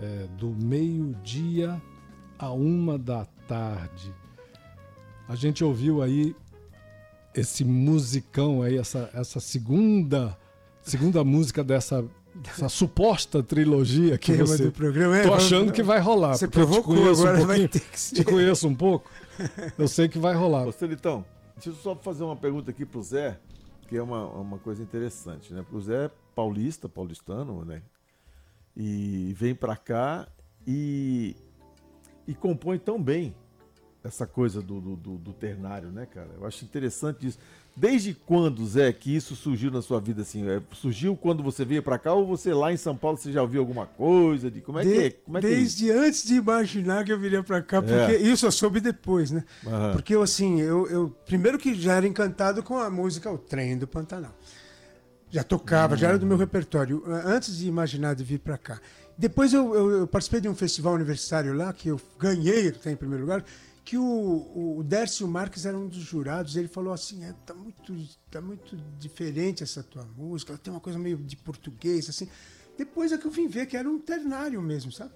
É, 0.00 0.28
do 0.38 0.48
meio-dia 0.48 1.78
a 2.38 2.50
uma 2.52 2.98
da 2.98 3.26
tarde. 3.46 4.14
A 5.28 5.34
gente 5.34 5.62
ouviu 5.62 6.00
aí 6.00 6.34
esse 7.34 7.66
musicão 7.66 8.62
aí, 8.62 8.78
essa, 8.78 9.10
essa 9.12 9.40
segunda 9.40 10.38
segunda 10.82 11.22
música 11.24 11.62
dessa, 11.64 12.04
dessa 12.34 12.68
suposta 12.68 13.42
trilogia 13.42 14.18
que 14.18 14.32
Tema 14.32 14.46
você... 14.46 14.64
do 14.64 14.72
programa 14.72 15.16
é, 15.18 15.22
Tô 15.22 15.34
achando 15.34 15.72
que 15.72 15.82
vai 15.82 16.00
rolar. 16.00 16.36
Você 16.36 16.44
eu 16.46 16.50
te 16.50 16.52
provocou, 16.52 16.94
conheço 16.96 17.22
um 17.24 17.26
agora 17.28 17.44
vai 17.46 17.68
ter 17.68 17.80
que 17.80 18.00
ser. 18.00 18.14
Te 18.16 18.24
conheço 18.24 18.68
um 18.68 18.74
pouco. 18.74 19.10
Eu 19.78 19.88
sei 19.88 20.08
que 20.08 20.18
vai 20.18 20.34
rolar. 20.34 20.66
Ô, 20.66 20.72
Celitão, 20.72 21.24
deixa 21.54 21.70
eu 21.70 21.74
só 21.74 21.94
fazer 21.96 22.24
uma 22.24 22.36
pergunta 22.36 22.70
aqui 22.70 22.84
pro 22.84 23.02
Zé, 23.02 23.38
que 23.88 23.96
é 23.96 24.02
uma, 24.02 24.26
uma 24.26 24.58
coisa 24.58 24.82
interessante, 24.82 25.52
né? 25.52 25.62
Porque 25.62 25.76
o 25.76 25.80
Zé 25.80 26.04
é 26.06 26.10
paulista, 26.34 26.88
paulistano, 26.88 27.64
né? 27.64 27.82
E 28.76 29.34
vem 29.36 29.54
pra 29.54 29.76
cá 29.76 30.26
e, 30.66 31.36
e 32.26 32.34
compõe 32.34 32.78
tão 32.78 33.02
bem 33.02 33.34
essa 34.02 34.26
coisa 34.26 34.60
do, 34.62 34.80
do, 34.80 34.96
do- 34.96 35.18
do 35.18 35.32
ternário, 35.32 35.90
né, 35.90 36.06
cara? 36.06 36.30
Eu 36.38 36.46
acho 36.46 36.64
interessante 36.64 37.26
isso. 37.26 37.38
Desde 37.74 38.12
quando, 38.12 38.66
Zé, 38.66 38.92
que 38.92 39.16
isso 39.16 39.34
surgiu 39.34 39.70
na 39.70 39.80
sua 39.80 39.98
vida 39.98 40.20
assim? 40.20 40.46
É, 40.46 40.60
surgiu 40.74 41.16
quando 41.16 41.42
você 41.42 41.64
veio 41.64 41.82
pra 41.82 41.98
cá 41.98 42.12
ou 42.12 42.26
você 42.26 42.52
lá 42.52 42.70
em 42.70 42.76
São 42.76 42.94
Paulo 42.94 43.16
você 43.16 43.32
já 43.32 43.40
ouviu 43.40 43.60
alguma 43.60 43.86
coisa? 43.86 44.50
De, 44.50 44.60
como 44.60 44.78
é 44.78 44.82
que 44.82 44.88
é? 44.98 45.08
De- 45.08 45.16
Como 45.24 45.38
é 45.38 45.40
que 45.40 45.46
é 45.46 45.50
desde 45.50 45.90
antes 45.90 46.22
de 46.24 46.34
imaginar 46.34 47.02
que 47.02 47.10
eu 47.12 47.18
viria 47.18 47.42
pra 47.42 47.62
cá, 47.62 47.80
porque 47.80 48.16
isso 48.18 48.44
eu 48.44 48.52
soube 48.52 48.78
depois, 48.78 49.30
né? 49.30 49.42
Aham. 49.66 49.92
Porque 49.92 50.14
eu, 50.14 50.20
assim, 50.22 50.60
eu, 50.60 50.86
eu 50.88 51.08
primeiro 51.24 51.58
que 51.58 51.74
já 51.74 51.94
era 51.94 52.06
encantado 52.06 52.62
com 52.62 52.76
a 52.78 52.90
música 52.90 53.30
O 53.32 53.38
Trem 53.38 53.78
do 53.78 53.86
Pantanal. 53.86 54.36
Já 55.30 55.42
tocava, 55.42 55.96
já 55.96 56.08
era 56.08 56.18
do 56.18 56.26
meu 56.26 56.36
repertório, 56.36 57.02
eh, 57.06 57.22
antes 57.24 57.56
de 57.56 57.66
imaginar 57.66 58.14
de 58.14 58.22
vir 58.22 58.38
pra 58.38 58.58
cá. 58.58 58.78
Depois 59.16 59.54
eu, 59.54 59.74
eu- 59.74 59.90
eu 60.00 60.06
participei 60.06 60.42
de 60.42 60.48
um 60.48 60.54
festival 60.54 60.92
universitário 60.92 61.54
lá, 61.54 61.72
que 61.72 61.88
eu 61.88 61.98
ganhei 62.18 62.68
até 62.68 62.90
em 62.92 62.96
primeiro 62.96 63.24
lugar, 63.24 63.42
que 63.84 63.98
o, 63.98 64.78
o 64.78 64.82
Dércio 64.84 65.26
Marques 65.26 65.66
era 65.66 65.76
um 65.76 65.88
dos 65.88 66.02
jurados, 66.02 66.56
ele 66.56 66.68
falou 66.68 66.92
assim, 66.92 67.24
é, 67.24 67.34
tá, 67.44 67.52
muito, 67.52 67.94
tá 68.30 68.40
muito 68.40 68.76
diferente 68.98 69.62
essa 69.62 69.82
tua 69.82 70.04
música, 70.16 70.52
ela 70.52 70.58
tem 70.58 70.72
uma 70.72 70.80
coisa 70.80 70.98
meio 70.98 71.16
de 71.16 71.36
português, 71.36 72.08
assim. 72.08 72.28
Depois 72.78 73.12
é 73.12 73.18
que 73.18 73.26
eu 73.26 73.30
vim 73.30 73.48
ver 73.48 73.66
que 73.66 73.76
era 73.76 73.88
um 73.88 73.98
ternário 73.98 74.60
mesmo, 74.62 74.90
sabe? 74.90 75.12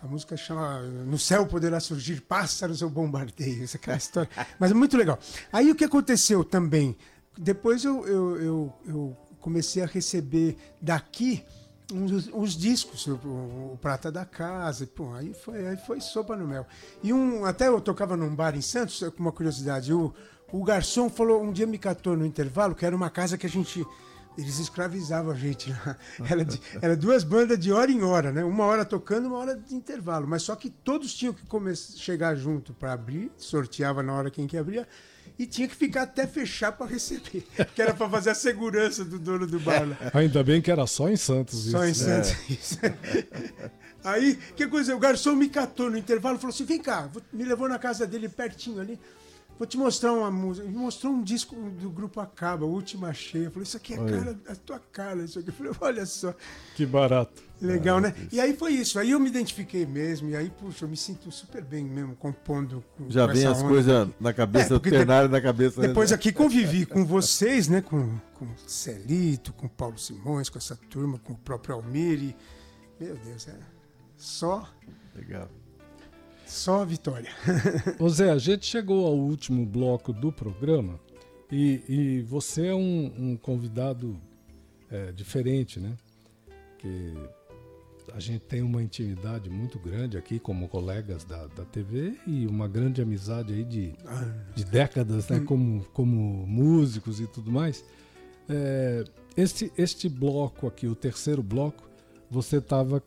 A 0.00 0.06
música 0.06 0.36
chama 0.36 0.80
No 0.80 1.18
Céu 1.18 1.44
Poderá 1.44 1.80
Surgir 1.80 2.20
Pássaros 2.20 2.82
ou 2.82 2.90
Bombardeio, 2.90 3.64
essa 3.64 3.76
aquela 3.76 3.96
história. 3.96 4.30
Mas 4.60 4.70
é 4.70 4.74
muito 4.74 4.96
legal. 4.96 5.18
Aí 5.52 5.70
o 5.70 5.74
que 5.74 5.84
aconteceu 5.84 6.44
também? 6.44 6.96
Depois 7.36 7.84
eu, 7.84 8.06
eu, 8.06 8.36
eu, 8.36 8.72
eu 8.86 9.16
comecei 9.40 9.82
a 9.82 9.86
receber 9.86 10.56
daqui 10.80 11.44
uns, 11.92 12.28
uns 12.32 12.56
discos, 12.56 13.06
o, 13.06 13.14
o 13.14 13.78
Prata 13.80 14.10
da 14.10 14.24
Casa, 14.24 14.86
pô, 14.86 15.12
aí 15.14 15.34
foi, 15.34 15.66
aí 15.66 15.76
foi 15.76 16.00
sopa 16.00 16.36
no 16.36 16.46
mel. 16.46 16.66
E 17.02 17.12
um, 17.12 17.44
até 17.44 17.68
eu 17.68 17.80
tocava 17.80 18.16
num 18.16 18.34
bar 18.34 18.56
em 18.56 18.62
Santos, 18.62 19.00
com 19.16 19.20
uma 19.22 19.32
curiosidade, 19.32 19.92
o, 19.92 20.12
o 20.52 20.64
garçom 20.64 21.08
falou, 21.10 21.42
um 21.42 21.52
dia 21.52 21.66
me 21.66 21.78
catou 21.78 22.16
no 22.16 22.24
intervalo, 22.24 22.74
que 22.74 22.86
era 22.86 22.94
uma 22.96 23.10
casa 23.10 23.36
que 23.36 23.46
a 23.46 23.50
gente 23.50 23.84
eles 24.36 24.58
escravizavam 24.58 25.30
a 25.30 25.36
gente 25.36 25.70
lá. 25.70 25.96
Era, 26.28 26.44
de- 26.44 26.60
era 26.82 26.96
duas 26.96 27.22
bandas 27.22 27.56
de 27.56 27.70
hora 27.70 27.88
em 27.88 28.02
hora, 28.02 28.32
né? 28.32 28.42
Uma 28.42 28.64
hora 28.64 28.84
tocando, 28.84 29.28
uma 29.28 29.38
hora 29.38 29.54
de 29.54 29.72
intervalo. 29.76 30.26
Mas 30.26 30.42
só 30.42 30.56
que 30.56 30.68
todos 30.70 31.14
tinham 31.14 31.32
que 31.32 31.44
chegar 31.76 32.34
junto 32.34 32.74
para 32.74 32.92
abrir, 32.92 33.30
sorteava 33.36 34.02
na 34.02 34.12
hora 34.12 34.32
quem 34.32 34.48
que 34.48 34.56
abria, 34.56 34.88
e 35.38 35.46
tinha 35.46 35.66
que 35.66 35.74
ficar 35.74 36.02
até 36.02 36.26
fechar 36.26 36.72
para 36.72 36.86
receber. 36.86 37.46
Que 37.74 37.82
era 37.82 37.92
para 37.94 38.08
fazer 38.08 38.30
a 38.30 38.34
segurança 38.34 39.04
do 39.04 39.18
dono 39.18 39.46
do 39.46 39.58
bar. 39.60 39.88
lá. 39.88 39.96
Ainda 40.14 40.42
bem 40.44 40.60
que 40.62 40.70
era 40.70 40.86
só 40.86 41.08
em 41.08 41.16
Santos 41.16 41.70
Só 41.70 41.84
em 41.84 41.90
isso. 41.90 42.06
né? 42.06 42.22
Santos. 42.22 42.50
isso. 42.50 42.78
Aí, 44.04 44.36
que 44.54 44.66
coisa, 44.66 44.94
o 44.94 44.98
garçom 44.98 45.34
me 45.34 45.48
catou 45.48 45.90
no 45.90 45.96
intervalo 45.96 46.36
e 46.36 46.40
falou 46.40 46.52
assim: 46.54 46.64
vem 46.64 46.80
cá, 46.80 47.10
me 47.32 47.44
levou 47.44 47.68
na 47.68 47.78
casa 47.78 48.06
dele 48.06 48.28
pertinho 48.28 48.80
ali. 48.80 48.98
Vou 49.56 49.66
te 49.68 49.76
mostrar 49.76 50.12
uma 50.12 50.30
música. 50.32 50.66
Me 50.66 50.74
mostrou 50.76 51.12
um 51.12 51.22
disco 51.22 51.54
do 51.54 51.88
grupo 51.88 52.18
Acaba, 52.20 52.66
Última 52.66 53.12
Cheia. 53.14 53.48
Falou, 53.50 53.62
isso 53.62 53.76
aqui 53.76 53.94
é 53.94 53.96
a, 54.00 54.04
cara, 54.04 54.38
a 54.48 54.56
tua 54.56 54.78
cara, 54.80 55.22
isso 55.22 55.38
aqui. 55.38 55.48
Eu 55.48 55.52
falei, 55.54 55.72
olha 55.80 56.06
só, 56.06 56.34
Que 56.74 56.84
barato. 56.84 57.40
legal, 57.62 58.00
né? 58.00 58.12
E 58.32 58.40
aí 58.40 58.56
foi 58.56 58.72
isso. 58.72 58.98
Aí 58.98 59.12
eu 59.12 59.20
me 59.20 59.28
identifiquei 59.28 59.86
mesmo. 59.86 60.28
E 60.28 60.34
aí, 60.36 60.50
puxa, 60.50 60.84
eu 60.84 60.88
me 60.88 60.96
sinto 60.96 61.30
super 61.30 61.62
bem 61.62 61.84
mesmo, 61.84 62.16
compondo. 62.16 62.82
Com, 62.96 63.08
Já 63.08 63.28
com 63.28 63.32
vem 63.32 63.46
as 63.46 63.62
coisas 63.62 64.08
na 64.18 64.32
cabeça, 64.32 64.74
É, 64.74 64.78
de- 64.80 64.90
ternário 64.90 65.28
na 65.28 65.40
cabeça. 65.40 65.80
né, 65.80 65.86
Depois 65.88 66.08
Zé? 66.08 66.16
aqui 66.16 66.32
convivi 66.32 66.84
com 66.84 67.04
vocês, 67.06 67.68
né? 67.68 67.80
Com, 67.80 68.18
com 68.34 68.46
o 68.46 68.54
Celito, 68.66 69.52
com 69.52 69.66
o 69.66 69.70
Paulo 69.70 69.96
Simões, 69.98 70.48
com 70.48 70.58
essa 70.58 70.74
turma, 70.90 71.16
com 71.20 71.32
o 71.32 71.38
próprio 71.38 71.76
Almir. 71.76 72.20
E, 72.20 72.36
meu 73.00 73.14
Deus, 73.16 73.46
é 73.46 73.54
só, 74.16 74.68
Legal. 75.14 75.48
Só 76.46 76.84
vitória. 76.84 77.30
Ô 77.98 78.08
Zé, 78.08 78.30
a 78.30 78.38
gente 78.38 78.66
chegou 78.66 79.06
ao 79.06 79.14
último 79.14 79.64
bloco 79.64 80.12
do 80.12 80.32
programa 80.32 80.98
e, 81.50 81.82
e 81.88 82.22
você 82.22 82.66
é 82.66 82.74
um, 82.74 83.12
um 83.18 83.36
convidado 83.36 84.18
é, 84.90 85.12
diferente, 85.12 85.80
né? 85.80 85.96
Que 86.78 87.14
a 88.12 88.20
gente 88.20 88.40
tem 88.40 88.62
uma 88.62 88.82
intimidade 88.82 89.48
muito 89.48 89.78
grande 89.78 90.16
aqui 90.16 90.38
como 90.38 90.68
colegas 90.68 91.24
da, 91.24 91.46
da 91.48 91.64
TV 91.64 92.16
e 92.26 92.46
uma 92.46 92.68
grande 92.68 93.00
amizade 93.00 93.52
aí 93.52 93.64
de, 93.64 93.94
de 94.54 94.64
décadas, 94.64 95.28
né? 95.28 95.40
Como, 95.40 95.84
como 95.92 96.46
músicos 96.46 97.20
e 97.20 97.26
tudo 97.26 97.50
mais. 97.50 97.84
É, 98.48 99.04
este, 99.36 99.72
este 99.76 100.08
bloco 100.08 100.66
aqui, 100.66 100.86
o 100.86 100.94
terceiro 100.94 101.42
bloco, 101.42 101.88
você 102.30 102.58
estava 102.58 103.02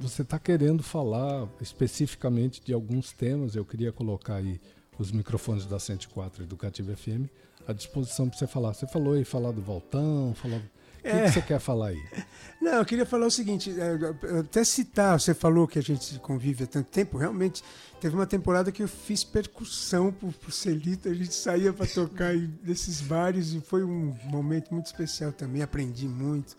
você 0.00 0.22
está 0.22 0.38
querendo 0.38 0.82
falar 0.82 1.48
especificamente 1.60 2.60
de 2.64 2.72
alguns 2.72 3.12
temas. 3.12 3.54
Eu 3.54 3.64
queria 3.64 3.92
colocar 3.92 4.36
aí 4.36 4.60
os 4.98 5.12
microfones 5.12 5.66
da 5.66 5.78
104 5.78 6.42
Educativa 6.42 6.94
FM 6.96 7.26
à 7.66 7.72
disposição 7.72 8.28
para 8.28 8.38
você 8.38 8.46
falar. 8.46 8.72
Você 8.74 8.86
falou 8.86 9.14
aí, 9.14 9.24
falar 9.24 9.52
do 9.52 9.60
Voltão, 9.60 10.34
falar... 10.34 10.56
o 10.56 10.60
que, 11.02 11.08
É. 11.08 11.24
que 11.24 11.32
você 11.32 11.42
quer 11.42 11.60
falar 11.60 11.88
aí? 11.88 12.02
Não, 12.60 12.74
eu 12.74 12.84
queria 12.84 13.04
falar 13.06 13.26
o 13.26 13.30
seguinte, 13.30 13.72
é, 13.78 14.38
até 14.40 14.64
citar, 14.64 15.20
você 15.20 15.34
falou 15.34 15.68
que 15.68 15.78
a 15.78 15.82
gente 15.82 16.18
convive 16.20 16.64
há 16.64 16.66
tanto 16.66 16.88
tempo, 16.88 17.18
realmente 17.18 17.62
teve 18.00 18.14
uma 18.14 18.26
temporada 18.26 18.72
que 18.72 18.82
eu 18.82 18.88
fiz 18.88 19.22
percussão 19.22 20.10
pro, 20.10 20.32
pro 20.32 20.50
Celito, 20.50 21.08
a 21.08 21.14
gente 21.14 21.34
saía 21.34 21.72
para 21.72 21.86
tocar 21.86 22.34
nesses 22.64 23.00
bares 23.00 23.52
e 23.52 23.60
foi 23.60 23.84
um 23.84 24.16
momento 24.24 24.72
muito 24.72 24.86
especial 24.86 25.30
também, 25.32 25.62
aprendi 25.62 26.08
muito 26.08 26.56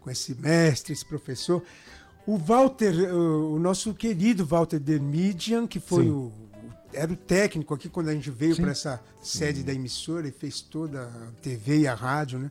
com 0.00 0.10
esse 0.10 0.34
mestre, 0.34 0.92
esse 0.92 1.04
professor. 1.04 1.62
O 2.26 2.36
Walter, 2.36 2.94
o, 3.12 3.54
o 3.54 3.58
nosso 3.58 3.92
querido 3.94 4.44
Walter 4.46 4.78
Dermidian, 4.78 5.66
que 5.66 5.80
foi 5.80 6.04
Sim. 6.04 6.10
o, 6.10 6.32
era 6.92 7.12
o 7.12 7.16
técnico 7.16 7.74
aqui 7.74 7.88
quando 7.88 8.08
a 8.08 8.14
gente 8.14 8.30
veio 8.30 8.54
Sim. 8.54 8.62
para 8.62 8.70
essa 8.70 9.00
sede 9.22 9.62
da 9.62 9.72
emissora 9.72 10.28
e 10.28 10.30
fez 10.30 10.60
toda 10.60 11.02
a 11.02 11.32
TV 11.42 11.80
e 11.80 11.86
a 11.88 11.94
rádio, 11.94 12.38
né? 12.38 12.50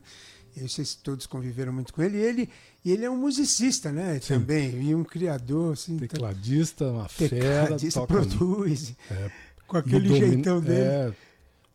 E 0.54 0.60
vocês 0.68 0.94
todos 0.94 1.26
conviveram 1.26 1.72
muito 1.72 1.94
com 1.94 2.02
ele. 2.02 2.18
E 2.18 2.20
ele, 2.20 2.50
ele 2.84 3.04
é 3.06 3.10
um 3.10 3.16
musicista, 3.16 3.90
né? 3.90 4.20
Sim. 4.20 4.34
Também. 4.40 4.82
E 4.82 4.94
um 4.94 5.02
criador, 5.04 5.72
assim. 5.72 5.94
então- 5.94 6.08
Tecladista, 6.08 6.86
uma 6.88 7.08
fera, 7.08 7.62
tecladista, 7.62 8.00
toca 8.00 8.12
produz. 8.12 8.94
É, 9.10 9.30
Com 9.66 9.78
aquele 9.78 10.08
jeitão 10.18 10.60
dele. 10.60 10.80
é, 10.80 11.12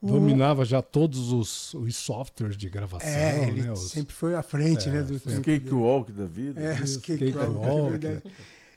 dominava 0.02 0.64
já 0.64 0.82
todos 0.82 1.32
os, 1.32 1.74
os 1.74 1.96
softwares 1.96 2.56
de 2.58 2.70
gravação, 2.70 3.10
É, 3.10 3.48
ele 3.48 3.62
né? 3.64 3.72
Os- 3.72 3.90
sempre 3.92 4.14
foi 4.14 4.36
à 4.36 4.44
frente, 4.44 4.88
É, 4.88 4.92
né? 4.92 5.02
Do 5.04 5.16
Os 5.16 5.40
cakewalk 5.40 6.12
da 6.12 6.26
vida. 6.26 6.60
É, 6.62 6.82
os 6.82 6.98
cakewalk, 6.98 7.34
cakewalk, 8.00 8.06
é. 8.06 8.22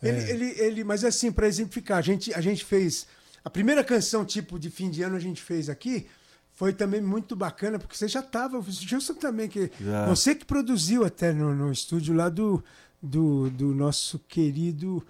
Ele, 0.02 0.30
ele, 0.30 0.44
ele, 0.60 0.84
mas 0.84 1.04
assim, 1.04 1.30
para 1.30 1.46
exemplificar, 1.46 1.98
a 1.98 2.02
gente, 2.02 2.32
a 2.32 2.40
gente 2.40 2.64
fez. 2.64 3.06
A 3.44 3.50
primeira 3.50 3.84
canção, 3.84 4.24
tipo, 4.24 4.58
de 4.58 4.70
fim 4.70 4.88
de 4.90 5.02
ano, 5.02 5.16
a 5.16 5.20
gente 5.20 5.42
fez 5.42 5.68
aqui. 5.68 6.06
Foi 6.52 6.72
também 6.72 7.00
muito 7.00 7.36
bacana, 7.36 7.78
porque 7.78 7.96
você 7.96 8.08
já 8.08 8.20
estava. 8.20 8.58
O 8.58 8.62
Gilson 8.70 9.14
também, 9.14 9.48
que. 9.48 9.70
Já. 9.80 10.06
Você 10.06 10.34
que 10.34 10.44
produziu 10.44 11.04
até 11.04 11.32
no, 11.32 11.54
no 11.54 11.70
estúdio 11.70 12.14
lá 12.14 12.28
do, 12.30 12.62
do, 13.02 13.50
do 13.50 13.74
nosso 13.74 14.18
querido. 14.20 15.04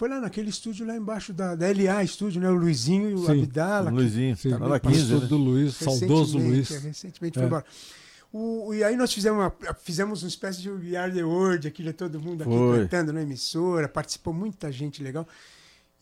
Foi 0.00 0.08
lá 0.08 0.18
naquele 0.18 0.48
estúdio 0.48 0.86
lá 0.86 0.96
embaixo 0.96 1.30
da, 1.30 1.54
da 1.54 1.66
LA 1.66 2.02
Estúdio, 2.02 2.40
né? 2.40 2.48
O 2.48 2.54
Luizinho 2.54 3.10
e 3.10 3.12
o 3.12 3.26
Sim, 3.26 3.42
Abdala. 3.42 3.90
O 3.90 3.94
Luizinho. 3.96 4.34
Sim, 4.34 4.48
Tá 4.48 4.56
lá 4.56 4.68
na 4.70 4.74
o 4.76 4.80
15, 4.80 4.98
estudo 4.98 5.20
né? 5.20 5.26
do 5.26 5.36
Luiz, 5.36 5.74
saudoso 5.74 6.38
Recentemente, 6.38 6.48
Luiz. 6.48 6.70
é, 6.70 6.88
recentemente 6.88 7.38
É. 7.38 7.40
foi 7.42 7.46
embora. 7.46 7.64
O, 8.32 8.72
e 8.72 8.82
aí 8.82 8.96
nós 8.96 9.12
fizemos 9.12 9.38
uma, 9.38 9.74
fizemos 9.82 10.22
uma 10.22 10.28
espécie 10.30 10.62
de 10.62 10.70
We 10.70 10.96
Are 10.96 11.12
The 11.12 11.22
World, 11.22 11.68
aqui, 11.68 11.82
né, 11.82 11.92
todo 11.92 12.18
mundo 12.18 12.40
aqui 12.44 12.50
Foi. 12.50 12.78
cantando 12.78 13.12
na 13.12 13.20
emissora, 13.20 13.90
participou 13.90 14.32
muita 14.32 14.72
gente 14.72 15.02
legal. 15.02 15.28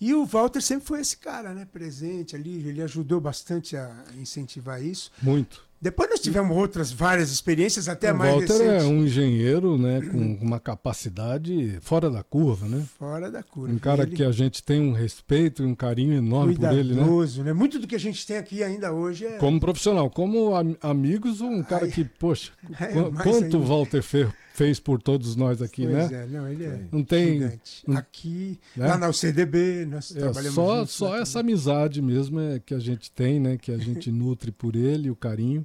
E 0.00 0.14
o 0.14 0.24
Walter 0.24 0.62
sempre 0.62 0.86
foi 0.86 1.00
esse 1.00 1.16
cara, 1.16 1.52
né, 1.52 1.66
presente 1.72 2.36
ali, 2.36 2.68
ele 2.68 2.80
ajudou 2.82 3.20
bastante 3.20 3.76
a 3.76 4.04
incentivar 4.16 4.80
isso. 4.80 5.10
Muito. 5.20 5.66
Depois 5.80 6.10
nós 6.10 6.18
tivemos 6.20 6.56
outras 6.56 6.90
várias 6.90 7.30
experiências, 7.30 7.88
até 7.88 8.12
o 8.12 8.16
mais 8.18 8.32
Walter 8.34 8.52
recentes. 8.52 8.82
é 8.82 8.86
um 8.86 9.04
engenheiro, 9.04 9.78
né, 9.78 10.00
com 10.10 10.38
uma 10.44 10.58
capacidade 10.58 11.78
fora 11.80 12.10
da 12.10 12.22
curva, 12.22 12.66
né? 12.66 12.84
Fora 12.98 13.30
da 13.30 13.42
curva. 13.42 13.72
Um 13.72 13.78
cara 13.78 14.02
Ele 14.02 14.16
que 14.16 14.24
a 14.24 14.32
gente 14.32 14.62
tem 14.62 14.80
um 14.80 14.92
respeito 14.92 15.62
e 15.62 15.66
um 15.66 15.74
carinho 15.74 16.14
enorme 16.14 16.56
por 16.56 16.72
ele, 16.72 16.90
né? 16.94 16.96
cuidadoso, 17.02 17.42
né? 17.44 17.52
Muito 17.52 17.78
do 17.78 17.86
que 17.86 17.94
a 17.94 18.00
gente 18.00 18.26
tem 18.26 18.36
aqui 18.36 18.62
ainda 18.62 18.92
hoje 18.92 19.24
é... 19.26 19.36
Como 19.38 19.60
profissional, 19.60 20.10
como 20.10 20.54
am- 20.54 20.76
amigos, 20.82 21.40
um 21.40 21.62
cara 21.62 21.84
Ai. 21.84 21.90
que, 21.90 22.04
poxa, 22.04 22.50
É, 22.80 23.22
quanto 23.22 23.58
o 23.58 23.62
Walter 23.64 24.02
fe- 24.02 24.28
fez 24.58 24.80
por 24.80 25.00
todos 25.00 25.36
nós 25.36 25.62
aqui, 25.62 25.86
Pois 25.86 26.10
né? 26.10 26.24
é, 26.24 26.26
não, 26.26 26.48
ele 26.48 26.64
é 26.64 26.80
Não 26.90 27.04
tem 27.04 27.34
gigante. 27.34 27.84
Aqui, 27.94 28.58
né? 28.76 28.88
lá 28.88 28.98
na 28.98 29.08
UCDB, 29.08 29.86
nós 29.86 30.14
é, 30.14 30.18
trabalhamos 30.18 30.54
só 30.54 30.84
só 30.84 31.16
essa 31.16 31.38
amizade 31.38 32.02
mesmo 32.02 32.40
é 32.40 32.58
que 32.58 32.74
a 32.74 32.80
gente 32.80 33.08
tem, 33.12 33.38
né? 33.38 33.56
Que 33.56 33.70
a 33.70 33.78
gente 33.78 34.10
nutre 34.10 34.50
por 34.50 34.74
ele, 34.74 35.10
o 35.10 35.14
carinho 35.16 35.64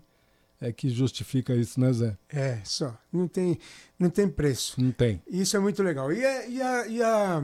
é 0.61 0.71
que 0.71 0.89
justifica 0.89 1.55
isso, 1.55 1.79
né, 1.79 1.91
Zé? 1.91 2.17
É, 2.29 2.59
só. 2.63 2.95
Não 3.11 3.27
tem, 3.27 3.57
não 3.97 4.09
tem 4.11 4.29
preço. 4.29 4.79
Não 4.79 4.91
tem. 4.91 5.21
Isso 5.27 5.57
é 5.57 5.59
muito 5.59 5.81
legal. 5.81 6.13
E, 6.13 6.23
é- 6.23 6.49
e, 6.49 6.61
a, 6.61 6.87
e, 6.87 7.01
a, 7.01 7.43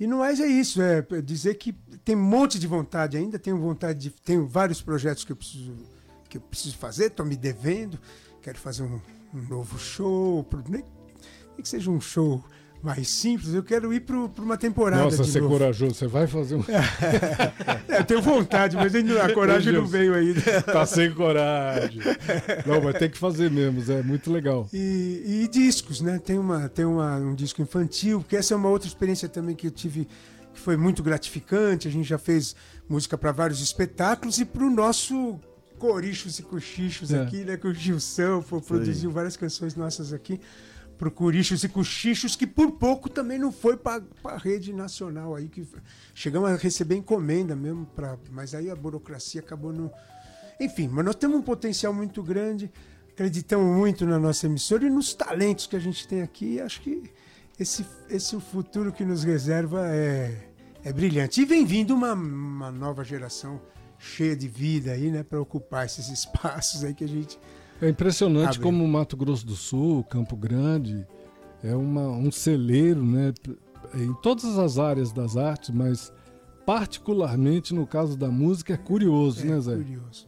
e 0.00 0.06
no 0.06 0.18
mais 0.18 0.40
é 0.40 0.46
isso, 0.46 0.80
é 0.80 1.02
dizer 1.22 1.54
que 1.56 1.72
tem 2.02 2.16
um 2.16 2.22
monte 2.22 2.58
de 2.58 2.66
vontade 2.66 3.16
ainda, 3.16 3.38
tenho 3.38 3.58
vontade 3.58 3.98
de. 4.00 4.10
Tenho 4.10 4.46
vários 4.46 4.80
projetos 4.80 5.22
que 5.22 5.32
eu 5.32 5.36
preciso, 5.36 5.76
que 6.30 6.38
eu 6.38 6.40
preciso 6.40 6.76
fazer, 6.78 7.08
estou 7.08 7.26
me 7.26 7.36
devendo, 7.36 7.98
quero 8.42 8.58
fazer 8.58 8.82
um, 8.82 8.98
um 9.34 9.40
novo 9.48 9.78
show, 9.78 10.46
nem, 10.68 10.82
nem 11.54 11.62
que 11.62 11.68
seja 11.68 11.90
um 11.90 12.00
show 12.00 12.42
mais 12.82 13.08
simples, 13.08 13.54
eu 13.54 13.62
quero 13.62 13.92
ir 13.92 14.00
para 14.00 14.16
uma 14.16 14.56
temporada 14.56 15.04
Nossa, 15.04 15.24
você 15.24 15.38
é 15.38 15.42
corajoso, 15.42 15.94
você 15.94 16.06
vai 16.06 16.26
fazer 16.26 16.56
um. 16.56 16.64
É, 17.88 18.00
eu 18.00 18.04
tenho 18.04 18.22
vontade, 18.22 18.76
mas 18.76 18.94
ainda 18.94 19.22
a 19.24 19.32
coragem 19.32 19.72
não 19.72 19.86
veio 19.86 20.14
ainda. 20.14 20.40
tá 20.62 20.86
sem 20.86 21.12
coragem. 21.12 22.00
Não, 22.66 22.80
mas 22.82 22.98
tem 22.98 23.10
que 23.10 23.18
fazer 23.18 23.50
mesmo. 23.50 23.92
É 23.92 24.02
muito 24.02 24.30
legal. 24.30 24.68
E, 24.72 25.42
e 25.44 25.48
discos, 25.48 26.00
né? 26.00 26.20
Tem, 26.22 26.38
uma, 26.38 26.68
tem 26.68 26.84
uma, 26.84 27.16
um 27.16 27.34
disco 27.34 27.62
infantil, 27.62 28.20
porque 28.20 28.36
essa 28.36 28.54
é 28.54 28.56
uma 28.56 28.68
outra 28.68 28.86
experiência 28.86 29.28
também 29.28 29.56
que 29.56 29.66
eu 29.66 29.70
tive, 29.70 30.06
que 30.52 30.60
foi 30.60 30.76
muito 30.76 31.02
gratificante. 31.02 31.88
A 31.88 31.90
gente 31.90 32.08
já 32.08 32.18
fez 32.18 32.54
música 32.88 33.16
para 33.18 33.32
vários 33.32 33.60
espetáculos 33.60 34.38
e 34.38 34.44
para 34.44 34.64
o 34.64 34.70
nosso 34.70 35.40
Corichos 35.78 36.38
e 36.38 36.42
Cochichos 36.42 37.12
É. 37.12 37.22
aqui, 37.22 37.44
né? 37.44 37.56
Que 37.56 37.66
o 37.66 37.74
Gilson 37.74 38.42
produziu 38.42 39.10
várias 39.10 39.36
canções 39.36 39.74
nossas 39.74 40.12
aqui 40.12 40.40
pro 40.98 41.10
Corichos 41.10 41.62
e 41.62 41.68
Cochichos, 41.68 42.34
que 42.34 42.46
por 42.46 42.72
pouco 42.72 43.08
também 43.08 43.38
não 43.38 43.52
foi 43.52 43.76
para 43.76 44.02
a 44.24 44.36
rede 44.36 44.72
nacional 44.72 45.36
aí, 45.36 45.48
que 45.48 45.64
chegamos 46.12 46.50
a 46.50 46.56
receber 46.56 46.96
encomenda 46.96 47.54
mesmo, 47.54 47.86
pra, 47.86 48.18
mas 48.32 48.52
aí 48.52 48.68
a 48.68 48.74
burocracia 48.74 49.40
acabou 49.40 49.72
no. 49.72 49.90
Enfim, 50.60 50.88
mas 50.88 51.04
nós 51.04 51.14
temos 51.14 51.38
um 51.38 51.42
potencial 51.42 51.94
muito 51.94 52.20
grande, 52.20 52.68
acreditamos 53.12 53.76
muito 53.76 54.04
na 54.04 54.18
nossa 54.18 54.46
emissora 54.46 54.84
e 54.84 54.90
nos 54.90 55.14
talentos 55.14 55.68
que 55.68 55.76
a 55.76 55.80
gente 55.80 56.06
tem 56.08 56.20
aqui. 56.20 56.54
e 56.54 56.60
Acho 56.60 56.80
que 56.80 57.10
esse, 57.60 57.86
esse 58.10 58.38
futuro 58.40 58.92
que 58.92 59.04
nos 59.04 59.22
reserva 59.22 59.86
é, 59.86 60.48
é 60.82 60.92
brilhante. 60.92 61.40
E 61.40 61.44
vem 61.44 61.64
vindo 61.64 61.94
uma, 61.94 62.12
uma 62.12 62.72
nova 62.72 63.04
geração 63.04 63.60
cheia 63.98 64.36
de 64.36 64.48
vida 64.48 64.92
aí, 64.92 65.10
né, 65.10 65.22
para 65.22 65.40
ocupar 65.40 65.86
esses 65.86 66.08
espaços 66.10 66.84
aí 66.84 66.94
que 66.94 67.04
a 67.04 67.08
gente. 67.08 67.38
É 67.80 67.88
impressionante 67.88 68.56
Abre. 68.56 68.60
como 68.62 68.84
o 68.84 68.88
Mato 68.88 69.16
Grosso 69.16 69.46
do 69.46 69.54
Sul, 69.54 70.02
Campo 70.04 70.36
Grande, 70.36 71.06
é 71.62 71.74
uma, 71.74 72.08
um 72.08 72.30
celeiro, 72.30 73.04
né? 73.04 73.32
Em 73.94 74.12
todas 74.14 74.58
as 74.58 74.78
áreas 74.78 75.12
das 75.12 75.36
artes, 75.36 75.70
mas 75.70 76.12
particularmente 76.66 77.72
no 77.74 77.86
caso 77.86 78.16
da 78.16 78.28
música 78.28 78.74
é 78.74 78.76
curioso, 78.76 79.42
É 79.42 79.44
né, 79.44 79.60
Zé? 79.60 79.76
curioso. 79.76 80.26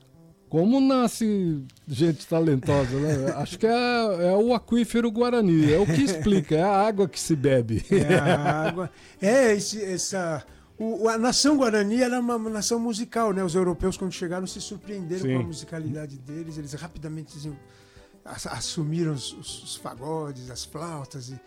Como 0.49 0.81
nasce 0.81 1.63
gente 1.87 2.27
talentosa, 2.27 2.99
né? 2.99 3.33
Acho 3.39 3.59
que 3.59 3.67
é, 3.67 3.71
é 3.71 4.37
o 4.37 4.53
aquífero 4.53 5.11
Guarani, 5.11 5.73
é 5.73 5.79
o 5.79 5.87
que 5.87 6.03
explica, 6.03 6.57
é 6.57 6.63
a 6.63 6.77
água 6.87 7.09
que 7.09 7.21
se 7.21 7.37
bebe. 7.37 7.85
É 7.91 8.15
a 8.15 8.69
água. 8.69 8.91
É, 9.21 9.53
esse, 9.55 9.81
essa. 9.83 10.45
O- 10.83 11.09
a 11.09 11.19
nação 11.19 11.57
Guarani 11.57 12.03
era 12.03 12.19
uma 12.21 12.39
nação 12.39 12.79
musical, 12.81 13.33
né? 13.33 13.45
Os 13.45 13.55
europeus, 13.55 13.97
quando 13.97 14.13
chegaram, 14.13 14.47
se 14.47 14.61
surpreenderam 14.61 15.23
Sim. 15.23 15.35
com 15.35 15.41
a 15.41 15.47
musicalidade 15.47 16.17
deles. 16.19 16.57
Eles 16.59 16.73
rapidamente 16.73 17.33
diziam- 17.35 17.57
ass- 18.25 18.47
assumiram 18.47 19.13
os, 19.13 19.33
os- 19.33 19.63
os 19.65 19.77
fagodes, 19.77 20.51
as 20.51 20.65
flautas 20.65 21.29
e, 21.31 21.41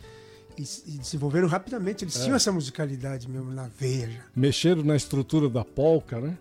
e, 0.57 0.63
e 0.87 0.97
desenvolveram 0.97 1.47
rapidamente. 1.47 2.03
Eles 2.03 2.15
tinham 2.21 2.35
essa 2.35 2.51
musicalidade 2.51 3.29
mesmo 3.29 3.51
na 3.51 3.67
veia 3.79 4.09
já. 4.09 4.19
Mexeram 4.35 4.83
na 4.83 4.95
estrutura 4.95 5.49
da 5.49 5.63
polca, 5.65 6.19
né? 6.19 6.37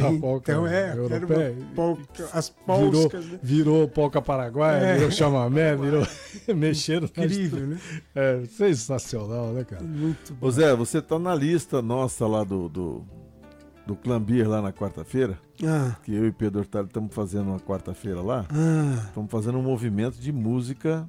Da 0.00 0.12
polca 0.20 0.52
então 0.52 0.66
é, 0.66 0.96
europeia. 0.96 1.56
polca, 1.74 2.28
as 2.32 2.52
Virou, 2.66 2.90
polcas, 2.92 3.26
né? 3.26 3.38
virou 3.42 3.88
polca 3.88 4.22
paraguaia, 4.22 4.78
É. 4.84 4.94
virou 4.96 5.10
chamamé, 5.10 5.74
virou. 5.76 6.06
Mexeram 6.54 7.08
na 7.16 7.24
Incrível, 7.24 7.66
né? 7.66 7.80
É 8.14 8.42
sensacional, 8.46 9.52
né, 9.52 9.64
cara? 9.64 9.82
Muito 9.82 10.34
bom. 10.34 10.46
Ô 10.46 10.50
Zé, 10.50 10.74
você 10.74 11.00
tá 11.00 11.18
na 11.18 11.34
lista 11.34 11.80
nossa 11.82 12.26
lá 12.26 12.44
do, 12.44 12.68
do, 12.68 13.04
do 13.86 13.96
Clambir 13.96 14.48
lá 14.48 14.60
na 14.62 14.72
quarta-feira, 14.72 15.38
Ah, 15.64 15.96
que 16.02 16.14
eu 16.14 16.26
e 16.26 16.32
Pedro 16.32 16.60
Hortali 16.60 16.86
estamos 16.86 17.14
fazendo 17.14 17.48
uma 17.48 17.60
quarta-feira 17.60 18.20
lá. 18.20 18.46
ah, 18.50 19.04
Estamos 19.08 19.30
fazendo 19.30 19.58
um 19.58 19.62
movimento 19.62 20.18
de 20.18 20.32
música, 20.32 21.08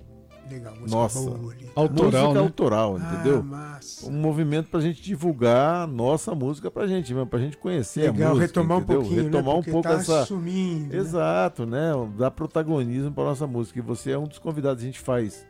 legal. 0.49 0.73
música 0.75 0.91
Nossa. 0.97 1.19
boa 1.31 1.53
ali. 1.53 1.69
Autoral, 1.75 2.11
música 2.11 2.33
né? 2.33 2.39
autoral, 2.39 2.97
Ah, 2.99 3.13
entendeu? 3.13 3.43
massa. 3.43 4.07
Um 4.09 4.13
movimento 4.13 4.69
pra 4.69 4.79
gente 4.79 5.01
divulgar 5.01 5.83
a 5.83 5.87
nossa 5.87 6.33
música 6.35 6.69
pra 6.69 6.85
gente, 6.87 7.13
mesmo, 7.13 7.27
pra 7.27 7.39
gente 7.39 7.57
conhecer 7.57 8.11
Legal, 8.11 8.27
a 8.27 8.29
música. 8.35 8.47
retomar 8.47 8.77
um 8.77 8.81
entendeu? 8.81 9.01
pouquinho, 9.01 9.23
Retomar 9.23 9.53
né? 9.53 9.59
um 9.59 9.63
pouco 9.63 9.81
tá 9.87 9.93
essa. 9.95 10.25
sumindo, 10.25 10.89
né? 10.93 10.97
Exato, 10.97 11.65
né? 11.65 11.91
Dar 12.17 12.31
protagonismo 12.31 13.11
pra 13.11 13.23
nossa 13.23 13.47
música. 13.47 13.79
E 13.79 13.81
você 13.81 14.11
é 14.11 14.17
um 14.17 14.25
dos 14.27 14.39
convidados, 14.39 14.83
a 14.83 14.85
gente 14.85 14.99
faz. 14.99 15.45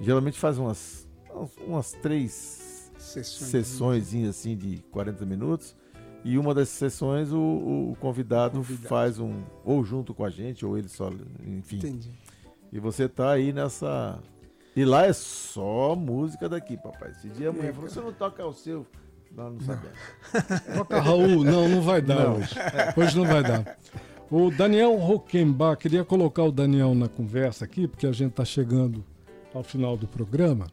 Geralmente 0.00 0.38
faz 0.38 0.58
umas, 0.58 1.08
umas 1.66 1.92
três 1.92 2.90
Sessões. 2.98 3.50
sessões 3.50 4.14
assim 4.28 4.56
de 4.56 4.78
40 4.90 5.24
minutos. 5.24 5.74
E 6.24 6.36
uma 6.38 6.52
dessas 6.52 6.74
sessões 6.74 7.30
o, 7.32 7.38
o 7.38 7.96
convidado, 8.00 8.58
Convidado. 8.58 8.88
faz 8.88 9.18
um. 9.20 9.42
Ou 9.64 9.84
junto 9.84 10.12
com 10.12 10.24
a 10.24 10.28
gente, 10.30 10.66
ou 10.66 10.76
ele 10.76 10.88
só. 10.88 11.08
Enfim. 11.46 11.76
Entendi. 11.76 12.10
E 12.76 12.78
você 12.78 13.08
tá 13.08 13.30
aí 13.30 13.54
nessa. 13.54 14.18
E 14.76 14.84
lá 14.84 15.06
é 15.06 15.12
só 15.14 15.96
música 15.96 16.46
daqui, 16.46 16.76
papai. 16.76 17.10
Esse 17.12 17.26
dia 17.30 17.48
a 17.48 17.52
mulher 17.52 17.70
É, 17.70 17.72
falou: 17.72 17.88
você 17.88 18.00
não 18.02 18.12
toca 18.12 18.46
o 18.46 18.52
seu. 18.52 18.86
Nós 19.34 19.54
não 19.54 19.60
sabemos. 19.60 19.98
Toca 20.76 21.00
Raul, 21.00 21.42
não, 21.42 21.66
não 21.70 21.80
vai 21.80 22.02
dar 22.02 22.32
hoje. 22.32 22.54
Hoje 22.94 23.16
não 23.16 23.24
vai 23.24 23.42
dar. 23.42 23.78
O 24.30 24.50
Daniel 24.50 24.94
Roquembar, 24.96 25.78
queria 25.78 26.04
colocar 26.04 26.44
o 26.44 26.52
Daniel 26.52 26.94
na 26.94 27.08
conversa 27.08 27.64
aqui, 27.64 27.88
porque 27.88 28.06
a 28.06 28.12
gente 28.12 28.32
está 28.32 28.44
chegando 28.44 29.02
ao 29.54 29.62
final 29.62 29.96
do 29.96 30.06
programa. 30.06 30.66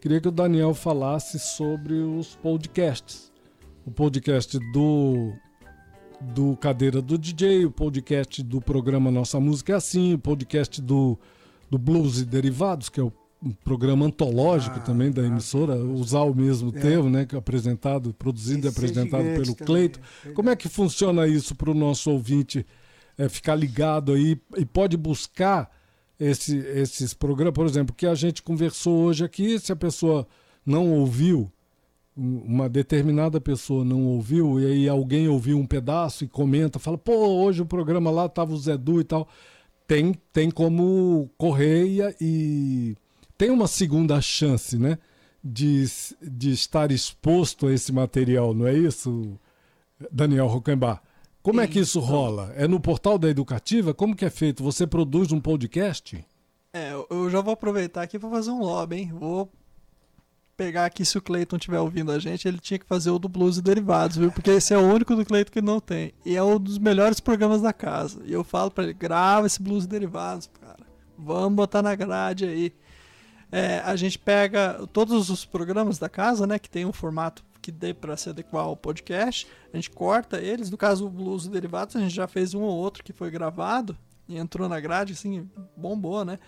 Queria 0.00 0.22
que 0.22 0.28
o 0.28 0.32
Daniel 0.32 0.72
falasse 0.72 1.38
sobre 1.38 1.92
os 1.94 2.36
podcasts. 2.36 3.30
O 3.84 3.90
podcast 3.90 4.58
do, 4.72 5.34
do 6.32 6.56
Cadeira 6.56 7.02
do 7.02 7.18
DJ, 7.18 7.66
o 7.66 7.70
podcast 7.70 8.42
do 8.42 8.60
programa 8.60 9.10
Nossa 9.10 9.38
Música 9.38 9.72
é 9.72 9.76
Assim, 9.76 10.14
o 10.14 10.18
podcast 10.18 10.80
do, 10.80 11.18
do 11.70 11.78
Blues 11.78 12.20
e 12.20 12.24
Derivados, 12.24 12.88
que 12.88 13.00
é 13.00 13.02
o 13.02 13.12
um 13.42 13.52
programa 13.52 14.06
antológico 14.06 14.76
Ah, 14.78 14.80
também 14.82 15.10
da 15.10 15.20
ah, 15.20 15.26
emissora, 15.26 15.76
usar 15.76 16.22
o 16.22 16.34
mesmo 16.34 16.72
É. 16.74 16.80
termo, 16.80 17.10
né? 17.10 17.26
Que 17.26 17.34
é 17.34 17.38
apresentado, 17.38 18.14
produzido 18.14 18.66
e 18.66 18.68
é 18.68 18.70
apresentado 18.70 19.22
gigante 19.22 19.42
pelo 19.42 19.54
Cleito. 19.54 20.00
é 20.24 20.30
Como 20.30 20.48
é 20.48 20.56
que 20.56 20.66
funciona 20.66 21.26
isso 21.28 21.54
para 21.54 21.70
o 21.70 21.74
nosso 21.74 22.10
ouvinte 22.10 22.64
é, 23.18 23.28
ficar 23.28 23.54
ligado 23.54 24.12
aí 24.12 24.40
e 24.56 24.64
pode 24.64 24.96
buscar 24.96 25.70
esse, 26.18 26.56
esses 26.56 27.12
programas, 27.12 27.52
por 27.52 27.66
exemplo, 27.66 27.94
que 27.94 28.06
a 28.06 28.14
gente 28.14 28.42
conversou 28.42 29.02
hoje 29.04 29.24
aqui, 29.24 29.58
se 29.58 29.70
a 29.72 29.76
pessoa 29.76 30.26
não 30.64 30.90
ouviu, 30.92 31.52
uma 32.16 32.68
determinada 32.68 33.40
pessoa 33.40 33.84
não 33.84 34.04
ouviu, 34.06 34.60
e 34.60 34.66
aí 34.66 34.88
alguém 34.88 35.28
ouviu 35.28 35.58
um 35.58 35.66
pedaço 35.66 36.24
e 36.24 36.28
comenta, 36.28 36.78
fala, 36.78 36.96
pô, 36.96 37.12
hoje 37.42 37.62
o 37.62 37.66
programa 37.66 38.10
lá 38.10 38.28
tava 38.28 38.52
o 38.52 38.56
Zé 38.56 38.76
Du 38.76 39.00
e 39.00 39.04
tal. 39.04 39.28
Tem, 39.86 40.14
tem 40.32 40.50
como 40.50 41.28
correr 41.36 42.14
e, 42.20 42.96
tem 43.36 43.50
uma 43.50 43.66
segunda 43.66 44.20
chance, 44.20 44.78
né? 44.78 44.98
De, 45.42 45.84
de 46.22 46.52
estar 46.52 46.90
exposto 46.90 47.66
a 47.66 47.72
esse 47.74 47.92
material, 47.92 48.54
não 48.54 48.66
é 48.66 48.72
isso, 48.72 49.38
Daniel 50.10 50.46
Roquembar? 50.46 51.02
Como 51.42 51.60
é 51.60 51.66
que 51.66 51.78
isso 51.80 52.00
rola? 52.00 52.54
É 52.56 52.66
no 52.66 52.80
portal 52.80 53.18
da 53.18 53.28
Educativa? 53.28 53.92
Como 53.92 54.16
que 54.16 54.24
é 54.24 54.30
feito? 54.30 54.62
Você 54.64 54.86
produz 54.86 55.30
um 55.32 55.40
podcast? 55.40 56.24
É, 56.72 56.92
eu- 57.10 57.28
já 57.28 57.42
vou 57.42 57.52
aproveitar 57.52 58.00
aqui 58.02 58.18
pra 58.18 58.30
fazer 58.30 58.50
um 58.50 58.60
lobby, 58.60 58.96
hein? 58.96 59.12
Vou 59.12 59.52
pegar 60.56 60.86
aqui 60.86 61.04
se 61.04 61.18
o 61.18 61.22
Cleiton 61.22 61.56
estiver 61.56 61.80
ouvindo 61.80 62.12
a 62.12 62.18
gente, 62.18 62.46
ele 62.46 62.58
tinha 62.58 62.78
que 62.78 62.86
fazer 62.86 63.10
o 63.10 63.18
do 63.18 63.28
Blues 63.28 63.58
e 63.58 63.62
Derivados, 63.62 64.16
viu? 64.16 64.30
Porque 64.30 64.50
esse 64.50 64.72
é 64.72 64.78
o 64.78 64.82
único 64.82 65.14
do 65.14 65.24
Cleiton 65.24 65.52
que 65.52 65.60
não 65.60 65.80
tem. 65.80 66.12
E 66.24 66.36
é 66.36 66.42
um 66.42 66.58
dos 66.58 66.78
melhores 66.78 67.20
programas 67.20 67.60
da 67.60 67.72
casa. 67.72 68.22
E 68.24 68.32
eu 68.32 68.44
falo 68.44 68.70
pra 68.70 68.84
ele, 68.84 68.92
grava 68.92 69.46
esse 69.46 69.62
Blues 69.62 69.84
e 69.84 69.88
Derivados, 69.88 70.48
cara. 70.60 70.84
Vamos 71.18 71.54
botar 71.54 71.82
na 71.82 71.94
grade 71.94 72.44
aí. 72.44 72.72
É, 73.50 73.78
a 73.80 73.94
gente 73.94 74.18
pega 74.18 74.86
todos 74.92 75.30
os 75.30 75.44
programas 75.44 75.98
da 75.98 76.08
casa, 76.08 76.46
né, 76.46 76.58
que 76.58 76.68
tem 76.68 76.84
um 76.84 76.92
formato 76.92 77.44
que 77.62 77.72
dê 77.72 77.94
para 77.94 78.16
se 78.16 78.28
adequar 78.28 78.64
ao 78.64 78.76
podcast, 78.76 79.46
a 79.72 79.76
gente 79.76 79.90
corta 79.90 80.38
eles. 80.38 80.70
No 80.70 80.76
caso, 80.76 81.06
o 81.06 81.10
Blues 81.10 81.46
e 81.46 81.50
Derivados, 81.50 81.96
a 81.96 82.00
gente 82.00 82.14
já 82.14 82.26
fez 82.26 82.52
um 82.52 82.60
ou 82.60 82.76
outro 82.76 83.02
que 83.02 83.12
foi 83.12 83.30
gravado 83.30 83.96
e 84.28 84.36
entrou 84.36 84.68
na 84.68 84.78
grade, 84.80 85.14
assim, 85.14 85.48
bombou, 85.76 86.24
né? 86.24 86.38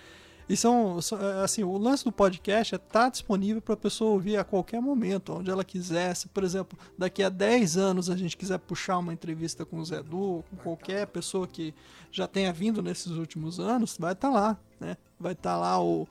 E 0.49 0.57
são, 0.57 0.99
é, 0.99 1.43
assim, 1.43 1.65
o 1.65 1.77
lance 1.77 2.05
do 2.05 2.13
podcast 2.13 2.75
é 2.75 2.77
estar 2.77 3.11
disponível 3.11 3.61
para 3.61 3.75
a 3.75 3.77
pessoa 3.77 4.13
ouvir 4.13 4.37
a 4.37 4.45
qualquer 4.45 4.81
momento, 4.81 5.33
onde 5.33 5.51
ela 5.51 5.65
quiser. 5.65 6.15
Se, 6.15 6.29
por 6.29 6.45
exemplo, 6.45 6.79
daqui 6.97 7.23
a 7.23 7.29
10 7.29 7.77
anos 7.77 8.09
a 8.09 8.17
gente 8.17 8.37
quiser 8.37 8.59
puxar 8.59 8.99
uma 8.99 9.13
entrevista 9.13 9.65
com 9.65 9.79
o 9.79 9.85
Zé 9.85 10.03
Du, 10.03 10.45
com 10.49 10.57
qualquer 10.63 11.09
pessoa 11.09 11.49
que 11.49 11.75
já 12.13 12.29
tenha 12.29 12.53
vindo 12.53 12.81
nesses 12.81 13.13
últimos 13.13 13.59
anos, 13.59 13.97
vai 13.99 14.13
estar 14.13 14.31
lá, 14.31 14.57
né? 14.79 14.97
Vai 15.19 15.33
estar 15.33 15.57
lá 15.57 15.83
o, 15.83 16.07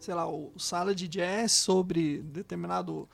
sei 0.00 0.14
lá, 0.14 0.26
o 0.26 0.50
sala 0.56 0.94
de 0.94 1.06
jazz 1.06 1.52
sobre 1.52 2.22
determinado, 2.22 3.06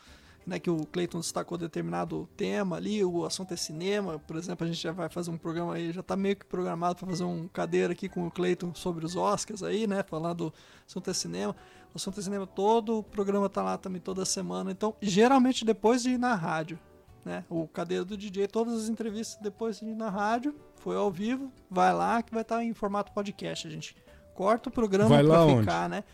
né, 0.47 0.59
que 0.59 0.71
o 0.71 0.85
Clayton 0.87 1.21
destacou 1.21 1.57
determinado 1.57 2.29
tema 2.37 2.77
ali, 2.77 3.05
o 3.05 3.25
assunto 3.25 3.55
é 3.55 3.57
cinema, 3.57 4.19
por 4.19 4.37
exemplo, 4.37 4.65
a 4.65 4.69
gente 4.69 4.81
já 4.81 4.93
vai 4.93 5.09
fazer 5.09 5.31
um 5.31 5.39
programa 5.39 5.75
aí, 5.75 5.93
já 5.93 6.03
tá 6.03 6.17
meio 6.17 6.37
que 6.37 6.45
programado 6.45 6.97
para 6.97 7.09
fazer 7.09 7.25
um 7.25 7.49
cadeira 7.49 7.93
aqui 7.93 8.09
com 8.09 8.27
o 8.27 8.31
Clayton 8.31 8.75
sobre 8.75 9.05
os 9.05 9.17
Oscars 9.17 9.63
aí, 9.63 9.87
né, 9.87 10.03
falando 10.03 10.51
do 10.51 10.55
assunto 10.87 11.11
é 11.11 11.15
cinema. 11.15 11.57
O 11.95 11.97
assunto 11.97 12.21
é 12.21 12.23
cinema 12.23 12.47
todo, 12.47 12.99
o 12.99 13.03
programa 13.03 13.49
tá 13.49 13.63
lá 13.63 13.79
também 13.79 14.01
toda 14.01 14.25
semana, 14.25 14.71
então 14.71 14.95
geralmente 15.01 15.65
depois 15.65 16.03
de 16.03 16.11
ir 16.11 16.19
na 16.19 16.35
rádio, 16.35 16.79
né, 17.25 17.45
o 17.49 17.67
cadeira 17.67 18.05
do 18.05 18.17
DJ, 18.17 18.47
todas 18.49 18.75
as 18.75 18.89
entrevistas 18.89 19.39
depois 19.41 19.81
de 19.81 19.87
ir 19.87 19.95
na 19.95 20.11
rádio, 20.11 20.55
foi 20.77 20.97
ao 20.97 21.11
vivo, 21.11 21.51
vai 21.71 21.95
lá 21.95 22.23
que 22.23 22.33
vai 22.33 22.43
estar 22.43 22.63
em 22.63 22.75
formato 22.75 23.13
podcast, 23.13 23.67
a 23.67 23.71
gente 23.71 23.97
corta 24.35 24.69
o 24.69 24.73
programa 24.73 25.09
para 25.23 25.45
onde? 25.45 25.61
ficar, 25.61 25.89
né? 25.89 26.05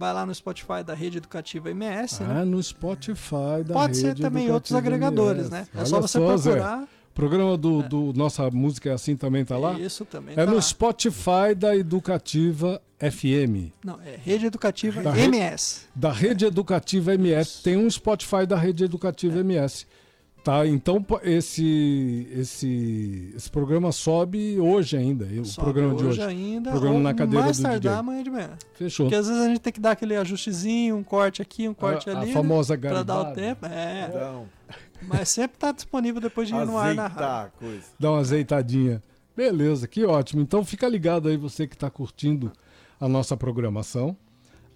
Vai 0.00 0.14
lá 0.14 0.24
no 0.24 0.34
Spotify 0.34 0.82
da 0.82 0.94
Rede 0.94 1.18
Educativa 1.18 1.68
MS, 1.70 2.22
né? 2.22 2.38
Ah, 2.40 2.42
no 2.46 2.62
Spotify 2.62 3.62
da 3.66 3.74
Pode 3.74 3.98
ser 3.98 4.06
Rede 4.08 4.22
também 4.22 4.46
em 4.46 4.50
outros 4.50 4.70
Educativa 4.70 4.96
agregadores, 4.96 5.48
MS. 5.48 5.50
né? 5.50 5.66
É 5.74 5.76
Olha 5.76 5.86
só 5.86 6.00
você 6.00 6.18
Zé. 6.38 6.50
procurar. 6.52 6.82
O 6.84 7.12
programa 7.12 7.58
do, 7.58 7.82
do 7.82 8.12
Nossa 8.14 8.50
Música 8.50 8.88
é 8.88 8.92
Assim 8.94 9.14
também 9.14 9.44
tá 9.44 9.58
lá? 9.58 9.78
Isso 9.78 10.06
também. 10.06 10.32
É 10.32 10.36
tá 10.36 10.46
no 10.46 10.54
lá. 10.54 10.62
Spotify 10.62 11.54
da 11.54 11.76
Educativa 11.76 12.80
FM. 12.98 13.72
Não, 13.84 13.98
é 14.00 14.16
Rede 14.24 14.46
Educativa 14.46 15.02
Da 15.02 15.18
MS. 15.18 15.82
Da 15.94 16.10
Rede 16.12 16.46
Educativa 16.46 17.12
MS. 17.12 17.62
Tem 17.62 17.76
um 17.76 17.90
Spotify 17.90 18.46
da 18.46 18.56
Rede 18.56 18.84
Educativa 18.84 19.36
É. 19.36 19.40
MS. 19.40 19.84
Tá, 20.42 20.66
então 20.66 21.04
esse, 21.22 22.26
esse, 22.32 23.32
esse 23.36 23.50
programa 23.50 23.92
sobe 23.92 24.58
hoje 24.58 24.96
ainda. 24.96 25.26
O 25.26 25.44
Sobe 25.44 25.64
programa 25.64 25.94
de 25.94 26.04
hoje. 26.04 26.22
ainda. 26.22 26.70
Programa 26.70 26.98
na 26.98 27.12
cadeira 27.14 27.44
mais 27.44 27.58
do 27.58 27.62
tardar 27.62 27.80
DJ. 27.80 27.92
amanhã 27.98 28.22
de 28.22 28.30
manhã. 28.30 28.50
Fechou. 28.74 29.06
Porque 29.06 29.16
às 29.16 29.28
vezes 29.28 29.42
a 29.42 29.48
gente 29.48 29.60
tem 29.60 29.72
que 29.72 29.80
dar 29.80 29.90
aquele 29.90 30.16
ajustezinho, 30.16 30.96
um 30.96 31.02
corte 31.02 31.42
aqui, 31.42 31.68
um 31.68 31.74
corte 31.74 32.08
a, 32.08 32.18
ali. 32.18 32.30
a 32.30 32.32
famosa 32.34 32.74
né? 32.74 32.88
Pra 32.88 33.02
dar 33.02 33.20
o 33.20 33.34
tempo. 33.34 33.66
É. 33.66 34.06
Então, 34.08 34.46
Mas 35.02 35.28
sempre 35.28 35.58
tá 35.58 35.72
disponível 35.72 36.20
depois 36.20 36.48
de 36.48 36.54
ir 36.54 36.64
no 36.64 36.78
ar 36.78 36.94
na 36.94 37.06
rádio. 37.06 37.18
azeitar 37.18 37.44
a 37.44 37.48
coisa. 37.50 37.84
Dá 37.98 38.10
uma 38.10 38.20
azeitadinha. 38.20 39.02
Beleza, 39.36 39.86
que 39.86 40.04
ótimo. 40.04 40.40
Então 40.42 40.64
fica 40.64 40.88
ligado 40.88 41.28
aí 41.28 41.36
você 41.36 41.66
que 41.66 41.74
está 41.74 41.90
curtindo 41.90 42.50
a 42.98 43.08
nossa 43.08 43.36
programação, 43.36 44.16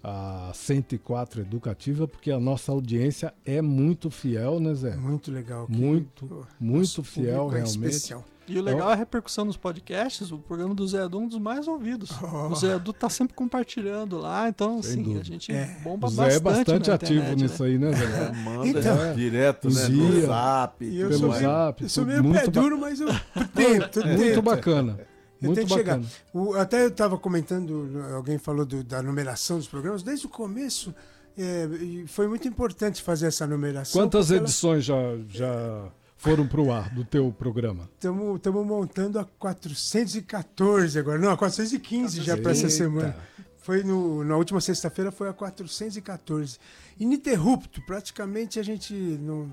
a 0.07 0.50
104 0.52 1.40
Educativa, 1.40 2.07
porque 2.07 2.30
a 2.30 2.38
nossa 2.38 2.70
audiência 2.70 3.32
é 3.44 3.62
muito 3.62 4.11
fiel, 4.11 4.61
né, 4.61 4.74
Zé? 4.74 4.94
Muito 4.96 5.30
legal. 5.32 5.66
que- 5.66 5.72
Muito, 5.72 6.26
pô, 6.26 6.46
muito 6.61 6.80
nosso 6.82 7.02
fiel, 7.02 7.48
é 7.50 7.55
realmente. 7.62 7.66
especial. 7.68 8.22
E 8.46 8.59
o 8.59 8.62
legal 8.62 8.90
é 8.90 8.92
a 8.92 8.96
repercussão 8.96 9.46
nos 9.46 9.57
podcasts. 9.57 10.30
O 10.30 10.36
programa 10.36 10.74
do 10.74 10.86
Zé 10.86 11.02
Edu 11.02 11.16
é 11.16 11.20
um 11.22 11.26
dos 11.28 11.38
mais 11.38 11.66
ouvidos. 11.66 12.11
O 12.50 12.55
Zé 12.55 12.74
Edu 12.76 12.92
tá 12.92 13.09
sempre 13.09 13.34
compartilhando 13.34 14.18
lá, 14.18 14.46
então 14.50 14.82
Sem 14.82 14.92
assim, 14.92 15.02
dúvida. 15.02 15.20
a 15.22 15.24
gente 15.24 15.50
É. 15.50 15.78
bomba 15.82 16.09
O 16.09 16.11
Zé 16.11 16.22
é 16.22 16.26
bastante. 16.38 16.42
bastante 16.42 16.88
na 16.90 16.94
ativo 16.96 17.20
internet, 17.20 17.42
nisso 17.42 17.62
né? 17.62 17.68
aí, 17.70 17.78
né, 17.78 17.92
Zé? 17.94 18.05
É, 18.05 18.32
manda 18.44 18.68
Então, 18.68 19.14
direto, 19.16 19.68
né? 19.68 19.74
Zia, 19.80 19.96
No 19.96 20.20
zap. 20.26 20.84
Eu 20.94 21.09
Pelo 21.09 21.20
sou 21.20 21.28
mais. 21.30 21.40
zap. 21.42 21.82
Eu 21.82 21.88
sou 21.88 22.05
meio 22.05 22.32
pé 22.32 22.46
duro, 22.48 22.78
mas 22.78 23.00
eu 23.00 23.09
tento, 23.55 24.00
muito 24.07 24.42
bacana. 24.42 24.98
Muito 25.47 25.61
que 25.66 25.68
chegar. 25.72 25.99
bacana. 25.99 26.12
O- 26.32 26.55
até 26.55 26.82
eu 26.84 26.88
estava 26.88 27.16
comentando, 27.18 27.90
alguém 28.14 28.38
falou 28.38 28.64
do- 28.64 28.82
da 28.84 29.03
numeração 29.03 29.59
dos 29.59 29.68
programas, 29.68 30.03
desde 30.03 30.26
o 30.26 30.28
começo 30.28 30.95
é, 31.36 31.68
foi 32.07 32.28
muito 32.28 32.47
importante 32.47 33.03
fazer 33.03 33.26
essa 33.26 33.47
numeração. 33.47 34.01
Quantas 34.01 34.26
porque 34.26 34.38
ela- 34.38 34.45
edições 34.45 34.84
já, 34.84 34.97
já 35.28 35.88
foram 36.16 36.47
pro 36.47 36.70
ar 36.70 36.95
do 36.95 37.05
teu 37.05 37.32
programa? 37.32 37.90
Estamos 37.95 38.66
montando 38.66 39.18
a 39.18 39.24
414 39.24 40.99
agora. 40.99 41.18
Não, 41.18 41.30
a 41.30 41.36
415 41.36 42.22
já 42.22 42.36
para 42.36 42.53
essa 42.53 42.68
semana. 42.70 43.16
Foi 43.59 43.82
no, 43.82 44.22
na 44.24 44.36
última 44.36 44.61
sexta-feira 44.61 45.11
foi 45.11 45.28
a 45.28 45.32
414. 45.32 46.59
Ininterrupto, 47.01 47.80
praticamente 47.86 48.61
a 48.61 48.62
gente 48.62 48.92
não, 48.95 49.51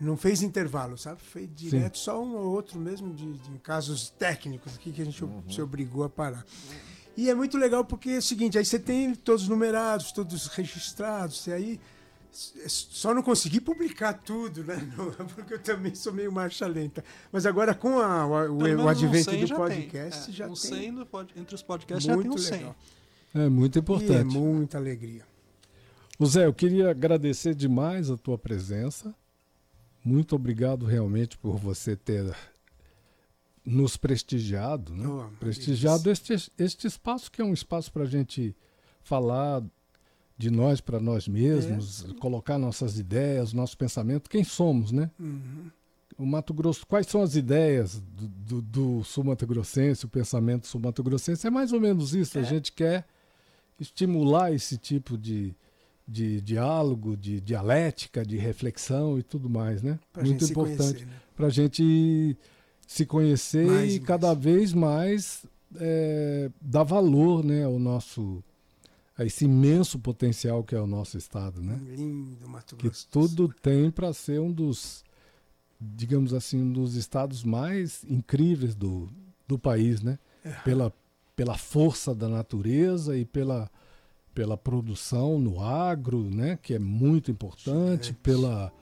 não 0.00 0.16
fez 0.16 0.42
intervalo, 0.42 0.96
sabe? 0.96 1.20
Foi 1.22 1.46
direto, 1.46 1.98
só 1.98 2.22
um 2.22 2.36
ou 2.36 2.52
outro 2.52 2.78
mesmo 2.78 3.12
de, 3.14 3.32
de 3.32 3.58
casos 3.58 4.10
técnicos 4.10 4.74
aqui 4.76 4.92
que 4.92 5.02
a 5.02 5.04
gente 5.04 5.22
se 5.52 5.60
obrigou 5.62 6.04
a 6.04 6.08
parar. 6.08 6.44
E 7.16 7.28
é 7.28 7.34
muito 7.34 7.56
legal 7.58 7.84
porque 7.84 8.10
é 8.10 8.18
o 8.18 8.22
seguinte, 8.22 8.56
aí 8.56 8.64
você 8.64 8.78
tem 8.78 9.12
todos 9.14 9.48
numerados, 9.48 10.12
todos 10.12 10.46
registrados, 10.48 11.46
e 11.48 11.52
aí 11.52 11.80
só 12.30 13.12
não 13.12 13.22
consegui 13.22 13.60
publicar 13.60 14.12
tudo, 14.12 14.62
né? 14.62 14.76
Porque 15.34 15.54
eu 15.54 15.58
também 15.58 15.94
sou 15.94 16.12
meio 16.12 16.30
marcha 16.30 16.66
lenta. 16.66 17.02
Mas 17.32 17.46
agora 17.46 17.74
com 17.74 17.98
a- 17.98 18.26
o, 18.26 18.52
o, 18.58 18.84
o 18.84 18.88
advento 18.88 19.30
100 19.30 19.40
do 19.40 19.46
já 19.46 19.56
podcast, 19.56 20.24
tem. 20.26 20.34
É, 20.34 20.36
já 20.36 20.44
um 20.46 20.52
tem. 20.52 20.56
100 20.56 20.94
do 20.94 21.06
pod- 21.06 21.32
entre 21.34 21.54
os 21.54 21.62
podcasts 21.62 22.04
já 22.04 22.12
tem 22.12 22.20
um 22.22 22.26
muito 22.26 22.40
100. 22.40 22.58
legal. 22.58 22.76
É 23.34 23.48
muito 23.48 23.76
E 23.76 23.78
é 23.78 23.80
importante. 23.80 24.36
muita 24.36 24.78
alegria. 24.78 25.24
O 26.18 26.26
Zé, 26.26 26.46
eu 26.46 26.52
queria 26.52 26.90
agradecer 26.90 27.54
demais 27.54 28.10
a 28.10 28.16
tua 28.16 28.36
presença. 28.38 29.14
Muito 30.08 30.34
obrigado 30.34 30.86
realmente 30.86 31.36
por 31.36 31.58
você 31.58 31.94
ter 31.94 32.34
nos 33.62 33.98
prestigiado, 33.98 34.94
né? 34.94 35.06
Oh, 35.06 35.28
prestigiado 35.38 36.10
este, 36.10 36.50
este 36.58 36.86
espaço 36.86 37.30
que 37.30 37.42
é 37.42 37.44
um 37.44 37.52
espaço 37.52 37.92
para 37.92 38.04
a 38.04 38.06
gente 38.06 38.56
falar 39.02 39.62
de 40.38 40.50
nós 40.50 40.80
para 40.80 40.98
nós 40.98 41.28
mesmos, 41.28 42.06
colocar 42.20 42.56
nossas 42.56 42.98
ideias, 42.98 43.52
nosso 43.52 43.76
pensamento, 43.76 44.30
quem 44.30 44.44
somos, 44.44 44.92
né? 44.92 45.10
Uhum. 45.20 45.70
O 46.16 46.24
Mato 46.24 46.54
Grosso, 46.54 46.86
quais 46.86 47.06
são 47.06 47.20
as 47.20 47.36
ideias 47.36 48.00
do, 48.00 48.28
do, 48.28 48.62
do 48.62 49.04
sul 49.04 49.24
Mato 49.24 49.46
Grossense, 49.46 50.06
o 50.06 50.08
pensamento 50.08 50.66
sul 50.66 50.80
Mato 50.80 51.02
Grossense? 51.02 51.46
É 51.46 51.50
mais 51.50 51.70
ou 51.70 51.80
menos 51.80 52.14
isso. 52.14 52.38
A 52.38 52.42
gente 52.42 52.72
quer 52.72 53.06
estimular 53.78 54.52
esse 54.52 54.78
tipo 54.78 55.18
de, 55.18 55.54
de 56.08 56.40
diálogo, 56.40 57.14
de 57.16 57.38
dialética, 57.40 58.24
de 58.24 58.38
reflexão 58.38 59.18
e 59.18 59.22
tudo 59.22 59.50
mais, 59.50 59.82
né? 59.82 59.98
Pra 60.12 60.24
Muito 60.24 60.42
importante 60.44 61.04
né? 61.04 61.12
para 61.36 61.46
a 61.48 61.50
gente 61.50 62.34
se 62.86 63.04
conhecer 63.04 63.66
Mais 63.66 63.92
e 63.92 63.96
e 63.96 64.00
cada 64.00 64.28
mais. 64.28 64.38
vez 64.38 64.72
mais 64.72 65.46
é, 65.76 66.50
dar 66.60 66.82
valor 66.84 67.44
né, 67.44 67.64
ao 67.64 67.78
nosso 67.78 68.42
a 69.16 69.24
esse 69.24 69.44
imenso 69.44 69.98
potencial 69.98 70.62
que 70.64 70.74
é 70.74 70.80
o 70.80 70.86
nosso 70.86 71.18
estado, 71.18 71.60
né? 71.60 71.78
Lindo 71.84 72.48
Mato 72.48 72.76
Que 72.76 72.84
Grosso. 72.86 73.08
tudo 73.10 73.48
tem 73.60 73.90
para 73.90 74.12
ser 74.12 74.40
um 74.40 74.52
dos, 74.52 75.04
digamos 75.80 76.32
assim, 76.32 76.62
um 76.62 76.72
dos 76.72 76.94
estados 76.94 77.42
mais 77.42 78.04
incríveis 78.08 78.76
do, 78.76 79.08
do 79.46 79.58
país, 79.58 80.00
né? 80.02 80.18
Pela, 80.64 80.92
pela 81.34 81.58
força 81.58 82.14
da 82.14 82.28
natureza 82.28 83.18
e 83.18 83.24
pela, 83.24 83.68
pela 84.38 84.56
produção 84.56 85.36
no 85.36 85.60
agro, 85.60 86.22
né? 86.22 86.56
Que 86.62 86.74
é 86.74 86.78
muito 86.78 87.28
importante, 87.28 88.10
Gente. 88.10 88.18
pela, 88.18 88.72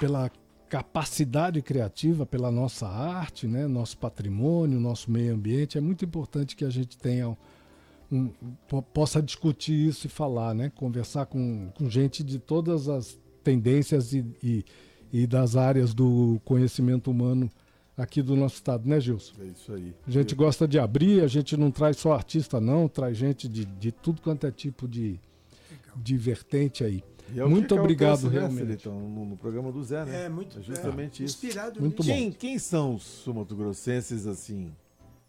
pela 0.00 0.28
capacidade 0.68 1.62
criativa, 1.62 2.26
pela 2.26 2.50
nossa 2.50 2.88
arte, 2.88 3.46
né? 3.46 3.68
Nosso 3.68 3.96
patrimônio, 3.98 4.80
nosso 4.80 5.08
meio 5.08 5.32
ambiente. 5.32 5.78
É 5.78 5.80
muito 5.80 6.04
importante 6.04 6.56
que 6.56 6.64
a 6.64 6.70
gente 6.70 6.98
tenha 6.98 7.38
um- 8.10 8.32
po- 8.66 8.82
possa 8.82 9.22
discutir 9.22 9.74
isso 9.90 10.08
e 10.08 10.10
falar, 10.10 10.52
né? 10.56 10.72
Conversar 10.74 11.26
com, 11.26 11.70
com 11.78 11.88
gente 11.88 12.24
de 12.24 12.40
todas 12.40 12.88
as 12.88 13.16
tendências 13.44 14.12
e, 14.12 14.24
e, 14.42 14.64
e 15.12 15.24
das 15.24 15.54
áreas 15.54 15.94
do 15.94 16.40
conhecimento 16.44 17.12
humano 17.12 17.48
aqui 17.96 18.22
do 18.22 18.36
nosso 18.36 18.56
estado, 18.56 18.88
né, 18.88 19.00
Gilson? 19.00 19.32
É 19.40 19.44
isso 19.46 19.72
aí. 19.72 19.94
A 20.06 20.10
gente 20.10 20.34
gosta 20.34 20.66
de 20.68 20.78
abrir, 20.78 21.22
a 21.22 21.26
gente 21.26 21.56
não 21.56 21.70
traz 21.70 21.96
só 21.96 22.12
artista, 22.12 22.60
não, 22.60 22.88
traz 22.88 23.16
gente 23.16 23.48
de, 23.48 23.64
de 23.64 23.90
tudo 23.92 24.20
quanto 24.20 24.46
é 24.46 24.50
tipo 24.50 24.86
de, 24.86 25.18
de 25.96 26.16
vertente 26.16 26.84
aí. 26.84 27.02
É 27.34 27.44
o 27.44 27.50
Muito 27.50 27.74
que 27.74 27.80
obrigado, 27.80 28.12
acontece, 28.18 28.34
né, 28.34 28.38
realmente. 28.40 28.58
Felitão, 28.66 29.00
no, 29.00 29.24
no 29.24 29.36
programa 29.36 29.72
do 29.72 29.82
Zé, 29.82 30.04
né? 30.04 30.24
É, 30.26 30.28
muito 30.28 30.58
É 30.58 30.62
justamente 30.62 31.22
é, 31.22 31.26
isso. 31.26 31.44
Inspirado 31.44 31.80
Muito 31.80 31.98
nisso. 31.98 32.08
bom. 32.08 32.14
Quem, 32.16 32.30
quem 32.30 32.58
são 32.58 32.94
os 32.94 33.02
sumatogrossenses, 33.02 34.26
assim, 34.28 34.70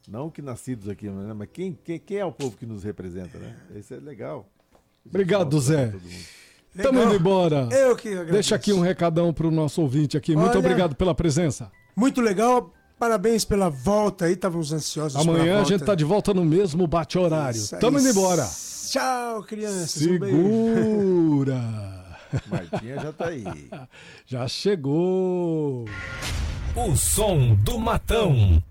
não 0.07 0.29
que 0.29 0.41
nascidos 0.41 0.87
aqui, 0.89 1.09
né, 1.09 1.33
mas 1.33 1.49
quem, 1.51 1.77
quem, 1.83 1.97
quem 1.99 2.17
é 2.17 2.25
o 2.25 2.31
povo 2.31 2.55
que 2.55 2.65
nos 2.67 2.83
representa, 2.83 3.39
né? 3.39 3.55
Isso 3.75 3.93
é 3.95 3.97
legal. 3.97 4.47
Obrigado, 5.05 5.55
Mostrar 5.55 5.75
Zé. 5.89 5.93
Estamos 6.75 7.03
indo 7.05 7.15
embora. 7.15 7.67
Eu 7.71 7.95
que 7.95 8.09
agradeço. 8.09 8.33
Deixa 8.33 8.55
aqui 8.55 8.71
um 8.73 8.81
recadão 8.81 9.33
pro 9.33 9.49
nosso 9.49 9.81
ouvinte 9.81 10.15
aqui. 10.15 10.35
Muito 10.35 10.49
Olha- 10.51 10.59
obrigado 10.59 10.95
pela 10.95 11.15
presença. 11.15 11.71
Muito 11.97 12.21
legal. 12.21 12.71
Parabéns 12.99 13.43
pela 13.43 13.69
volta 13.69 14.25
aí. 14.25 14.33
Estávamos 14.33 14.71
ansiosos 14.71 15.19
pela 15.19 15.35
Amanhã 15.35 15.61
a 15.61 15.63
gente 15.63 15.83
tá 15.83 15.95
de 15.95 16.05
volta 16.05 16.31
no 16.31 16.45
mesmo 16.45 16.85
bate-horário. 16.85 17.59
Tamo 17.79 17.99
indo 17.99 18.09
embora. 18.09 18.47
Tchau, 18.87 19.41
crianças. 19.43 20.03
Um. 20.03 20.19
Segura. 20.19 21.59
Martinha 22.47 22.99
já 22.99 23.11
tá 23.11 23.27
aí. 23.29 23.43
Já 24.27 24.47
chegou. 24.47 25.85
O 26.75 26.95
som 26.95 27.55
do 27.55 27.79
matão. 27.79 28.61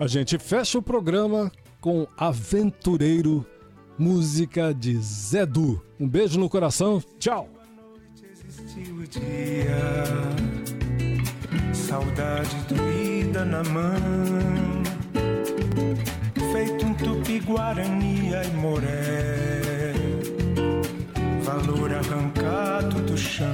A 0.00 0.06
gente 0.06 0.38
fecha 0.38 0.78
o 0.78 0.82
programa 0.82 1.52
com 1.78 2.06
Aventureiro, 2.16 3.44
música 3.98 4.72
de 4.72 4.96
Zé 4.96 5.44
Du. 5.44 5.84
Um 6.00 6.08
beijo 6.08 6.40
no 6.40 6.48
coração. 6.48 7.02
Tchau. 7.18 7.50
Saudade 11.74 12.56
doída 12.66 13.44
na 13.44 13.62
mão, 13.64 14.82
feito 16.50 16.86
um 16.86 16.94
tupi-guarani 16.94 18.30
e 18.30 18.56
moré, 18.56 19.92
valor 21.42 21.92
arrancado 21.92 23.02
do 23.02 23.18
chão, 23.18 23.48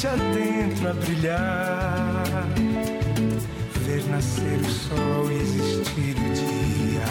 noite 0.00 0.06
adentro 0.06 0.88
a 0.88 0.92
brilhar 0.94 2.48
ver 3.84 4.02
nascer 4.08 4.58
o 4.60 4.70
sol 4.70 5.30
e 5.30 5.34
existir 5.34 6.16
o 6.16 6.32
dia. 6.32 7.04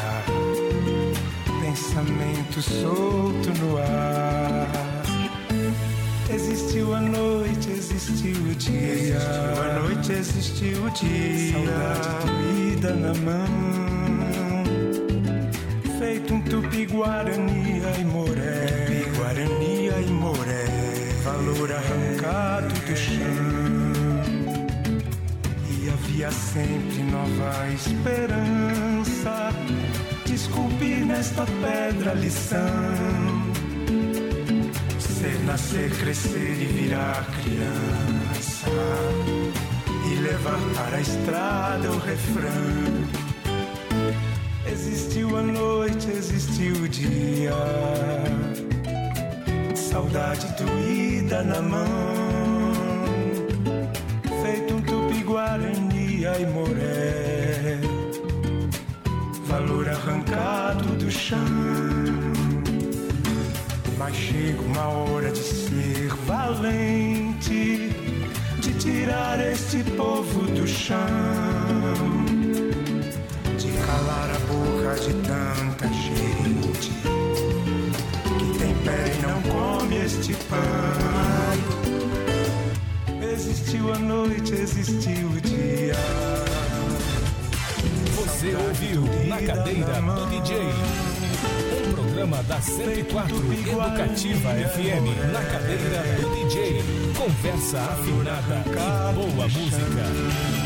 Pensamento 1.62 2.62
solto 2.62 3.52
no 3.60 3.78
ar. 3.78 4.68
Existiu 6.34 6.96
a 6.96 7.02
noite, 7.02 7.70
existiu 7.70 8.36
o 8.36 8.56
dia. 8.56 8.92
Existiu 8.92 9.62
a 9.62 9.80
noite, 9.80 10.12
existiu 10.12 10.86
o 10.86 10.90
dia. 10.90 11.52
Saudade 11.52 12.26
doída 12.26 12.94
na 12.96 13.14
mão. 13.14 14.64
Feito 16.00 16.34
um 16.34 16.42
tupi-guarani 16.42 17.82
e 18.00 18.04
moré. 18.06 18.66
Tupi-guarani 18.66 19.90
e 19.90 20.12
moré. 20.12 20.89
Valor 21.30 21.72
arrancado 21.72 22.74
do 22.74 22.98
chão. 22.98 23.20
E 25.70 25.88
havia 25.88 26.32
sempre 26.32 27.04
nova 27.04 27.70
esperança 27.72 29.52
de 30.26 30.34
esculpir 30.34 31.06
nesta 31.06 31.46
pedra 31.46 32.14
lição. 32.16 32.58
Ser, 34.98 35.40
nascer, 35.46 35.92
crescer 36.00 36.58
e 36.62 36.66
virar 36.66 37.24
criança. 37.44 38.72
E 40.12 40.16
levar 40.22 40.60
para 40.74 40.98
a 40.98 41.02
estrada 41.02 41.92
o 41.92 42.00
refrão. 42.00 43.08
Existiu 44.66 45.38
a 45.38 45.44
noite, 45.44 46.10
existiu 46.10 46.74
o 46.74 46.90
dia. 46.90 47.54
Saudade 49.76 50.46
na 51.30 51.62
mão. 51.62 52.74
Feito 54.42 54.74
um 54.74 54.82
tupi-guarani 54.82 56.24
e 56.24 56.46
moré. 56.48 57.80
Valor 59.46 59.90
arrancado 59.90 60.84
do 60.96 61.12
chão. 61.12 61.38
Mas 63.98 64.16
chega 64.16 64.62
uma 64.62 64.88
hora 64.88 65.32
de 65.32 65.38
ser 65.38 66.08
valente 66.26 67.94
de 68.60 68.74
tirar 68.80 69.40
este 69.40 69.84
povo 69.84 70.42
do 70.48 70.68
chão. 70.68 70.98
De 73.58 73.72
calar 73.86 74.30
a 74.32 74.40
boca 74.52 74.96
de 75.00 75.14
tanta 75.28 75.88
gente 75.94 76.90
que 78.40 78.60
tem 78.60 78.74
pé 78.84 79.14
e 79.14 79.22
não 79.22 79.42
come 79.44 79.98
este 79.98 80.34
pão 80.50 80.89
noite, 84.00 84.54
existiu 84.54 85.28
o 85.30 85.42
dia. 85.42 85.94
Você 88.16 88.56
ouviu 88.56 89.02
Na 89.28 89.42
Cadeira 89.42 90.02
do 90.02 90.26
DJ. 90.30 90.58
Um 91.88 91.94
programa 91.94 92.44
da 92.44 92.62
104 92.62 93.36
Educativa 93.54 94.50
FM. 94.50 95.32
Na 95.32 95.44
Cadeira 95.44 96.04
do 96.22 96.36
DJ. 96.36 96.84
Conversa 97.18 97.80
afinada 97.80 98.64
e 98.68 99.14
boa 99.14 99.48
música. 99.48 100.59